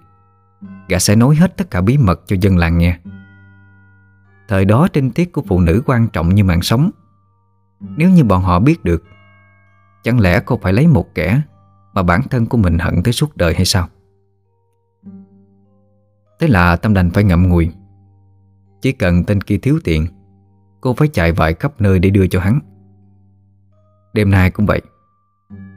[0.89, 2.98] Gã sẽ nói hết tất cả bí mật cho dân làng nghe.
[4.48, 6.90] Thời đó trinh tiết của phụ nữ quan trọng như mạng sống.
[7.81, 9.05] Nếu như bọn họ biết được,
[10.06, 11.40] Chẳng lẽ cô phải lấy một kẻ
[11.94, 13.89] Mà bản thân của mình hận tới suốt đời hay sao?
[16.40, 17.73] Thế là Tâm đành phải ngậm ngùi.
[18.81, 20.06] Chỉ cần tên kia thiếu tiền,
[20.81, 22.60] Cô phải chạy vài khắp nơi để đưa cho hắn.
[24.12, 24.81] Đêm nay cũng vậy.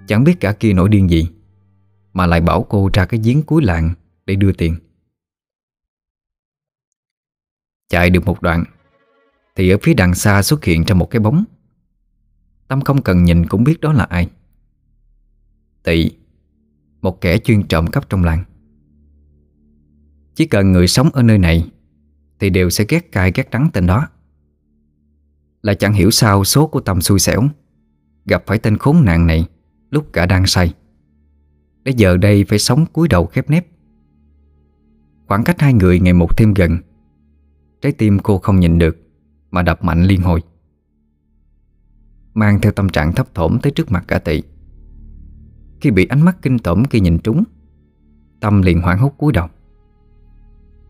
[0.08, 1.30] Chẳng biết cả kia nổi điên gì,
[2.14, 3.94] Mà lại bảo cô ra cái giếng cuối làng
[4.26, 4.76] Để đưa tiền.
[7.90, 8.64] Chạy được một đoạn,
[9.56, 11.44] Thì ở phía đằng xa xuất hiện ra một cái bóng.
[12.68, 14.30] Tâm không cần nhìn cũng biết đó là ai.
[15.84, 16.11] Tị,
[17.02, 18.44] Một kẻ chuyên trộm cắp trong làng.
[20.36, 21.72] Chỉ cần người sống ở nơi này,
[22.40, 24.07] Thì đều sẽ ghét cay ghét đắng tên đó.
[25.61, 27.44] Là chẳng hiểu sao số của Tâm xui xẻo,
[28.26, 29.48] Gặp phải tên khốn nạn này
[29.90, 30.74] Lúc cả đang say.
[31.84, 33.68] Để giờ đây phải sống cúi đầu khép nép.
[35.28, 36.78] Khoảng cách hai người ngày một thêm gần
[37.81, 38.97] Trái tim cô không nhìn được
[39.51, 40.43] Mà đập mạnh liên hồi.
[42.34, 44.43] Mang theo tâm trạng thấp thỏm tới trước mặt cả tỷ.
[45.81, 47.43] Khi bị ánh mắt kinh tởm kia nhìn trúng
[48.39, 49.47] Tâm liền hoảng hốt cúi đầu.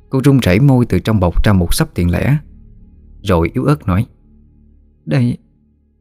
[0.10, 2.38] Cô run rẩy môi từ trong bọc ra một sắp tiền lẻ
[3.24, 4.06] Rồi yếu ớt nói
[5.06, 5.38] Đây,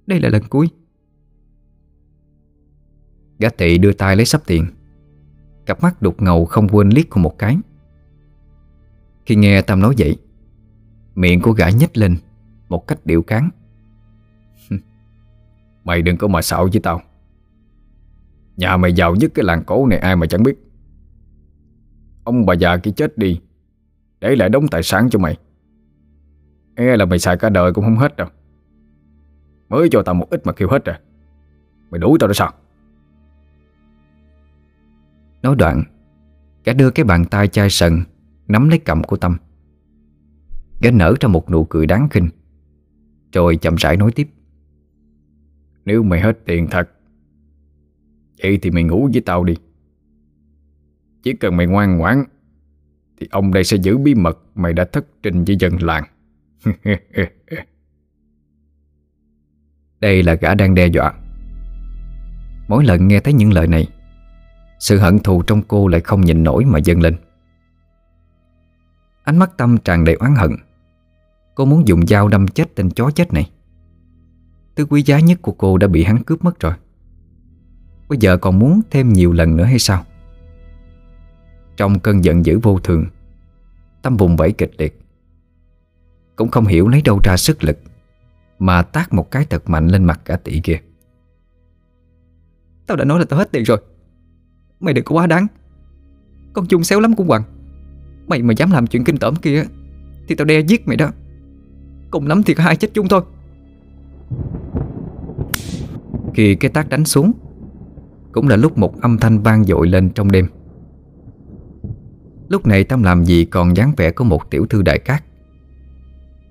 [0.06, 0.68] đây là lần cuối.
[3.38, 4.66] Gã tị đưa tay lấy sắp tiền.
[5.66, 7.58] Cặp mắt đục ngầu không quên liếc cô một cái.
[9.26, 10.16] Khi nghe Tâm nói vậy
[11.18, 12.16] Miệng của gã nhếch lên
[12.68, 13.50] Một cách điệu cán.
[15.84, 17.02] Mày đừng có mà xạo với tao.
[18.56, 20.58] Nhà mày giàu nhất cái làng cổ này ai mà chẳng biết.
[22.24, 23.40] Ông bà già kia chết đi,
[24.20, 25.36] Để lại đống tài sản cho mày.
[26.74, 28.28] E là mày xài cả đời cũng không hết đâu.
[29.68, 30.96] Mới cho tao một ít mà kêu hết rồi
[31.90, 32.52] Mày đuổi tao ra sao?
[35.42, 35.82] Nói đoạn,
[36.64, 38.02] Gã đưa cái bàn tay chai sần,
[38.48, 39.36] Nắm lấy cầm của Tâm.
[40.80, 42.28] Gã nở ra một nụ cười đáng khinh.
[43.32, 44.28] Rồi chậm rãi nói tiếp.
[45.84, 46.90] Nếu mày hết tiền thật,
[48.42, 49.56] Vậy thì mày ngủ với tao đi.
[51.22, 52.24] Chỉ cần mày ngoan ngoãn,
[53.20, 56.04] Thì ông đây sẽ giữ bí mật Mày đã thất trình với dân làng.
[60.00, 61.14] Đây là gã đang đe dọa.
[62.68, 63.88] Mỗi lần nghe thấy những lời này,
[64.78, 67.16] Sự hận thù trong cô lại không nhìn nổi mà dâng lên.
[69.24, 70.50] Ánh mắt Tâm tràn đầy oán hận.
[71.58, 73.50] Cô muốn dùng dao đâm chết tên chó chết này.
[74.76, 76.72] Thứ quý giá nhất của cô đã bị hắn cướp mất rồi.
[78.08, 80.04] Bây giờ còn muốn thêm nhiều lần nữa hay sao?
[81.76, 83.06] Trong cơn giận dữ vô thường,
[84.02, 85.00] Tâm vùng vẫy kịch liệt.
[86.36, 87.78] Cũng không hiểu lấy đâu ra sức lực
[88.58, 90.80] Mà tác một cái thật mạnh lên mặt cả tỷ kia.
[92.86, 93.82] Tao đã nói là tao hết tiền rồi.
[94.80, 95.46] Mày đừng có quá đáng.
[96.52, 97.42] Con chung xéo lắm cũng Hoàng
[98.26, 99.64] Mày mà dám làm chuyện kinh tởm kia
[100.28, 101.10] Thì tao đe giết mày đó.
[102.10, 103.22] Cùng lắm thì hai chết chung thôi.
[106.34, 107.32] Khi cái tác đánh xuống,
[108.32, 110.46] Cũng là lúc một âm thanh vang dội lên trong đêm.
[112.48, 115.24] Lúc này Tâm làm gì còn dáng vẻ của một tiểu thư đại cát.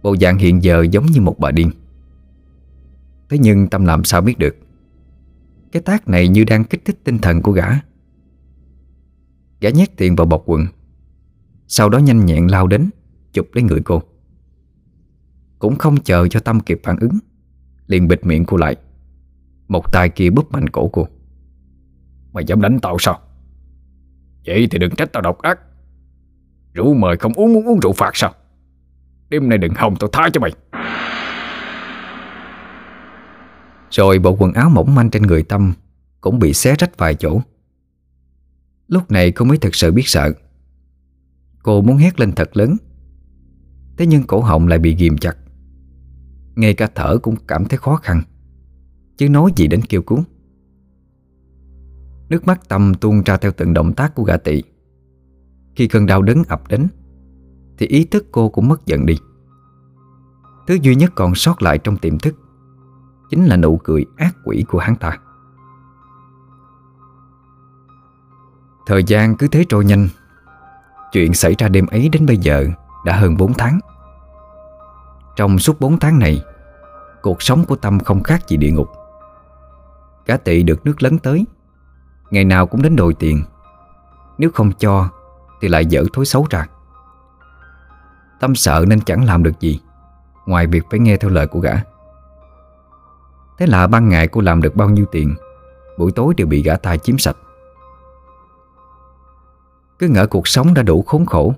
[0.04, 1.72] Bộ dạng hiện giờ giống như một bà điên.
[3.30, 4.56] Thế nhưng Tâm làm sao biết được,
[5.72, 7.68] Cái tác này như đang kích thích tinh thần của gã.
[9.62, 10.66] Gã nhét tiền vào bọc quần,
[11.68, 12.90] Sau đó nhanh nhẹn lao đến,
[13.34, 14.02] Chụp lấy người cô.
[15.60, 17.20] Cũng không chờ cho Tâm kịp phản ứng.
[17.88, 18.76] Liền bịt miệng cô lại.
[19.68, 21.08] Một tay kia bóp mạnh cổ cô.
[22.34, 23.20] Mày dám đánh tao sao?
[24.46, 25.60] Vậy thì đừng trách tao độc ác.
[26.74, 28.34] Rượu mời không uống muốn uống rượu phạt sao?
[29.30, 30.52] Đêm nay đừng hòng tao tha cho mày.
[33.92, 35.74] Rồi bộ quần áo mỏng manh trên người Tâm
[36.22, 37.42] Cũng bị xé rách vài chỗ.
[38.88, 40.34] Lúc này cô mới thật sự biết sợ.
[41.64, 42.78] Cô muốn hét lên thật lớn.
[43.98, 45.38] Thế nhưng cổ họng lại bị ghim chặt.
[46.58, 48.22] Ngay cả thở cũng cảm thấy khó khăn.
[49.18, 50.24] Chứ nói gì đến kêu cứu.
[52.30, 54.64] Nước mắt Tâm tuôn ra theo từng động tác của gã tị.
[55.76, 56.88] Khi cơn đau đớn ập đến,
[57.78, 59.18] Thì ý thức cô cũng mất dần đi.
[60.68, 62.36] Thứ duy nhất còn sót lại trong tiềm thức,
[63.30, 65.20] Chính là nụ cười ác quỷ của hắn ta.
[68.88, 70.08] Thời gian cứ thế trôi nhanh.
[71.12, 72.68] Chuyện xảy ra đêm ấy đến bây giờ
[73.06, 73.80] Đã hơn 4 tháng.
[75.38, 76.43] Trong suốt 4 tháng này,
[77.22, 78.89] Cuộc sống của Tâm không khác gì địa ngục.
[80.26, 81.45] Cả tị được nước lấn tới,
[82.31, 83.43] Ngày nào cũng đến đòi tiền.
[84.38, 85.09] Nếu không cho,
[85.61, 86.65] Thì lại dở thối xấu ra.
[88.39, 89.80] Tâm sợ nên chẳng làm được gì,
[90.45, 91.73] Ngoài việc phải nghe theo lời của gã.
[93.57, 95.35] Thế là ban ngày cô làm được bao nhiêu tiền,
[95.97, 97.38] Buổi tối đều bị gã ta chiếm sạch.
[99.99, 101.53] Cứ ngỡ cuộc sống đã đủ khốn khổ.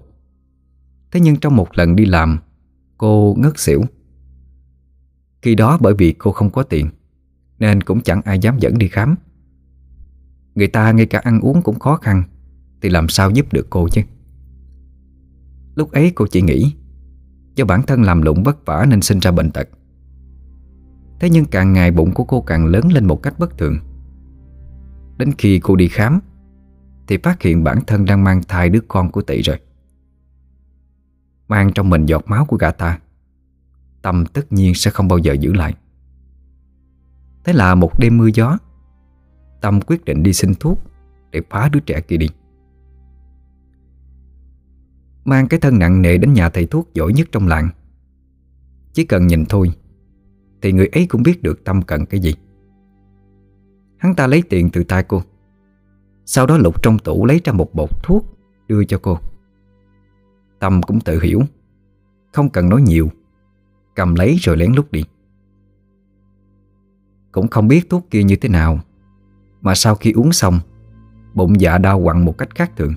[1.12, 2.40] Thế nhưng trong một lần đi làm
[3.00, 3.82] Cô ngất xỉu.
[5.42, 6.90] Khi đó bởi vì cô không có tiền,
[7.60, 9.16] Nên cũng chẳng ai dám dẫn đi khám.
[10.56, 12.24] Người ta ngay cả ăn uống cũng khó khăn,
[12.82, 14.02] Thì làm sao giúp được cô chứ?
[15.76, 16.76] Lúc ấy cô chỉ nghĩ,
[17.56, 19.70] Do bản thân làm lụng vất vả nên sinh ra bệnh tật.
[21.20, 23.78] Thế nhưng càng ngày bụng của cô càng lớn lên một cách bất thường.
[25.18, 26.20] Đến khi cô đi khám,
[27.08, 29.60] Thì phát hiện bản thân đang mang thai đứa con của tỷ rồi.
[31.50, 33.00] Mang trong mình giọt máu của gã ta,
[34.02, 35.74] Tâm tất nhiên sẽ không bao giờ giữ lại.
[37.44, 38.58] Thế là một đêm mưa gió,
[39.62, 40.80] Tâm quyết định đi xin thuốc
[41.32, 42.30] Để phá đứa trẻ kia đi.
[45.26, 47.70] Mang cái thân nặng nề đến nhà thầy thuốc giỏi nhất trong làng.
[48.94, 49.72] Chỉ cần nhìn thôi,
[50.62, 52.36] Thì người ấy cũng biết được Tâm cần cái gì.
[53.98, 55.22] Hắn ta lấy tiền từ tay cô,
[56.26, 58.26] Sau đó lục trong tủ lấy ra một bột thuốc
[58.68, 59.20] Đưa cho cô.
[60.60, 61.42] Tâm cũng tự hiểu.
[62.34, 63.10] Không cần nói nhiều.
[63.96, 65.04] Cầm lấy rồi lén lút đi.
[67.32, 68.80] Cũng không biết thuốc kia như thế nào,
[69.62, 70.60] Mà sau khi uống xong,
[71.34, 72.94] Bụng dạ đau quặn một cách khác thường.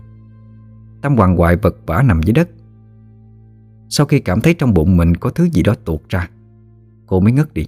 [1.02, 2.48] Tâm hoàng hoại vật vả nằm dưới đất.
[3.88, 6.30] Sau khi cảm thấy trong bụng mình có thứ gì đó tuột ra,
[7.06, 7.66] Cô mới ngất đi.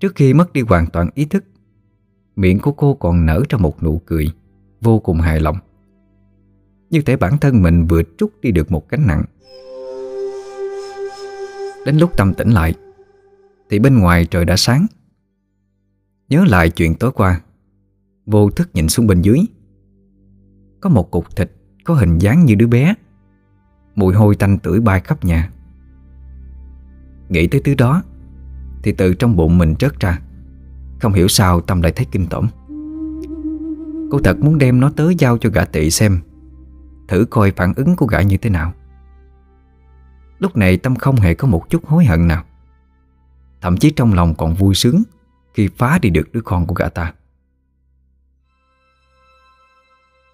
[0.00, 1.44] Trước khi mất đi hoàn toàn ý thức,
[2.36, 4.30] Miệng của cô còn nở ra một nụ cười
[4.80, 5.56] Vô cùng hài lòng.
[6.90, 9.24] Như thể bản thân mình vừa trút đi được một gánh nặng.
[11.86, 12.74] Đến lúc tâm tỉnh lại,
[13.70, 14.86] Thì bên ngoài trời đã sáng.
[16.28, 17.40] Nhớ lại chuyện tối qua,
[18.26, 19.38] Vô thức nhìn xuống bên dưới.
[20.80, 21.50] Có một cục thịt
[21.84, 22.94] Có hình dáng như đứa bé.
[23.94, 25.50] Mùi hôi tanh tưởi bay khắp nhà.
[27.28, 28.02] Nghĩ tới thứ đó,
[28.82, 30.20] Thì từ trong bụng mình trớt ra.
[31.00, 32.48] Không hiểu sao Tâm lại thấy kinh tởm.
[34.10, 36.20] Cô thật muốn đem nó tới giao cho gã tị xem.
[37.08, 38.72] Thử coi phản ứng của gã như thế nào.
[40.38, 42.44] Lúc này Tâm không hề có một chút hối hận nào.
[43.60, 45.02] Thậm chí trong lòng còn vui sướng
[45.54, 47.12] Khi phá đi được đứa con của gã ta.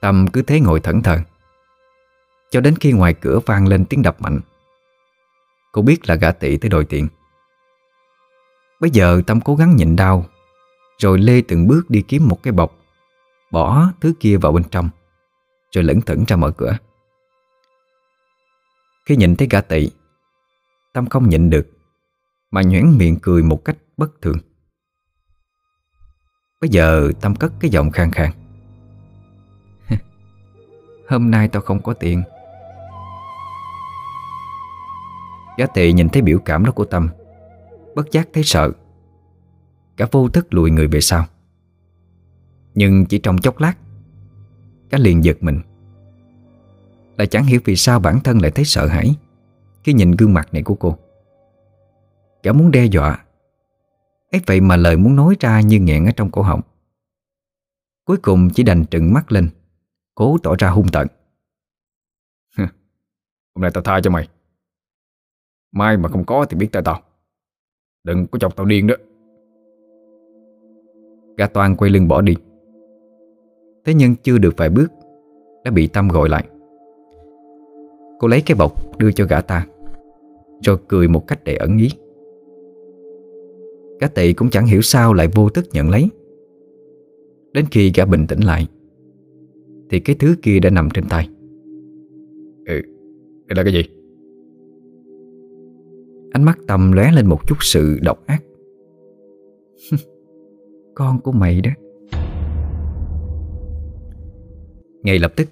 [0.00, 1.18] Tâm cứ thế ngồi thẫn thờ.
[2.50, 4.40] Cho đến khi ngoài cửa vang lên tiếng đập mạnh,
[5.72, 7.08] Cô biết là gã tị tới đòi tiền.
[8.80, 10.26] Bây giờ Tâm cố gắng nhịn đau,
[10.98, 12.74] Rồi lê từng bước đi kiếm một cái bọc,
[13.50, 14.88] Bỏ thứ kia vào bên trong.
[15.72, 16.76] Rồi lững thững ra mở cửa.
[19.06, 19.90] Khi nhìn thấy gã tị,
[20.92, 21.66] Tâm không nhịn được,
[22.50, 24.36] Mà nhoẻn miệng cười một cách bất thường.
[26.60, 28.32] Bây giờ Tâm cất cái giọng khang khang
[31.08, 32.22] Hôm nay tao không có tiền.
[35.58, 37.08] Gã tị nhìn thấy biểu cảm đó của Tâm,
[37.94, 38.72] Bất giác thấy sợ.
[39.96, 41.26] Cả vô thức lùi người về sau.
[42.74, 43.74] Nhưng chỉ trong chốc lát
[44.90, 45.60] Cả liền giật mình.
[47.18, 49.14] Lại chẳng hiểu vì sao bản thân lại thấy sợ hãi
[49.84, 50.98] Khi nhìn gương mặt này của cô.
[52.42, 53.24] Cả muốn đe dọa.
[54.32, 56.60] Ấy vậy mà lời muốn nói ra như nghẹn ở trong cổ họng.
[58.04, 59.48] Cuối cùng chỉ đành trừng mắt lên
[60.14, 61.06] Cố tỏ ra hung tợn.
[63.54, 64.28] Hôm nay tao tha cho mày.
[65.72, 67.02] Mai mà không có thì biết tay tao.
[68.04, 68.94] Đừng có chọc tao điên đó.
[71.36, 72.36] Gã Toàn quay lưng bỏ đi
[73.90, 74.92] Thế nhưng chưa được vài bước
[75.64, 76.44] Đã bị Tâm gọi lại.
[78.18, 79.66] Cô lấy cái bọc đưa cho gã ta
[80.62, 81.88] Rồi cười một cách đầy ẩn ý.
[84.00, 86.08] Gã tị cũng chẳng hiểu sao lại vô tức nhận lấy.
[87.52, 88.66] Đến khi gã bình tĩnh lại
[89.90, 91.28] Thì cái thứ kia đã nằm trên tay.
[92.66, 92.80] Ừ,
[93.46, 93.82] đây là cái gì?
[96.32, 98.42] Ánh mắt Tâm lóe lên một chút sự độc ác.
[100.94, 101.70] Con của mày đó
[105.02, 105.48] Ngay lập tức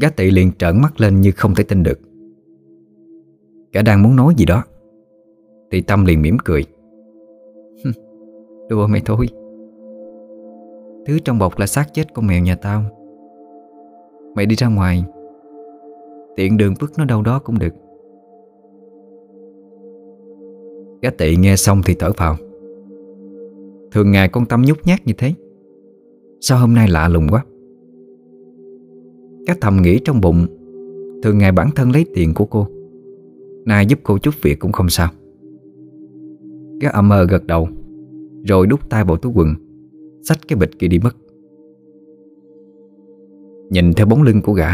[0.00, 2.00] Gá tị liền trợn mắt lên như không thể tin được.
[3.72, 4.64] Gã đang muốn nói gì đó.
[5.70, 6.64] Thì Tâm liền mỉm cười.
[8.68, 9.28] Đùa mày thôi.
[11.06, 12.82] Thứ trong bọc là xác chết con mèo nhà tao.
[14.34, 15.04] Mày đi ra ngoài,
[16.36, 17.74] Tiện đường vứt nó đâu đó cũng được.
[21.02, 22.36] Gá tị nghe xong thì thở phào.
[23.92, 25.32] Thường ngày con Tâm nhút nhát như thế.
[26.40, 27.44] Sao hôm nay lạ lùng quá?
[29.46, 30.46] Các thầm nghĩ trong bụng.
[31.22, 32.66] Thường ngày bản thân lấy tiền của cô.
[33.64, 35.10] Nay giúp cô chút việc cũng không sao.
[36.80, 37.68] Các âm mơ gật đầu,
[38.44, 39.54] Rồi đút tay vào túi quần,
[40.22, 41.16] Xách cái bịch kia đi mất.
[43.70, 44.70] Nhìn theo bóng lưng của gã,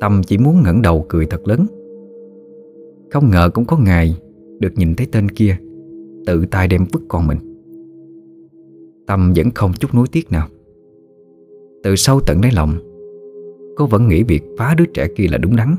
[0.00, 1.66] Tâm chỉ muốn ngẩng đầu cười thật lớn.
[3.10, 4.18] Không ngờ cũng có ngày
[4.58, 5.56] Được nhìn thấy tên kia,
[6.26, 7.38] Tự tay đem vứt con mình.
[9.06, 10.48] Tâm vẫn không chút nuối tiếc nào.
[11.82, 12.87] Từ sâu tận đáy lòng
[13.78, 15.74] Cô vẫn nghĩ việc phá đứa trẻ kia là đúng đắn.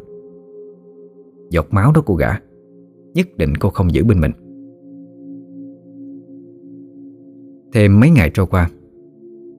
[1.49, 2.29] Giọt máu đó cô gã,
[3.13, 4.31] Nhất định cô không giữ bên mình.
[7.73, 8.69] Thêm mấy ngày trôi qua,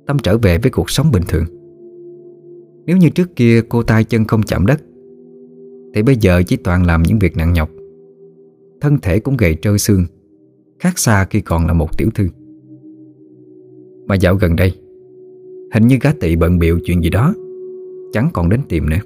[0.06, 1.44] Tâm trở về với cuộc sống bình thường.
[2.86, 4.80] Nếu như trước kia cô tay chân không chạm đất,
[5.94, 7.70] Thì bây giờ chỉ toàn làm những việc nặng nhọc.
[8.80, 10.04] Thân thể cũng gầy trơ xương,
[10.78, 12.28] Khác xa khi còn là một tiểu thư.
[14.06, 14.72] Mà dạo gần đây,
[15.74, 17.34] Hình như gã tị bận biệu chuyện gì đó.
[18.12, 18.96] Chẳng còn đến tìm nữa.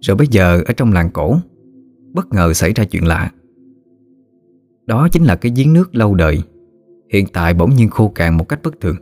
[0.00, 1.36] Rồi bây giờ ở trong làng cổ,
[2.12, 3.32] Bất ngờ xảy ra chuyện lạ.
[4.86, 6.38] Đó chính là cái giếng nước lâu đời,
[7.12, 8.96] Hiện tại bỗng nhiên khô cạn một cách bất thường.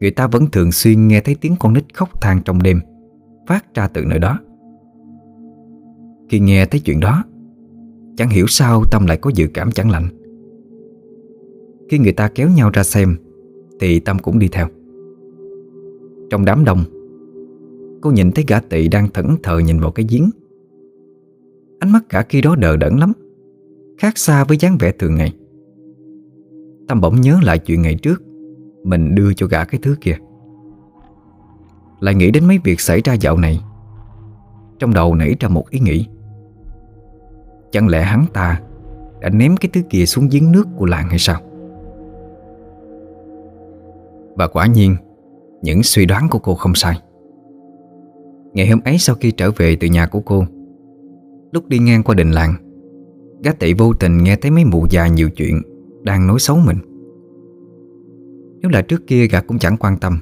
[0.00, 2.80] Người ta vẫn thường xuyên nghe thấy tiếng con nít khóc than trong đêm,
[3.46, 4.40] Phát ra từ nơi đó.
[6.28, 7.24] Khi nghe thấy chuyện đó,
[8.16, 10.08] Chẳng hiểu sao Tâm lại có dự cảm chẳng lạnh
[11.88, 13.16] Khi người ta kéo nhau ra xem,
[13.80, 14.68] Thì Tâm cũng đi theo.
[16.34, 16.84] Trong đám đông.
[18.00, 20.30] Cô nhìn thấy gã tị đang thẫn thờ nhìn vào cái giếng.
[21.78, 23.12] Ánh mắt cả khi đó đờ đẫn lắm,
[23.98, 25.32] Khác xa với dáng vẻ thường ngày.
[26.88, 28.22] Tâm bỗng nhớ lại chuyện ngày trước,
[28.84, 30.16] Mình đưa cho gã cái thứ kia.
[32.00, 33.60] Lại nghĩ đến mấy việc xảy ra dạo này,
[34.78, 36.06] Trong đầu nảy ra một ý nghĩ.
[37.72, 38.60] Chẳng lẽ hắn ta
[39.20, 41.40] Đã ném cái thứ kia xuống giếng nước của làng hay sao?
[44.36, 44.96] Và quả nhiên
[45.64, 46.94] những suy đoán của cô không sai.
[48.52, 50.44] Ngày hôm ấy sau khi trở về từ nhà của cô,
[51.52, 52.54] Lúc đi ngang qua đình làng,
[53.44, 55.62] Gã tị vô tình nghe thấy mấy mụ già nhiều chuyện
[56.02, 56.76] Đang nói xấu mình.
[58.60, 60.18] Nếu là trước kia gã cũng chẳng quan tâm,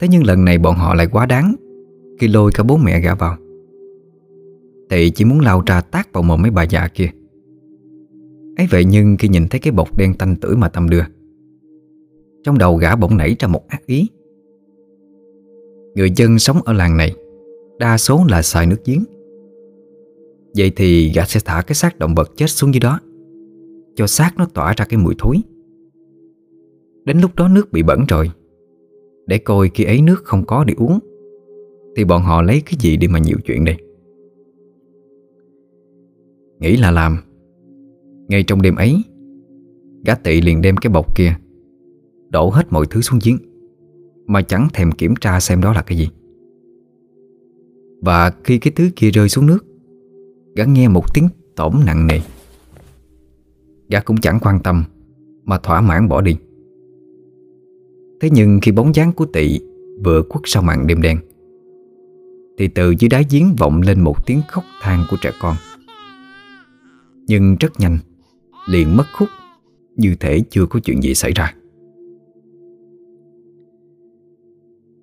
[0.00, 1.54] Thế nhưng lần này bọn họ lại quá đáng
[2.18, 3.36] Khi lôi cả bố mẹ gã vào.
[4.88, 7.10] Tị chỉ muốn lao ra tác vào mồm mấy bà già kia.
[8.56, 11.02] Ấy vậy nhưng khi nhìn thấy cái bọc đen tanh tưởi mà Tâm đưa,
[12.44, 14.08] Trong đầu gã bỗng nảy ra một ác ý.
[15.94, 17.14] Người dân sống ở làng này,
[17.78, 19.04] Đa số là xài nước giếng.
[20.56, 23.00] Vậy thì gã sẽ thả cái xác động vật chết xuống dưới đó,
[23.94, 25.36] Cho xác nó tỏa ra cái mùi thối.
[27.04, 28.30] Đến lúc đó nước bị bẩn rồi,
[29.26, 30.98] Để coi khi ấy nước không có để uống,
[31.96, 33.76] Thì bọn họ lấy cái gì để mà nhiều chuyện đây?
[36.60, 37.16] Nghĩ là làm.
[38.28, 39.02] Ngay trong đêm ấy,
[40.04, 41.34] Gã tị liền đem cái bọc kia,
[42.30, 43.38] Đổ hết mọi thứ xuống giếng.
[44.26, 46.08] Mà chẳng thèm kiểm tra xem đó là cái gì.
[48.02, 49.64] Và khi cái thứ kia rơi xuống nước,
[50.56, 52.20] Gã nghe một tiếng tổm nặng nề.
[53.88, 54.84] Gã cũng chẳng quan tâm,
[55.44, 56.36] Mà thỏa mãn bỏ đi.
[58.20, 59.60] Thế nhưng khi bóng dáng của tị
[60.04, 61.18] Vừa quất sau màn đêm đen,
[62.58, 65.56] Thì từ dưới đáy giếng vọng lên một tiếng khóc than của trẻ con.
[67.26, 67.98] Nhưng rất nhanh,
[68.68, 69.28] Liền mất khúc
[69.96, 71.54] Như thể chưa có chuyện gì xảy ra.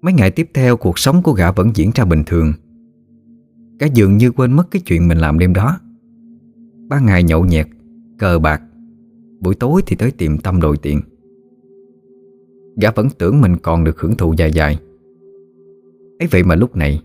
[0.01, 2.53] Mấy ngày tiếp theo, cuộc sống của gã vẫn diễn ra bình thường.
[3.79, 5.79] Gã dường như quên mất cái chuyện mình làm đêm đó.
[6.87, 7.67] Ban ngày nhậu nhẹt,
[8.19, 8.61] Cờ bạc,
[9.39, 11.01] Buổi tối thì tới tiệm tâm đồi tiện.
[12.81, 14.79] Gã vẫn tưởng mình còn được hưởng thụ dài dài.
[16.19, 17.01] Ấy vậy mà lúc này,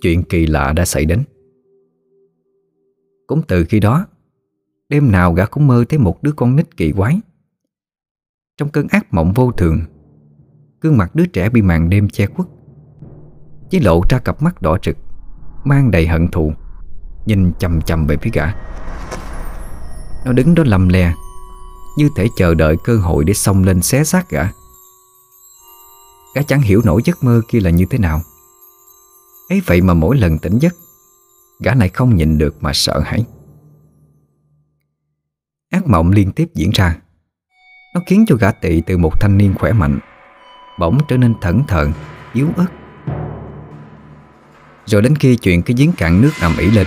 [0.00, 1.22] Chuyện kỳ lạ đã xảy đến.
[3.26, 4.06] Cũng từ khi đó,
[4.88, 7.20] Đêm nào gã cũng mơ thấy một đứa con nít kỳ quái.
[8.56, 9.80] Trong cơn ác mộng vô thường
[10.82, 12.48] Gương mặt đứa trẻ bị màn đêm che khuất.
[13.70, 14.96] Chỉ lộ ra cặp mắt đỏ trực
[15.64, 16.52] Mang đầy hận thù,
[17.26, 18.54] Nhìn chầm chầm về phía gã.
[20.24, 21.14] Nó đứng đó lầm lè
[21.98, 24.42] Như thể chờ đợi cơ hội để xông lên xé xác gã.
[26.34, 28.20] Gã chẳng hiểu nổi giấc mơ kia là như thế nào.
[29.48, 30.74] Ấy vậy mà mỗi lần tỉnh giấc,
[31.60, 33.24] Gã này không nhịn được mà sợ hãi.
[35.70, 36.98] Ác mộng liên tiếp diễn ra.
[37.94, 39.98] Nó khiến cho gã tị từ một thanh niên khỏe mạnh
[40.78, 41.92] Bỗng trở nên thẩn thận,
[42.32, 42.66] yếu ớt.
[44.86, 46.86] Rồi đến khi chuyện cái giếng cạn nước nằm ỉ lên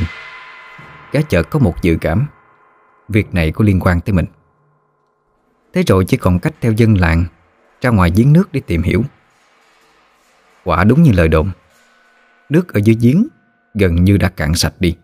[1.15, 2.27] cá chợt có một dự cảm
[3.09, 4.25] Việc này có liên quan tới mình.
[5.73, 7.25] Thế rồi chỉ còn cách theo dân làng
[7.81, 9.03] Ra ngoài giếng nước để tìm hiểu.
[10.63, 11.49] Quả đúng như lời đồn
[12.49, 13.27] Nước ở dưới giếng
[13.73, 14.95] gần như đã cạn sạch đi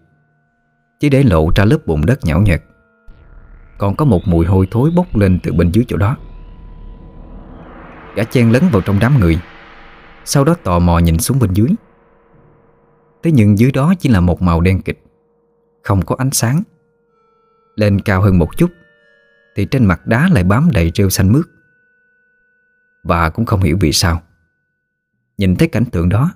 [1.00, 2.62] Chỉ để lộ ra lớp bùn đất nhão nhạt
[3.78, 6.18] Còn có một mùi hôi thối bốc lên từ bên dưới chỗ đó.
[8.16, 9.40] Gã chen lấn vào trong đám người.
[10.26, 11.70] Sau đó tò mò nhìn xuống bên dưới.
[13.24, 15.04] Thế nhưng dưới đó chỉ là một màu đen kịch,
[15.84, 16.64] Không có ánh sáng.
[17.76, 18.72] Lên cao hơn một chút,
[19.56, 21.46] Thì trên mặt đá lại bám đầy rêu xanh mướt.
[23.04, 24.22] Và cũng không hiểu vì sao.
[25.38, 26.32] Nhìn thấy cảnh tượng đó,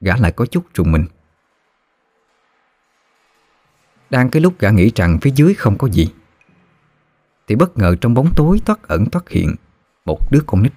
[0.00, 1.06] Gã lại có chút trùng mình.
[4.10, 6.12] Đang cái lúc gã nghĩ rằng phía dưới không có gì,
[7.46, 9.54] Thì bất ngờ trong bóng tối thoát ẩn thoát hiện
[10.04, 10.72] Một đứa con nít.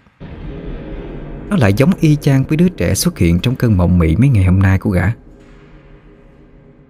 [1.49, 4.29] Nó lại giống y chang với đứa trẻ xuất hiện trong cơn mộng mị mấy
[4.29, 5.11] ngày hôm nay của gã.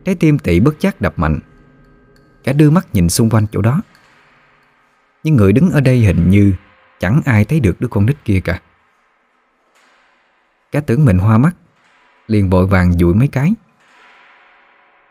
[0.05, 1.39] Trái tim tị bất giác đập mạnh.
[2.43, 3.81] Gã đưa mắt nhìn xung quanh chỗ đó.
[5.23, 6.53] Nhưng người đứng ở đây hình như
[6.99, 8.61] Chẳng ai thấy được đứa con nít kia cả.
[10.71, 11.55] Gã tưởng mình hoa mắt,
[12.27, 13.53] Liền vội vàng dụi mấy cái.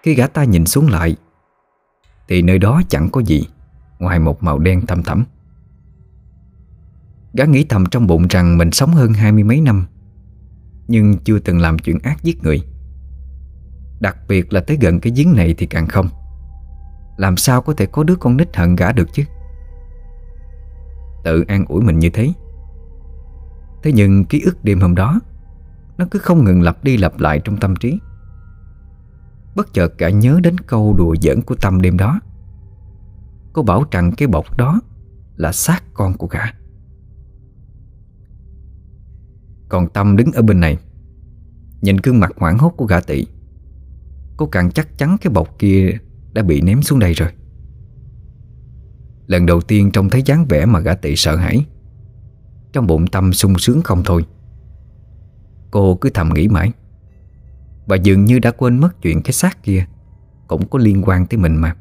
[0.03, 1.17] Khi gã ta nhìn xuống lại,
[2.29, 3.49] Thì nơi đó chẳng có gì
[3.99, 5.25] Ngoài một màu đen thâm thẳm.
[7.37, 9.87] Gã nghĩ thầm trong bụng rằng Mình sống hơn hai mươi mấy năm,
[10.89, 12.63] Nhưng chưa từng làm chuyện ác giết người.
[14.01, 16.09] Đặc biệt là tới gần cái giếng này thì càng không.
[17.17, 19.23] Làm sao có thể có đứa con nít hận gã được chứ?
[21.25, 22.33] Tự an ủi mình như thế.
[23.83, 25.21] Thế nhưng ký ức đêm hôm đó,
[25.99, 27.99] nó cứ không ngừng lặp đi lặp lại trong tâm trí.
[29.57, 32.21] Bất chợt cả nhớ đến câu đùa giỡn của Tâm đêm đó.
[33.53, 34.81] Cô bảo rằng cái bọc đó
[35.37, 36.64] Là xác con của gã.
[39.75, 40.79] Còn Tâm đứng ở bên này.
[41.81, 43.27] Nhìn gương mặt hoảng hốt của gã tị
[44.37, 45.99] Cô càng chắc chắn cái bọc kia
[46.33, 47.29] Đã bị ném xuống đây rồi.
[49.27, 51.67] Lần đầu tiên trông thấy dáng vẻ mà gã tị sợ hãi,
[52.73, 54.25] Trong bụng Tâm sung sướng không thôi.
[55.71, 56.73] Cô cứ thầm nghĩ mãi,
[57.87, 59.87] Và dường như đã quên mất chuyện cái xác kia
[60.47, 61.77] Cũng có liên quan tới mình mà.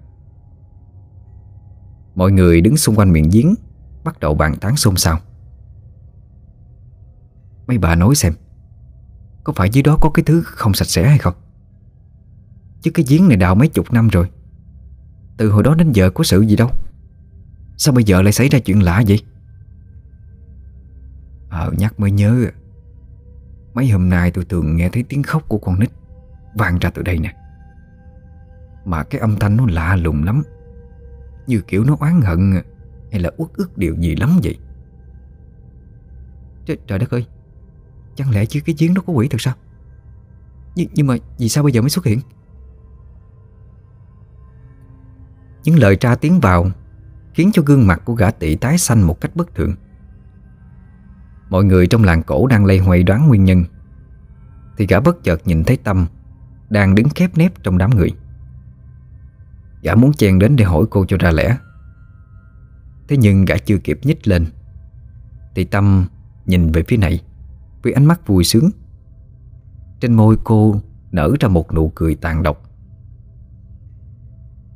[2.16, 3.56] Mọi người đứng xung quanh miệng giếng,
[4.04, 5.20] Bắt đầu bàn tán xôn xao.
[7.68, 8.34] Mấy bà nói xem
[9.44, 11.34] Có phải dưới đó có cái thứ không sạch sẽ hay không?
[12.82, 14.30] Chứ cái giếng này đào mấy chục năm rồi
[15.38, 16.70] Từ hồi đó đến giờ có sự gì đâu.
[17.78, 19.24] Sao bây giờ lại xảy ra chuyện lạ vậy?
[21.50, 22.46] Ờ nhắc mới nhớ
[23.74, 25.90] Mấy hôm nay tôi thường nghe thấy tiếng khóc của con nít
[26.56, 27.36] vang ra từ đây nè.
[28.86, 30.44] Mà cái âm thanh nó lạ lùng lắm
[31.48, 32.62] Như kiểu nó oán hận
[33.12, 34.58] Hay là uất ức điều gì lắm vậy.
[36.66, 37.26] Trời, trời đất ơi.
[38.16, 39.54] Chẳng lẽ chứ cái giếng đó có quỷ thật sao?
[40.76, 42.20] Nhưng, nhưng mà vì sao bây giờ mới xuất hiện?
[45.64, 46.72] Những lời tra tiếng vào
[47.34, 49.76] Khiến cho gương mặt của gã tỷ tái xanh một cách bất thường.
[51.50, 53.64] Mọi người trong làng cổ đang lây hoay đoán nguyên nhân
[54.78, 56.06] Thì gã bất chợt nhìn thấy Tâm
[56.70, 58.10] Đang đứng khép nép trong đám người.
[59.82, 61.58] Gã muốn chen đến để hỏi cô cho ra lẽ.
[63.08, 64.46] Thế nhưng gã chưa kịp nhích lên
[65.56, 66.06] Thì Tâm
[66.46, 67.24] nhìn về phía này.
[67.84, 68.70] Với ánh mắt vui sướng.
[70.00, 70.82] Trên môi cô
[71.12, 72.70] nở ra một nụ cười tàn độc.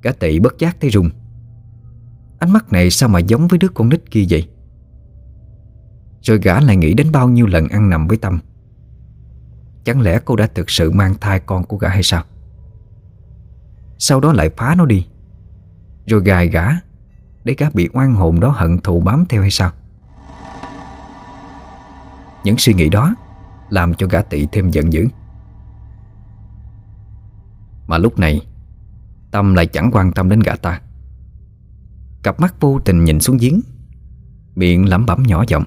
[0.02, 1.10] Cả tị bất giác thấy rung
[2.40, 4.50] Ánh mắt này sao mà giống với đứa con nít kia vậy?
[6.22, 8.40] Rồi gã lại nghĩ đến bao nhiêu lần ăn nằm với Tâm.
[9.84, 12.24] Chẳng lẽ cô đã thực sự mang thai con của gã hay sao?
[13.98, 15.08] Sau đó lại phá nó đi.
[16.06, 16.68] Rồi gài gã
[17.44, 19.72] Để gã bị oan hồn đó hận thù bám theo hay sao?
[22.44, 23.16] Những suy nghĩ đó
[23.70, 25.08] Làm cho gã tị thêm giận dữ.
[27.88, 28.42] Mà lúc này,
[29.32, 30.82] Tâm lại chẳng quan tâm đến gã ta.
[32.24, 33.62] Cặp mắt vô tình nhìn xuống giếng,
[34.56, 35.64] Miệng lẩm bẩm nhỏ giọng.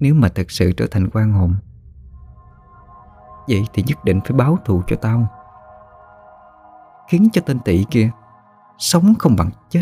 [0.00, 1.54] Nếu mà thật sự trở thành quan hồn,
[3.48, 5.26] Vậy thì nhất định phải báo thù cho tao.
[7.08, 8.10] Khiến cho tên tị kia
[8.78, 9.80] Sống không bằng chết.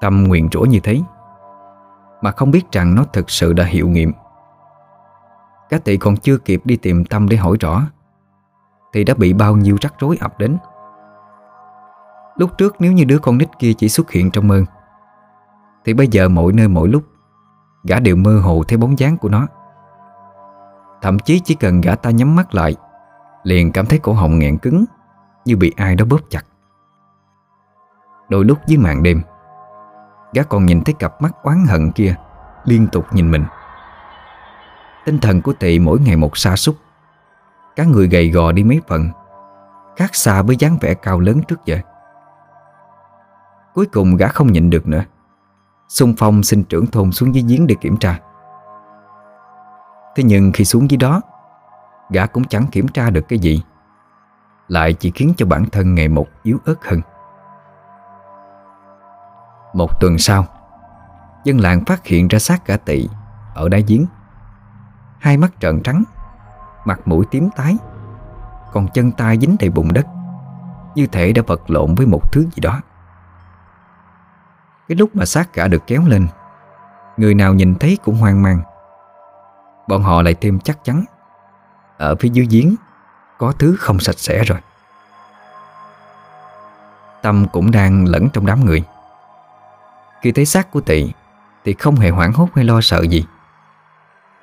[0.00, 1.00] Tâm nguyện rủa như thế
[2.22, 4.12] mà không biết rằng nó thực sự đã hiệu nghiệm.
[5.68, 7.82] Cá tị còn chưa kịp đi tìm Tâm để hỏi rõ,
[8.92, 10.56] Thì đã bị bao nhiêu rắc rối ập đến.
[12.36, 14.62] Lúc trước nếu như đứa con nít kia chỉ xuất hiện trong mơ,
[15.84, 17.02] Thì bây giờ mỗi nơi mỗi lúc,
[17.84, 19.46] Gã đều mơ hồ thấy bóng dáng của nó.
[21.02, 22.76] Thậm chí chỉ cần gã ta nhắm mắt lại,
[23.42, 24.84] Liền cảm thấy cổ họng nghẹn cứng,
[25.44, 26.44] Như bị ai đó bóp chặt.
[28.28, 29.22] Đôi lúc dưới màn đêm
[30.32, 32.14] Gã còn nhìn thấy cặp mắt oán hận kia,
[32.64, 33.44] Liên tục nhìn mình.
[35.04, 36.76] Tinh thần của tị mỗi ngày một xa xúc
[37.76, 39.10] Các người gầy gò đi mấy phần,
[39.96, 41.78] Khác xa với dáng vẻ cao lớn trước giờ.
[43.74, 45.04] Cuối cùng gã không nhịn được nữa.
[45.88, 48.18] Xung phong xin trưởng thôn xuống dưới giếng để kiểm tra.
[50.16, 51.20] Thế nhưng khi xuống dưới đó,
[52.10, 53.62] Gã cũng chẳng kiểm tra được cái gì.
[54.68, 57.00] Lại chỉ khiến cho bản thân ngày một yếu ớt hơn.
[59.72, 60.44] Một tuần sau,
[61.44, 63.08] Dân làng phát hiện ra xác gã tị
[63.54, 64.06] Ở đáy giếng.
[65.18, 66.04] Hai mắt trợn trắng,
[66.84, 67.76] Mặt mũi tím tái,
[68.72, 70.06] Còn chân tay dính đầy bùn đất,
[70.94, 72.80] Như thể đã vật lộn với một thứ gì đó.
[74.88, 76.28] Cái lúc mà xác gã được kéo lên,
[77.16, 78.60] Người nào nhìn thấy cũng hoang mang.
[79.88, 81.04] Bọn họ lại thêm chắc chắn,
[81.98, 82.74] Ở phía dưới giếng,
[83.38, 84.58] Có thứ không sạch sẽ rồi.
[87.22, 88.84] Tâm cũng đang lẫn trong đám người.
[90.22, 91.12] Khi thấy xác của tị,
[91.64, 93.24] Thì không hề hoảng hốt hay lo sợ gì,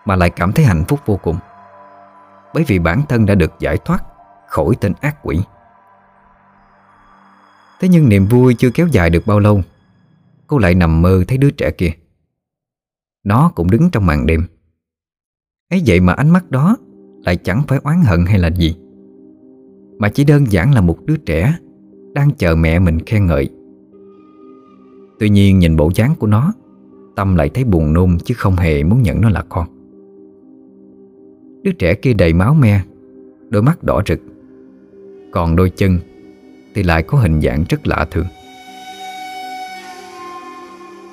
[0.06, 1.38] Mà lại cảm thấy hạnh phúc vô cùng.
[2.54, 4.04] Bởi vì bản thân đã được giải thoát
[4.48, 5.40] Khỏi tên ác quỷ.
[7.80, 9.62] Thế nhưng niềm vui chưa kéo dài được bao lâu,
[10.48, 11.92] Cô lại nằm mơ thấy đứa trẻ kia.
[13.24, 14.48] Nó cũng đứng trong màn đêm.
[15.70, 16.76] Ấy vậy mà ánh mắt đó
[17.24, 18.76] Lại chẳng phải oán hận hay là gì,
[20.00, 21.58] Mà chỉ đơn giản là một đứa trẻ
[22.14, 23.57] Đang chờ mẹ mình khen ngợi.
[25.20, 26.54] Tuy nhiên nhìn bộ dáng của nó,
[27.16, 29.68] Tâm lại thấy buồn nôn Chứ không hề muốn nhận nó là con.
[31.64, 32.82] Đứa trẻ kia đầy máu me,
[33.50, 34.20] Đôi mắt đỏ rực,
[35.32, 36.00] Còn đôi chân
[36.76, 38.26] Thì lại có hình dạng rất lạ thường.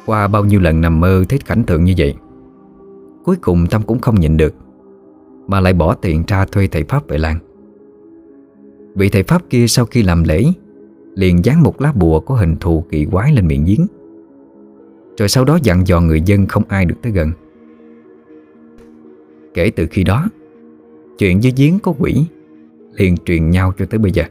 [0.06, 2.14] Qua bao nhiêu lần nằm mơ thấy cảnh tượng như vậy,
[3.24, 4.54] Cuối cùng Tâm cũng không nhịn được,
[5.46, 7.38] Mà lại bỏ tiền ra thuê thầy Pháp về làng
[8.94, 10.44] Vị thầy Pháp kia sau khi làm lễ,
[11.14, 13.86] Liền dán một lá bùa có hình thù kỳ quái lên miệng giếng.
[15.18, 17.32] Rồi sau đó dặn dò người dân không ai được tới gần.
[19.54, 20.28] Kể từ khi đó,
[21.18, 22.24] Chuyện với giếng có quỷ
[22.92, 24.24] Liền truyền nhau cho tới bây giờ.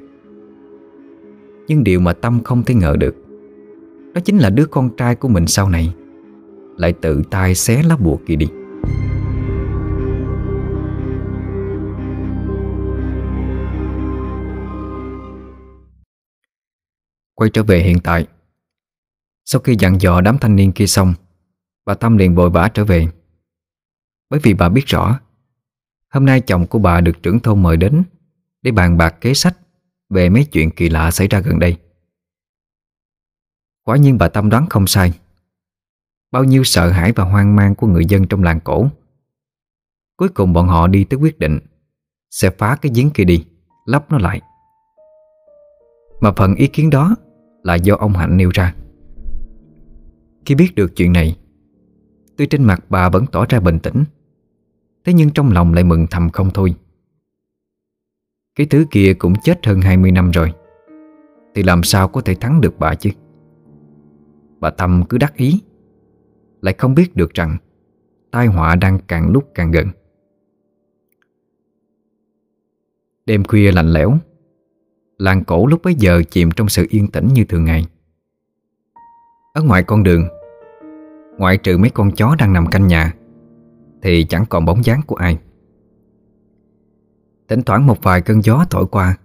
[1.68, 3.16] Nhưng điều mà Tâm không thể ngờ được,
[4.14, 5.96] Đó chính là đứa con trai của mình sau này
[6.78, 8.48] Lại tự tay xé lá bùa kia đi.
[17.36, 18.28] Quay trở về hiện tại
[19.46, 21.14] sau khi dặn dò đám thanh niên kia xong,
[21.86, 23.08] Bà Tâm liền vội vã trở về.
[24.30, 25.20] Bởi vì bà biết rõ,
[26.14, 28.04] Hôm nay chồng của bà được trưởng thôn mời đến
[28.62, 29.58] Để bàn bạc kế sách
[30.10, 31.78] Về mấy chuyện kỳ lạ xảy ra gần đây.
[33.84, 35.20] Quả nhiên bà Tâm đoán không sai.
[36.32, 38.88] Bao nhiêu sợ hãi và hoang mang của người dân trong làng cổ.
[40.18, 41.60] Cuối cùng bọn họ đi tới quyết định,
[42.30, 43.46] Sẽ phá cái giếng kia đi
[43.86, 44.42] Lắp nó lại.
[46.22, 47.16] Mà phần ý kiến đó
[47.64, 48.76] Là do ông Hạnh nêu ra.
[50.46, 51.38] Khi biết được chuyện này
[52.38, 54.04] Tuy trên mặt bà vẫn tỏ ra bình tĩnh
[55.06, 56.76] Thế nhưng trong lòng lại mừng thầm không thôi
[58.56, 60.54] Cái thứ kia cũng chết hơn 20 năm rồi
[61.56, 63.10] Thì làm sao có thể thắng được bà chứ
[64.60, 65.62] Bà Tâm cứ đắc ý
[66.64, 67.58] lại không biết được rằng
[68.32, 69.88] tai họa đang càng lúc càng gần.
[73.26, 74.18] Đêm khuya lạnh lẽo,
[75.18, 77.86] làng cổ lúc bấy giờ chìm trong sự yên tĩnh như thường ngày.
[79.54, 80.28] Ở ngoài con đường,
[81.38, 83.14] ngoại trừ mấy con chó đang nằm canh nhà,
[84.02, 85.38] thì chẳng còn bóng dáng của ai.
[87.48, 89.18] Thỉnh thoảng một vài cơn gió thổi qua,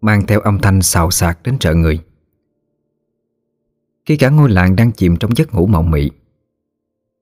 [0.00, 2.00] mang theo âm thanh xào xạc đến trợ người.
[4.06, 6.10] Khi cả ngôi làng đang chìm trong giấc ngủ mộng mị,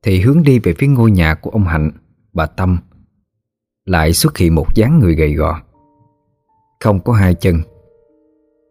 [0.02, 1.90] thì hướng đi về phía ngôi nhà của ông Hạnh
[2.32, 2.78] Bà Tâm
[3.84, 5.62] Lại xuất hiện một dáng người gầy gò
[6.80, 7.60] Không có hai chân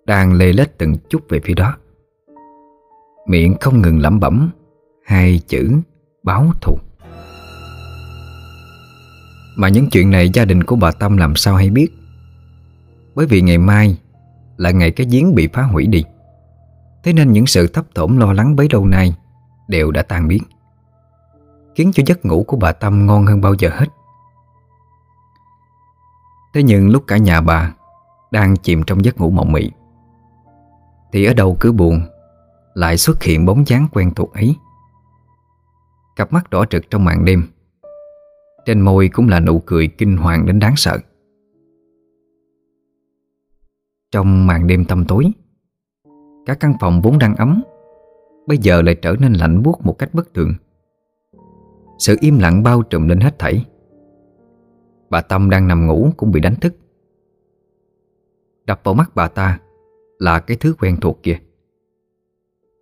[0.06, 1.78] Đang lê lết từng chút về phía đó
[3.28, 4.52] Miệng không ngừng lẩm bẩm.
[5.06, 5.82] Hai chữ
[6.24, 6.78] báo thù.
[9.58, 11.88] Mà những chuyện này gia đình của bà Tâm làm sao hay biết?
[13.16, 13.98] Bởi vì ngày mai
[14.58, 16.04] Là ngày cái giếng bị phá hủy đi.
[17.04, 19.16] Thế nên những sự thấp thỏm lo lắng bấy lâu nay
[19.68, 20.44] Đều đã tan biến.
[21.76, 23.88] Khiến cho giấc ngủ của bà Tâm ngon hơn bao giờ hết.
[26.54, 27.74] Thế nhưng lúc cả nhà bà
[28.32, 29.72] Đang chìm trong giấc ngủ mộng mị,
[31.12, 32.02] Thì ở đâu cứ buồn
[32.78, 34.56] lại xuất hiện bóng dáng quen thuộc ấy.
[36.16, 37.44] Cặp mắt đỏ trực trong màn đêm.
[38.66, 40.98] Trên môi cũng là nụ cười kinh hoàng đến đáng sợ.
[44.12, 45.32] Trong màn đêm tăm tối
[46.46, 47.64] Cả căn phòng vốn đang ấm,
[48.48, 50.54] Bây giờ lại trở nên lạnh buốt một cách bất thường.
[52.00, 53.66] Sự im lặng bao trùm lên hết thảy.
[55.10, 56.76] Bà Tâm đang nằm ngủ cũng bị đánh thức.
[58.66, 59.60] Đập vào mắt bà ta
[60.20, 61.40] Là cái thứ quen thuộc kia.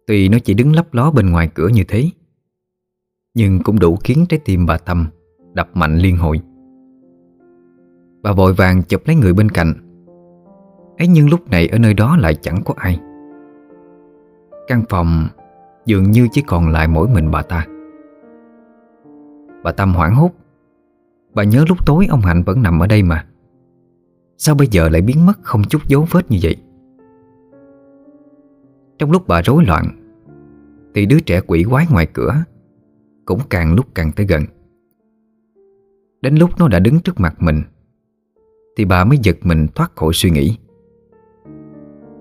[0.08, 2.10] Tuy nó chỉ đứng lấp ló bên ngoài cửa như thế,
[3.36, 5.08] Nhưng cũng đủ khiến trái tim bà Tâm
[5.54, 6.42] Đập mạnh liên hồi.
[8.24, 9.74] Bà vội vàng chụp lấy người bên cạnh.
[10.98, 13.00] Ấy nhưng lúc này ở nơi đó lại chẳng có ai.
[14.68, 15.28] Căn phòng
[15.86, 17.66] dường như chỉ còn lại mỗi mình bà ta.
[19.64, 20.32] Bà Tâm hoảng hốt.
[21.34, 23.26] Bà nhớ lúc tối ông Hạnh vẫn nằm ở đây mà.
[24.38, 26.56] Sao bây giờ lại biến mất không chút dấu vết như vậy?
[28.98, 29.86] Trong lúc bà rối loạn,
[30.94, 32.44] Thì đứa trẻ quỷ quái ngoài cửa
[33.26, 34.44] Cũng càng lúc càng tới gần.
[36.22, 37.62] Đến lúc nó đã đứng trước mặt mình,
[38.78, 40.58] Thì bà mới giật mình thoát khỏi suy nghĩ.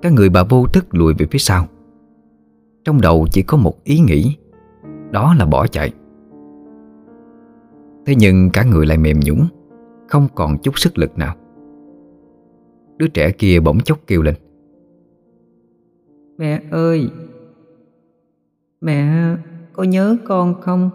[0.03, 1.69] Các người bà vô thức lùi về phía sau.
[2.85, 4.37] Trong đầu chỉ có một ý nghĩ,
[5.11, 5.93] Đó là bỏ chạy.
[8.07, 9.47] Thế nhưng cả người lại mềm nhũng
[10.09, 11.37] Không còn chút sức lực nào.
[12.97, 14.35] Đứa trẻ kia bỗng chốc kêu lên.
[16.39, 17.11] Mẹ ơi,
[18.81, 19.15] Mẹ,
[19.73, 20.91] có nhớ con không?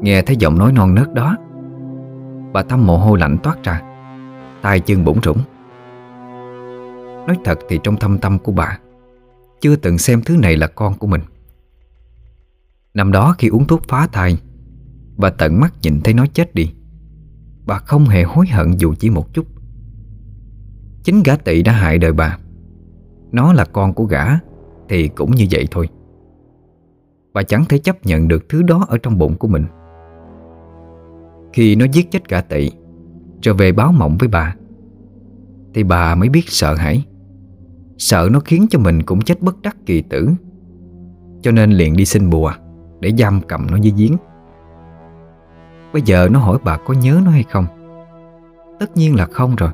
[0.00, 1.36] Nghe thấy giọng nói non nớt đó,
[2.52, 3.82] Bà Tâm mồ hôi lạnh toát ra,
[4.62, 5.38] tay chân bủng rủng
[7.26, 8.78] Nói thật thì trong thâm tâm của bà,
[9.60, 11.20] Chưa từng xem thứ này là con của mình.
[12.94, 14.38] Năm đó khi uống thuốc phá thai,
[15.16, 16.72] Bà tận mắt nhìn thấy nó chết đi.
[17.66, 19.46] Bà không hề hối hận dù chỉ một chút.
[21.04, 22.38] Chính gã tị đã hại đời bà.
[23.32, 24.24] Nó là con của gã,
[24.88, 25.88] Thì cũng như vậy thôi.
[27.32, 29.64] Bà chẳng thể chấp nhận được thứ đó Ở trong bụng của mình.
[31.52, 32.70] Khi nó giết chết gã tị,
[33.40, 34.54] Trở về báo mộng với bà,
[35.74, 37.04] Thì bà mới biết sợ hãi.
[37.98, 40.28] Sợ nó khiến cho mình cũng chết bất đắc kỳ tử.
[41.42, 42.52] Cho nên liền đi xin bùa
[43.00, 44.16] Để giam cầm nó dưới giếng.
[45.92, 47.66] Bây giờ nó hỏi bà có nhớ nó hay không?
[48.80, 49.70] Tất nhiên là không rồi.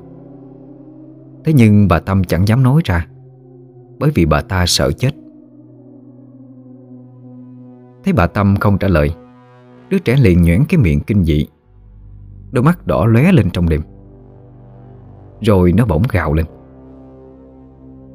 [1.45, 3.07] Thế nhưng bà Tâm chẳng dám nói ra,
[3.99, 5.11] Bởi vì bà ta sợ chết.
[8.05, 9.15] Thấy bà Tâm không trả lời,
[9.89, 11.47] Đứa trẻ liền nhuyễn cái miệng kinh dị,
[12.53, 13.81] Đôi mắt đỏ lóe lên trong đêm.
[15.41, 16.47] Rồi nó bỗng gào lên.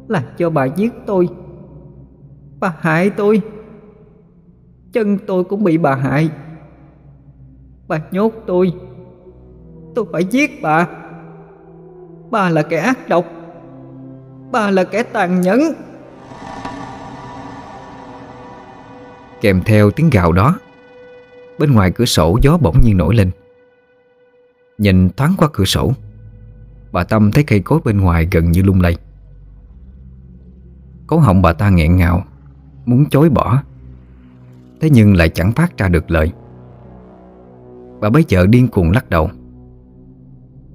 [0.07, 1.29] Là cho bà giết tôi.
[2.59, 3.41] Bà hại tôi.
[4.91, 6.29] Chân tôi cũng bị bà hại.
[7.87, 8.73] Bà nhốt tôi.
[9.95, 10.87] Tôi phải giết bà.
[12.35, 13.25] Bà là kẻ ác độc.
[14.51, 15.59] Bà là kẻ tàn nhẫn.
[19.41, 20.59] Kèm theo tiếng gào đó,
[21.59, 23.31] Bên ngoài cửa sổ gió bỗng nhiên nổi lên.
[24.77, 25.93] Nhìn thoáng qua cửa sổ,
[26.91, 28.97] Bà Tâm thấy cây cối bên ngoài gần như lung lay.
[31.07, 32.25] Cố họng bà ta nghẹn ngào,
[32.85, 33.63] Muốn chối bỏ.
[34.81, 36.31] Thế nhưng lại chẳng phát ra được lời.
[37.99, 39.29] Bà bấy giờ điên cuồng lắc đầu.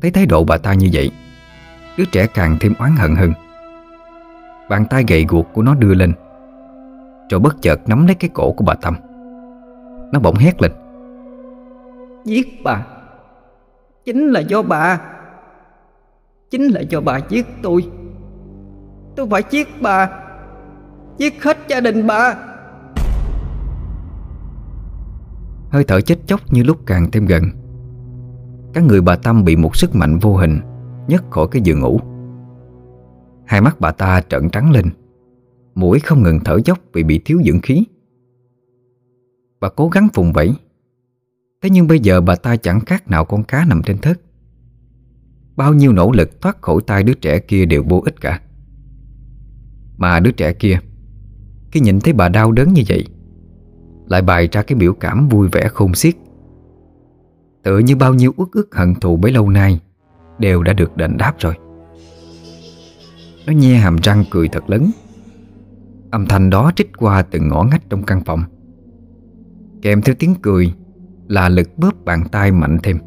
[0.01, 1.11] Thấy thái độ bà ta như vậy
[2.01, 3.33] Đứa trẻ càng thêm oán hận hơn.
[4.69, 6.13] Bàn tay gầy guộc của nó đưa lên.
[7.31, 8.95] Rồi bất chợt nắm lấy cái cổ của bà Tâm.
[10.13, 10.73] Nó bỗng hét lên.
[12.25, 12.87] Giết bà.
[14.05, 15.01] Chính là do bà.
[16.51, 17.91] Chính là do bà giết tôi.
[19.17, 20.11] Tôi phải giết bà.
[21.19, 22.35] Giết hết gia đình bà.
[25.71, 27.45] Hơi thở chết chóc như lúc càng thêm gần.
[28.75, 30.61] Các người bà Tâm bị một sức mạnh vô hình
[31.11, 32.01] nhất khỏi cái giường ngủ.
[33.47, 34.91] Hai mắt bà ta trợn trắng lên,
[35.75, 37.85] Mũi không ngừng thở dốc vì bị thiếu dưỡng khí.
[39.61, 40.55] Bà cố gắng vùng vẫy,
[41.63, 44.21] Thế nhưng bây giờ bà ta chẳng khác nào con cá nằm trên thớt.
[45.57, 48.41] Bao nhiêu nỗ lực thoát khỏi tay đứa trẻ kia đều vô ích cả.
[49.97, 50.79] Mà đứa trẻ kia,
[51.73, 53.05] Khi nhìn thấy bà đau đớn như vậy,
[54.07, 56.15] lại bày ra cái biểu cảm vui vẻ khôn xiết.
[57.63, 59.81] Tựa như bao nhiêu ước ước hận thù bấy lâu nay
[60.41, 61.55] Đều đã được đền đáp rồi.
[63.47, 64.91] Nó nhe hàm răng cười thật lớn.
[66.11, 68.43] Âm thanh đó trích qua từng ngõ ngách trong căn phòng.
[69.83, 70.75] Kèm theo tiếng cười
[71.29, 72.99] Là lực bóp bàn tay mạnh thêm.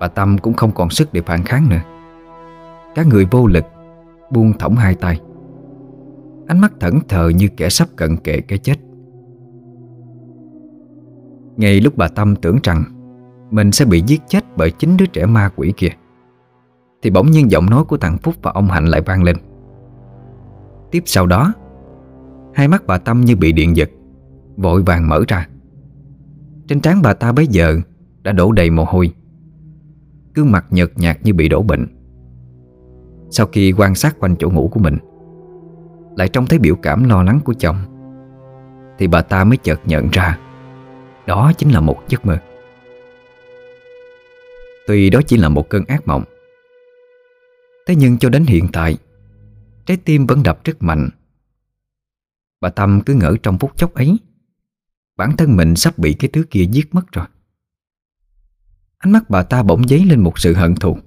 [0.00, 1.80] Bà Tâm cũng không còn sức để phản kháng nữa.
[2.94, 3.64] Các người vô lực
[4.30, 5.20] Buông thõng hai tay.
[6.46, 8.74] Ánh mắt thẫn thờ như kẻ sắp cận kề cái chết.
[11.56, 12.84] Ngay lúc bà Tâm tưởng rằng
[13.50, 15.90] mình sẽ bị giết chết bởi chính đứa trẻ ma quỷ kia.
[17.02, 19.36] Thì bỗng nhiên giọng nói của thằng Phúc và ông Hạnh lại vang lên.
[20.90, 21.52] Tiếp sau đó,
[22.54, 23.90] Hai mắt bà Tâm như bị điện giật,
[24.56, 25.48] Vội vàng mở ra.
[26.68, 27.76] Trên trán bà ta bấy giờ
[28.22, 29.14] Đã đổ đầy mồ hôi
[30.34, 31.86] Gương mặt nhợt nhạt như bị đổ bệnh.
[33.30, 34.96] Sau khi quan sát quanh chỗ ngủ của mình,
[36.16, 37.76] Lại trông thấy biểu cảm lo lắng của chồng,
[38.98, 40.38] Thì bà ta mới chợt nhận ra
[41.26, 42.38] Đó chính là một giấc mơ.
[44.88, 46.24] Tuy đó chỉ là một cơn ác mộng.
[47.86, 48.98] Thế nhưng cho đến hiện tại,
[49.86, 51.08] Trái tim vẫn đập rất mạnh.
[52.60, 54.16] Bà Tâm cứ ngỡ trong phút chốc ấy,
[55.16, 57.26] Bản thân mình sắp bị cái thứ kia giết mất rồi.
[58.98, 60.98] Ánh mắt bà ta bỗng dấy lên một sự hận thù.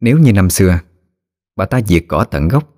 [0.00, 0.80] Nếu như năm xưa,
[1.56, 2.74] Bà ta diệt cỏ tận gốc,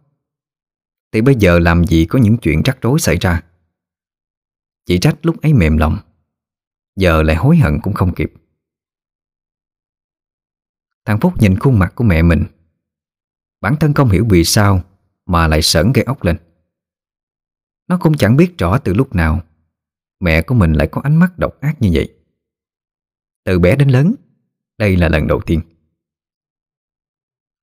[1.12, 3.42] Thì bây giờ làm gì có những chuyện rắc rối xảy ra?
[4.86, 5.98] Chỉ trách lúc ấy mềm lòng,
[6.96, 8.32] Giờ lại hối hận cũng không kịp.
[11.08, 12.44] Thằng Phúc nhìn khuôn mặt của mẹ mình.
[13.60, 14.82] Bản thân không hiểu vì sao
[15.26, 16.36] Mà lại sởn gây ốc lên.
[17.88, 19.40] Nó cũng chẳng biết rõ từ lúc nào
[20.20, 22.14] Mẹ của mình lại có ánh mắt độc ác như vậy.
[23.44, 24.14] Từ bé đến lớn,
[24.78, 25.60] Đây là lần đầu tiên.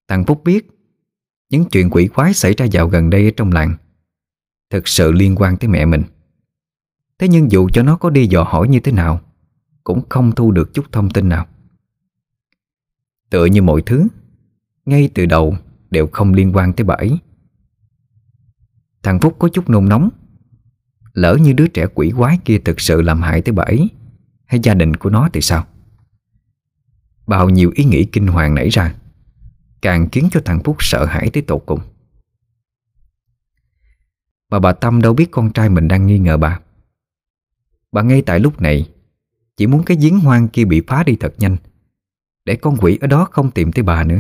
[0.08, 0.68] Thằng Phúc biết
[1.50, 3.76] Những chuyện quỷ quái xảy ra dạo gần đây ở trong làng
[4.70, 6.04] Thực sự liên quan tới mẹ mình.
[7.20, 9.22] Thế nhưng dù cho nó có đi dò hỏi như thế nào,
[9.84, 11.48] Cũng không thu được chút thông tin nào.
[13.36, 14.08] Tựa như mọi thứ,
[14.86, 15.58] Ngay từ đầu
[15.92, 17.18] đều không liên quan tới bà ấy.
[19.04, 20.10] Thằng Phúc có chút nôn nóng,
[21.14, 23.90] Lỡ như đứa trẻ quỷ quái kia thực sự làm hại tới bà ấy
[24.46, 25.66] Hay gia đình của nó thì sao?
[27.28, 28.96] Bao nhiêu ý nghĩ kinh hoàng nảy ra,
[29.82, 31.80] Càng khiến cho thằng Phúc sợ hãi tới tột cùng.
[34.50, 36.60] Mà bà Tâm đâu biết con trai mình đang nghi ngờ bà.
[37.92, 38.90] Bà ngay tại lúc này,
[39.58, 41.58] Chỉ muốn cái giếng hoang kia bị phá đi thật nhanh.
[42.46, 44.20] Để con quỷ ở đó không tìm tới bà nữa.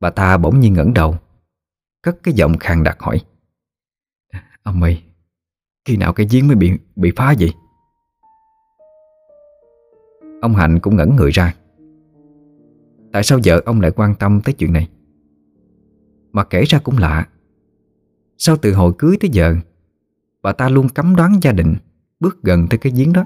[0.00, 1.16] Bà ta bỗng nhiên ngẩng đầu,
[2.02, 3.20] Cất cái giọng khàn đặc hỏi.
[4.62, 5.02] Ông ơi,
[5.84, 7.52] Khi nào cái giếng mới bị bị phá vậy?
[10.40, 11.54] Ông Hạnh cũng ngẩn người ra.
[13.12, 14.88] Tại sao vợ ông lại quan tâm tới chuyện này?
[16.32, 17.28] Mà kể ra cũng lạ.
[18.38, 19.56] Sao từ hồi cưới tới giờ,
[20.42, 21.76] Bà ta luôn cấm đoán gia đình
[22.20, 23.24] Bước gần tới cái giếng đó.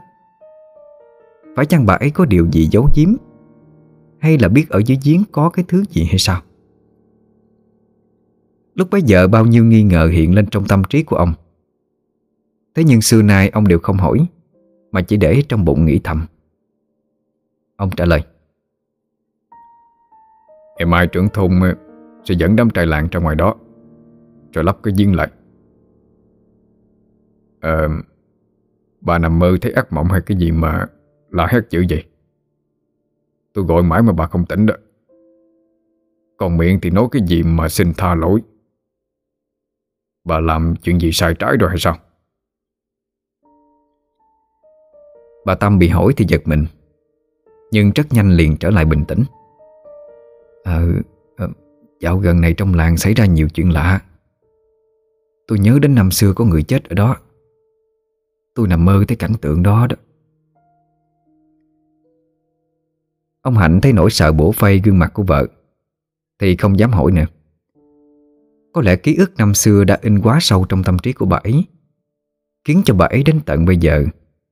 [1.56, 3.08] Phải chăng bà ấy có điều gì giấu giếm?
[4.18, 6.42] Hay là biết ở dưới giếng có cái thứ gì hay sao?
[8.74, 11.32] Lúc bấy giờ bao nhiêu nghi ngờ hiện lên trong tâm trí của ông.
[12.74, 14.26] Thế nhưng xưa nay ông đều không hỏi,
[14.92, 16.26] Mà chỉ để trong bụng nghĩ thầm.
[17.76, 18.22] Ông trả lời,
[20.78, 21.74] Ngày mai trưởng thôn ờ,
[22.24, 23.54] sẽ dẫn đám trai làng ra ngoài đó
[24.52, 25.30] Rồi lắp cái viên lại.
[27.60, 27.88] Ờ
[29.00, 30.86] Bà nằm mơ thấy ác mộng hay cái gì mà
[31.32, 32.04] La hét dữ vậy.
[33.52, 34.74] Tôi gọi mãi mà bà không tỉnh đó.
[36.36, 38.40] Còn miệng thì nói cái gì mà xin tha lỗi?
[40.24, 41.96] Bà làm chuyện gì sai trái rồi hay sao?
[45.44, 46.66] Bà Tâm bị hỏi thì giật mình
[47.70, 49.24] Nhưng rất nhanh liền trở lại bình tĩnh.
[50.64, 50.86] Ờ,
[51.36, 51.48] ờ
[52.00, 54.00] Dạo gần này trong làng xảy ra nhiều chuyện lạ.
[55.46, 57.16] Tôi nhớ đến năm xưa có người chết ở đó.
[58.54, 59.96] Tôi nằm mơ thấy cảnh tượng đó đó.
[63.42, 65.46] Ông Hạnh thấy nỗi sợ bổ phây gương mặt của vợ,
[66.40, 67.24] Thì không dám hỏi nữa.
[68.72, 71.36] Có lẽ ký ức năm xưa đã in quá sâu trong tâm trí của bà
[71.36, 71.64] ấy,
[72.64, 74.04] Khiến cho bà ấy đến tận bây giờ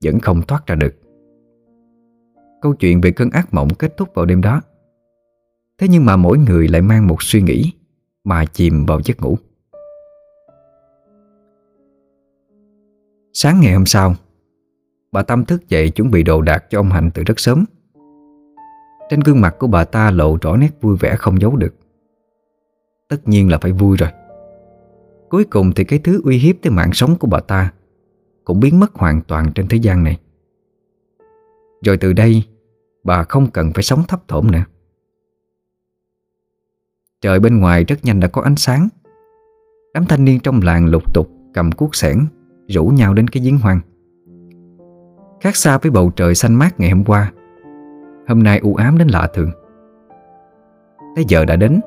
[0.04, 0.94] Vẫn không thoát ra được.
[2.62, 4.60] Câu chuyện về cơn ác mộng kết thúc vào đêm đó.
[5.78, 7.72] Thế nhưng mà mỗi người lại mang một suy nghĩ
[8.24, 9.38] Mà chìm vào giấc ngủ.
[13.32, 14.14] Sáng ngày hôm sau,
[15.12, 17.64] Bà Tâm thức dậy chuẩn bị đồ đạc cho ông Hạnh từ rất sớm.
[19.10, 21.74] Trên gương mặt của bà ta lộ rõ nét vui vẻ không giấu được.
[23.08, 24.10] Tất nhiên là phải vui rồi.
[25.30, 27.72] Cuối cùng thì cái thứ uy hiếp tới mạng sống của bà ta
[28.44, 30.18] Cũng biến mất hoàn toàn trên thế gian này.
[31.84, 32.42] Rồi từ đây,
[33.04, 34.64] Bà không cần phải sống thấp thỏm nữa.
[37.20, 38.88] Trời bên ngoài rất nhanh đã có ánh sáng.
[39.94, 42.26] Đám thanh niên trong làng lục tục cầm cuốc sẻn
[42.68, 43.80] Rủ nhau đến cái giếng hoang.
[45.40, 47.32] Khác xa với bầu trời xanh mát ngày hôm qua
[48.28, 49.51] Hôm nay u ám đến lạ thường.
[51.14, 51.80] Tới giờ đã đến.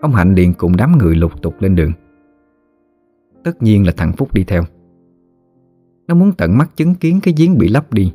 [0.00, 1.92] Ông Hạnh liền cùng đám người lục tục lên đường.
[3.44, 4.62] Tất nhiên là thằng Phúc đi theo.
[6.08, 8.12] Nó muốn tận mắt chứng kiến cái giếng bị lấp đi,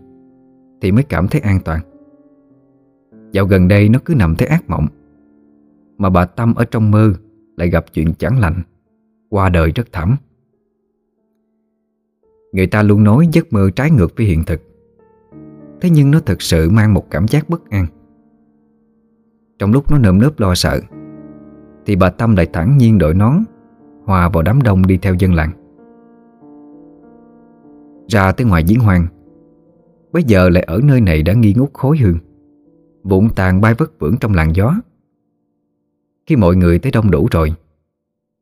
[0.82, 1.82] Thì mới cảm thấy an toàn.
[3.32, 4.88] Dạo gần đây nó cứ nằm thấy ác mộng,
[5.98, 7.14] Mà bà Tâm ở trong mơ
[7.58, 8.62] Lại gặp chuyện chẳng lành,
[9.30, 10.16] Qua đời rất thảm.
[12.52, 14.62] Người ta luôn nói giấc mơ trái ngược với hiện thực.
[15.82, 17.88] Thế nhưng nó thực sự mang một cảm giác bất an.
[19.60, 20.82] Trong lúc nó nơm nớp lo sợ,
[21.86, 23.34] Thì bà Tâm lại thẳng nhiên đội nón,
[24.06, 25.52] Hòa vào đám đông đi theo dân làng.
[28.08, 29.08] Ra tới ngoài giếng hoang
[30.12, 32.18] Bây giờ lại ở nơi này đã nghi ngút khối hương,
[33.04, 34.76] Vụn tàn bay vất vưởng trong làn gió.
[36.26, 37.54] Khi mọi người tới đông đủ rồi,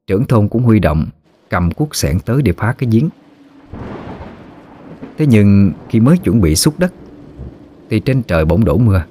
[0.07, 1.05] Trưởng thôn cũng huy động
[1.49, 3.09] Cầm cuốc sẻn tới để phá cái giếng.
[5.17, 6.93] Thế nhưng khi mới chuẩn bị xúc đất
[7.93, 9.03] thì trên trời bỗng đổ mưa.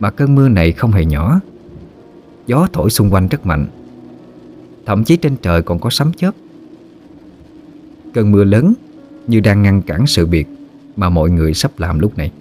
[0.00, 1.40] Mà cơn mưa này không hề nhỏ.
[2.46, 3.66] Gió thổi xung quanh rất mạnh.
[4.86, 6.34] Thậm chí trên trời còn có sấm chớp.
[8.14, 8.74] Cơn mưa lớn
[9.26, 10.46] Như đang ngăn cản sự việc
[10.96, 12.32] Mà mọi người sắp làm lúc này.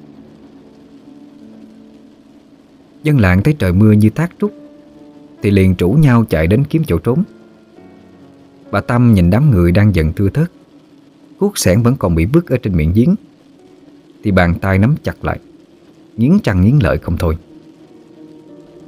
[3.03, 4.53] Dân làng thấy trời mưa như thác trúc
[5.41, 7.23] Thì liền rủ nhau chạy đến kiếm chỗ trốn.
[8.71, 10.51] Bà Tâm nhìn đám người đang dần thưa thớt,
[11.39, 13.15] Cuốc sẻn vẫn còn bị bứt ở trên miệng giếng.
[14.23, 15.39] Thì bàn tay nắm chặt lại.
[16.17, 17.37] Nghiến răng nghiến lợi không thôi.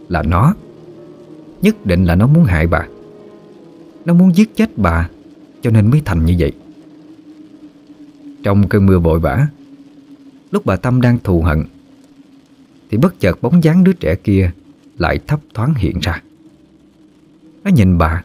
[0.10, 0.56] Là nó.
[1.62, 2.88] Nhất định là nó muốn hại bà.
[4.06, 5.10] Nó muốn giết chết bà,
[5.62, 6.52] Cho nên mới thành như vậy.
[8.44, 9.48] Trong cơn mưa vội vã,
[10.52, 11.64] Lúc bà Tâm đang thù hận,
[12.90, 14.52] Thì bất chợt bóng dáng đứa trẻ kia
[14.98, 16.22] Lại thấp thoáng hiện ra.
[17.64, 18.24] Nó nhìn bà.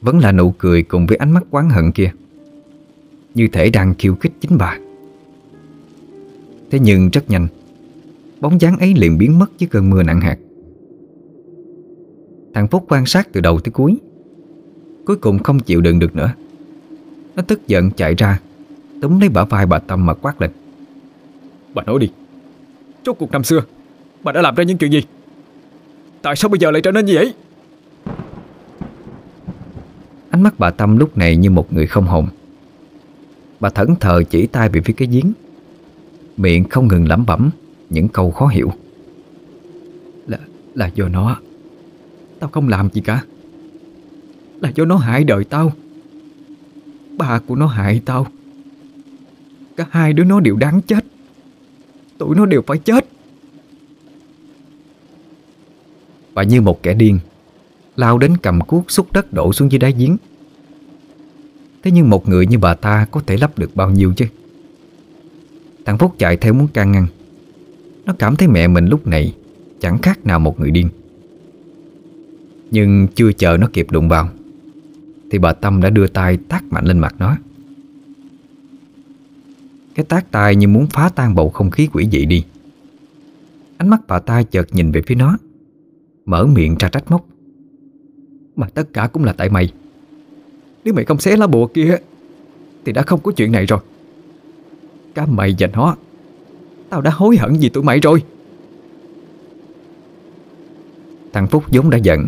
[0.00, 2.12] Vẫn là nụ cười cùng với ánh mắt quán hận kia.
[3.34, 4.78] Như thể đang khiêu khích chính bà.
[6.72, 7.46] Thế nhưng rất nhanh
[8.40, 10.36] Bóng dáng ấy liền biến mất với cơn mưa nặng hạt.
[12.54, 13.96] Thằng Phúc quan sát từ đầu tới cuối
[15.06, 16.34] Cuối cùng không chịu đựng được nữa.
[17.36, 18.40] Nó tức giận chạy ra
[19.02, 20.50] Túm lấy bả vai bà Tâm mà quát lên.
[21.74, 22.10] Bà nói đi
[23.06, 23.60] Rốt cuộc năm xưa
[24.22, 25.02] Bà đã làm ra những chuyện gì?
[26.22, 27.34] Tại sao bây giờ lại trở nên như vậy?
[30.30, 32.26] Ánh mắt bà Tâm lúc này như một người không hồn.
[33.60, 35.32] Bà thẫn thờ chỉ tay về phía cái giếng
[36.36, 37.50] Miệng không ngừng lẩm bẩm
[37.90, 38.72] Những câu khó hiểu.
[40.26, 40.38] Là,
[40.74, 41.36] là do nó.
[42.38, 43.24] Tao không làm gì cả.
[44.60, 45.72] Là do nó hại đời tao.
[47.18, 48.26] Ba của nó hại tao.
[49.76, 51.04] Cả hai đứa nó đều đáng chết.
[52.18, 53.06] Tụi nó đều phải chết.
[56.34, 57.18] Bà như một kẻ điên
[57.96, 60.16] Lao đến cầm cuốc xúc đất đổ xuống dưới đáy giếng.
[61.82, 64.26] Thế nhưng một người như bà ta Có thể lắp được bao nhiêu chứ?
[65.84, 67.06] Thằng Phúc chạy theo muốn can ngăn.
[68.04, 69.34] Nó cảm thấy mẹ mình lúc này
[69.82, 70.88] Chẳng khác nào một người điên.
[72.70, 74.28] Nhưng chưa chờ nó kịp đụng vào,
[75.30, 77.36] Thì bà Tâm đã đưa tay tác mạnh lên mặt nó.
[79.94, 82.44] Cái tác tay như muốn phá tan bầu không khí quỷ dị đi.
[83.76, 85.38] Ánh mắt bà ta chợt nhìn về phía nó,
[86.24, 87.26] Mở miệng ra trách móc.
[88.56, 89.72] Mà tất cả cũng là tại mày.
[90.84, 91.96] Nếu mày không xé lá bùa kia,
[92.84, 93.80] Thì đã không có chuyện này rồi.
[95.14, 95.96] Cả mày và nó.
[96.88, 98.22] Tao đã hối hận vì tụi mày rồi.
[101.32, 102.26] Thằng Phúc vốn đã giận.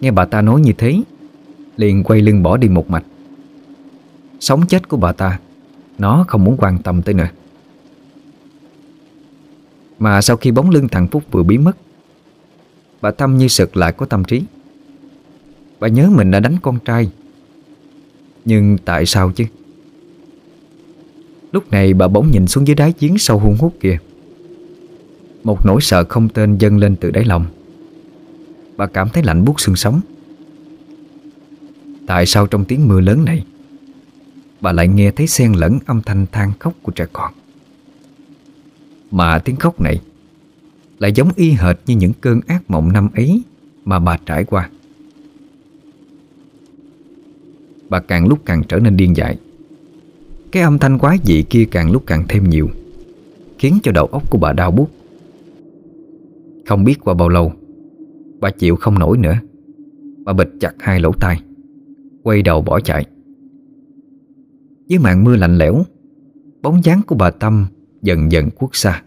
[0.00, 1.00] Nghe bà ta nói như thế,
[1.76, 3.04] Liền quay lưng bỏ đi một mạch.
[4.40, 5.38] Sống chết của bà ta,
[5.98, 7.28] Nó không muốn quan tâm tới nữa.
[9.98, 11.76] Mà sau khi bóng lưng thằng Phúc vừa biến mất,
[13.00, 14.42] Bà Tâm như sực lại có tâm trí.
[15.80, 17.10] Bà nhớ mình đã đánh con trai,
[18.44, 19.44] Nhưng tại sao chứ?
[21.52, 23.98] Lúc này bà bỗng nhìn xuống dưới đáy giếng sâu hun hút kia.
[25.44, 27.46] Một nỗi sợ không tên dâng lên từ đáy lòng.
[28.76, 30.00] Bà cảm thấy lạnh buốt xương sống.
[32.06, 33.44] Tại sao trong tiếng mưa lớn này,
[34.60, 37.32] Bà lại nghe thấy xen lẫn âm thanh than khóc của trẻ con?
[39.10, 40.00] Mà tiếng khóc này
[40.98, 43.42] Lại giống y hệt như những cơn ác mộng năm ấy
[43.84, 44.70] Mà bà trải qua.
[47.88, 49.38] Bà càng lúc càng trở nên điên dại.
[50.52, 52.68] Cái âm thanh quái dị kia càng lúc càng thêm nhiều,
[53.58, 54.90] Khiến cho đầu óc của bà đau buốt.
[56.66, 57.52] Không biết qua bao lâu,
[58.40, 59.34] Bà chịu không nổi nữa.
[60.24, 61.42] Bà bịch chặt hai lỗ tai,
[62.22, 63.06] Quay đầu bỏ chạy.
[64.86, 65.82] Dưới màn mưa lạnh lẽo,
[66.62, 67.66] Bóng dáng của bà Tâm
[68.02, 69.02] Dần dần quốc xa.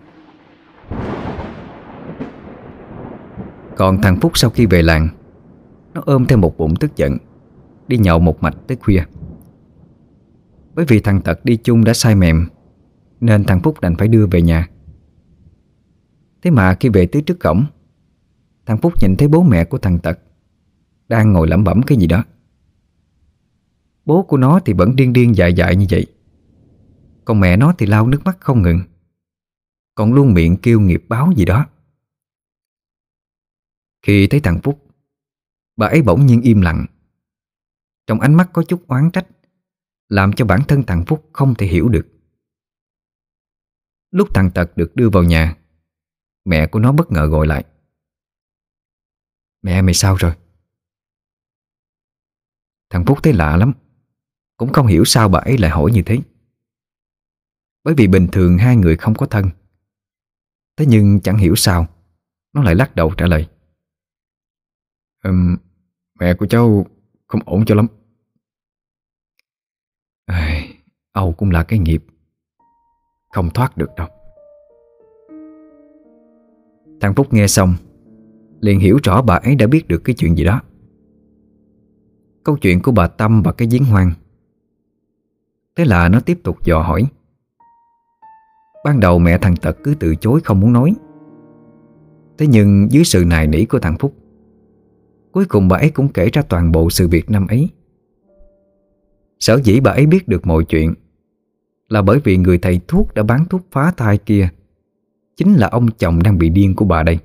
[3.78, 5.10] Còn thằng Phúc sau khi về làng,
[5.94, 7.18] Nó ôm theo một bụng tức giận,
[7.88, 9.04] Đi nhậu một mạch tới khuya.
[10.76, 12.48] Bởi vì thằng Tật đi chung đã sai mềm,
[13.20, 14.70] Nên thằng Phúc đành phải đưa về nhà.
[16.42, 17.66] Thế mà khi về tới trước cổng,
[18.66, 20.20] Thằng Phúc nhìn thấy bố mẹ của thằng Tật
[21.08, 22.24] Đang ngồi lẩm bẩm cái gì đó.
[24.06, 26.06] Bố của nó thì vẫn điên điên dại dại như vậy,
[27.26, 28.80] Còn mẹ nó thì lau nước mắt không ngừng,
[29.96, 31.66] Còn luôn miệng kêu nghiệp báo gì đó.
[34.02, 34.88] Khi thấy thằng Phúc,
[35.76, 36.86] Bà ấy bỗng nhiên im lặng,
[38.08, 39.28] Trong ánh mắt có chút oán trách.
[40.14, 42.08] Làm cho bản thân thằng Phúc không thể hiểu được.
[44.12, 45.58] Lúc thằng Tật được đưa vào nhà
[46.46, 47.66] Mẹ của nó bất ngờ gọi lại.
[49.62, 50.34] Mẹ mày sao rồi?
[52.90, 53.74] Thằng Phúc thấy lạ lắm
[54.58, 56.20] Cũng không hiểu sao bà ấy lại hỏi như thế.
[57.84, 59.50] Bởi vì bình thường hai người không có thân
[60.78, 61.88] Thế nhưng chẳng hiểu sao
[62.54, 63.50] Nó lại lắc đầu trả lời.
[65.24, 65.58] Um,
[66.20, 66.86] Mẹ của cháu
[67.28, 67.88] không ổn cho lắm
[70.26, 70.62] à,
[71.12, 72.04] Âu cũng là cái nghiệp.
[73.34, 74.08] Không thoát được đâu.
[77.02, 77.76] Thằng Phúc nghe xong
[78.60, 80.62] Liền hiểu rõ bà ấy đã biết được cái chuyện gì đó.
[82.44, 84.12] Câu chuyện của bà Tâm và cái giếng hoang.
[85.76, 87.06] Thế là nó tiếp tục dò hỏi.
[88.86, 90.94] Ban đầu mẹ thằng Tật cứ từ chối không muốn nói.
[92.38, 94.14] Thế nhưng dưới sự nài nỉ của thằng Phúc
[95.32, 97.70] Cuối cùng bà ấy cũng kể ra toàn bộ sự việc năm ấy.
[99.44, 100.94] Sở dĩ bà ấy biết được mọi chuyện
[101.90, 104.50] Là bởi vì người thầy thuốc đã bán thuốc phá thai kia.
[105.36, 107.20] Chính là ông chồng đang bị điên của bà đây.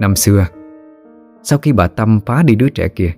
[0.00, 0.46] Năm xưa,
[1.42, 3.12] Sau khi bà Tâm phá đi đứa trẻ kia,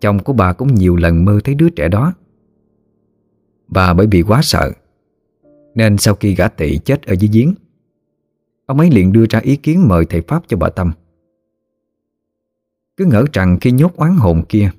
[0.00, 2.12] Chồng của bà cũng nhiều lần mơ thấy đứa trẻ đó.
[3.68, 4.72] Bà bởi vì quá sợ,
[5.74, 7.54] Nên sau khi gã tị chết ở dưới giếng,
[8.66, 10.92] Ông ấy liền đưa ra ý kiến mời thầy Pháp cho bà Tâm.
[12.96, 14.70] Cứ ngỡ rằng khi nhốt oán hồn kia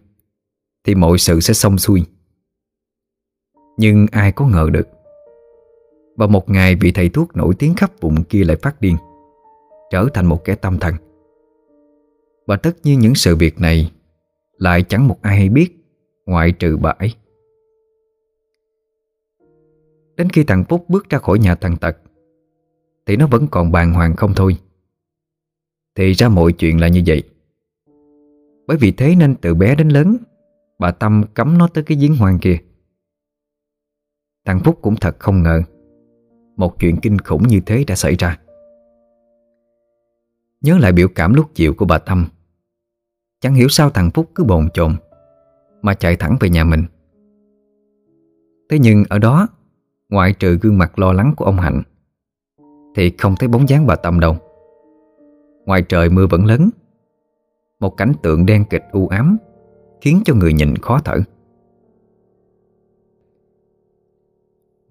[0.84, 2.04] thì mọi sự sẽ xong xuôi.
[3.78, 4.88] Nhưng ai có ngờ được
[6.18, 8.98] Và một ngày vị thầy thuốc nổi tiếng khắp vùng kia lại phát điên,
[9.92, 10.96] Trở thành một kẻ tâm thần.
[12.48, 13.92] Và tất nhiên những sự việc này
[14.58, 15.78] Lại chẳng một ai hay biết,
[16.26, 17.14] Ngoại trừ bà ấy.
[20.18, 21.98] Đến khi thằng Phúc bước ra khỏi nhà thằng Tật,
[23.06, 24.58] Thì nó vẫn còn bàng hoàng không thôi.
[25.96, 27.24] Thì ra mọi chuyện là như vậy.
[28.68, 30.18] Bởi vì thế nên từ bé đến lớn
[30.82, 32.58] Bà Tâm cấm nó tới cái giếng hoang kia.
[34.46, 35.62] Thằng Phúc cũng thật không ngờ,
[36.56, 38.40] Một chuyện kinh khủng như thế đã xảy ra.
[40.62, 42.28] Nhớ lại biểu cảm lúc chiều của bà Tâm,
[43.40, 44.96] Chẳng hiểu sao thằng Phúc cứ bồn chồn
[45.82, 46.86] Mà chạy thẳng về nhà mình.
[48.70, 49.48] Thế nhưng ở đó,
[50.10, 51.82] Ngoại trừ gương mặt lo lắng của ông Hạnh,
[52.96, 54.38] Thì không thấy bóng dáng bà Tâm đâu.
[55.66, 56.70] Ngoài trời mưa vẫn lớn,
[57.80, 59.38] Một cảnh tượng đen kịch u ám
[60.02, 61.18] Khiến cho người nhìn khó thở.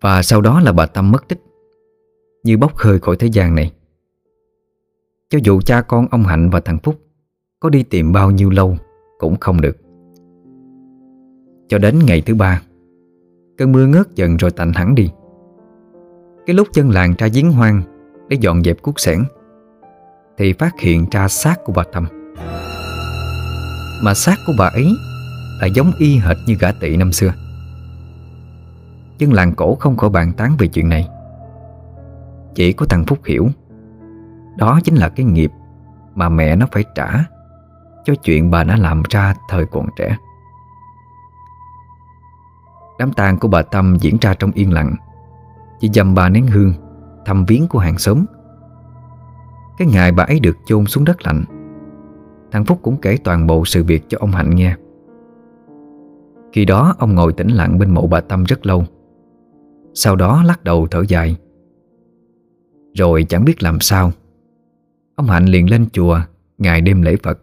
[0.00, 1.40] Và sau đó là bà Tâm mất tích,
[2.44, 3.72] Như bốc hơi khỏi thế gian này.
[5.30, 6.94] Cho dù cha con ông Hạnh và thằng Phúc
[7.60, 8.76] Có đi tìm bao nhiêu lâu
[9.18, 9.76] Cũng không được.
[11.68, 12.62] Cho đến ngày thứ ba,
[13.58, 15.10] Cơn mưa ngớt dần rồi tạnh hẳn đi.
[16.46, 17.82] Cái lúc dân làng ra giếng hoang
[18.28, 19.22] Để dọn dẹp cuốc sẻn
[20.38, 22.06] Thì phát hiện ra xác của bà Tâm.
[24.02, 24.96] Mà xác của bà ấy
[25.60, 27.32] Là giống y hệt như gã tị năm xưa.
[29.18, 31.08] Dân làng cổ không khỏi bàn tán về chuyện này.
[32.54, 33.48] Chỉ có thằng Phúc hiểu,
[34.56, 35.50] Đó chính là cái nghiệp
[36.14, 37.24] Mà mẹ nó phải trả
[38.04, 40.16] Cho chuyện bà đã làm ra thời còn trẻ.
[42.98, 44.94] Đám tang của bà Tâm diễn ra trong yên lặng,
[45.80, 46.74] Chỉ dầm bà nén hương,
[47.26, 48.24] Thăm viếng của hàng xóm.
[49.78, 51.44] Cái ngày bà ấy được chôn xuống đất lạnh
[52.52, 54.76] Thằng Phúc cũng kể toàn bộ sự việc cho ông Hạnh nghe.
[56.52, 58.84] Khi đó, ông ngồi tĩnh lặng bên mộ bà Tâm rất lâu.
[59.94, 61.36] Sau đó lắc đầu thở dài.
[62.94, 64.12] Rồi chẳng biết làm sao,
[65.14, 66.20] Ông Hạnh liền lên chùa
[66.58, 67.40] Ngày đêm lễ Phật.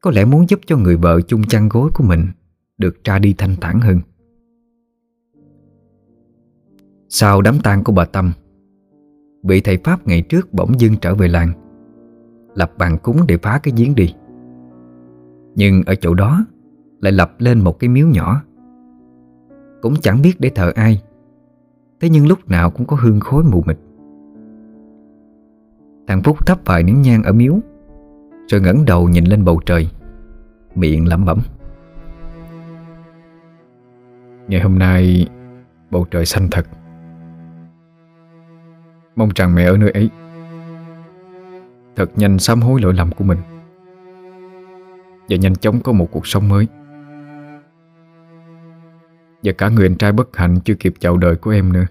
[0.00, 2.26] Có lẽ muốn giúp cho người vợ chung chăn gối của mình
[2.78, 4.00] Được ra đi thanh thản hơn.
[7.08, 8.32] Sau đám tang của bà Tâm,
[9.42, 11.63] Vị thầy Pháp ngày trước bỗng dưng trở về làng.
[12.54, 14.14] Lập bàn cúng để phá cái giếng đi.
[15.54, 16.44] Nhưng ở chỗ đó
[17.00, 18.42] Lại lập lên một cái miếu nhỏ.
[19.82, 21.02] Cũng chẳng biết để thờ ai.
[22.00, 23.78] Thế nhưng lúc nào cũng có hương khói mù mịt.
[26.06, 27.54] Thằng Phúc thắp vài nén nhang ở miếu,
[28.48, 29.90] Rồi ngẩng đầu nhìn lên bầu trời,
[30.74, 31.38] Miệng lẩm bẩm.
[34.48, 35.28] Ngày hôm nay
[35.90, 36.66] Bầu trời xanh thật.
[39.16, 40.10] Mong rằng mẹ ở nơi ấy
[41.96, 43.38] Thật nhanh sám hối lỗi lầm của mình.
[45.28, 46.68] Và nhanh chóng có một cuộc sống mới.
[49.42, 51.86] Và cả người anh trai bất hạnh chưa kịp chào đời của em nữa.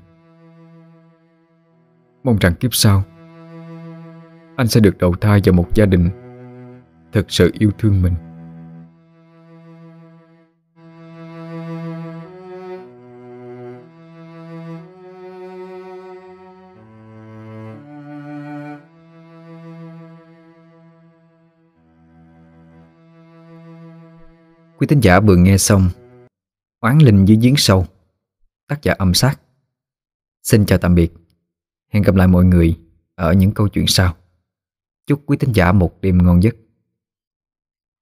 [2.24, 3.04] Mong rằng kiếp sau,
[4.56, 6.10] Anh sẽ được đầu thai vào một gia đình
[7.12, 8.14] Thực sự yêu thương mình.
[24.84, 25.90] Quý tín giả vừa nghe xong
[26.80, 27.86] Oán linh dưới giếng sâu,
[28.68, 29.40] Tác giả âm sát.
[30.44, 31.14] Xin chào tạm biệt.
[31.90, 32.80] Hẹn gặp lại mọi người
[33.16, 34.16] Ở những câu chuyện sau.
[35.08, 36.56] Chúc quý thính giả một đêm ngon giấc.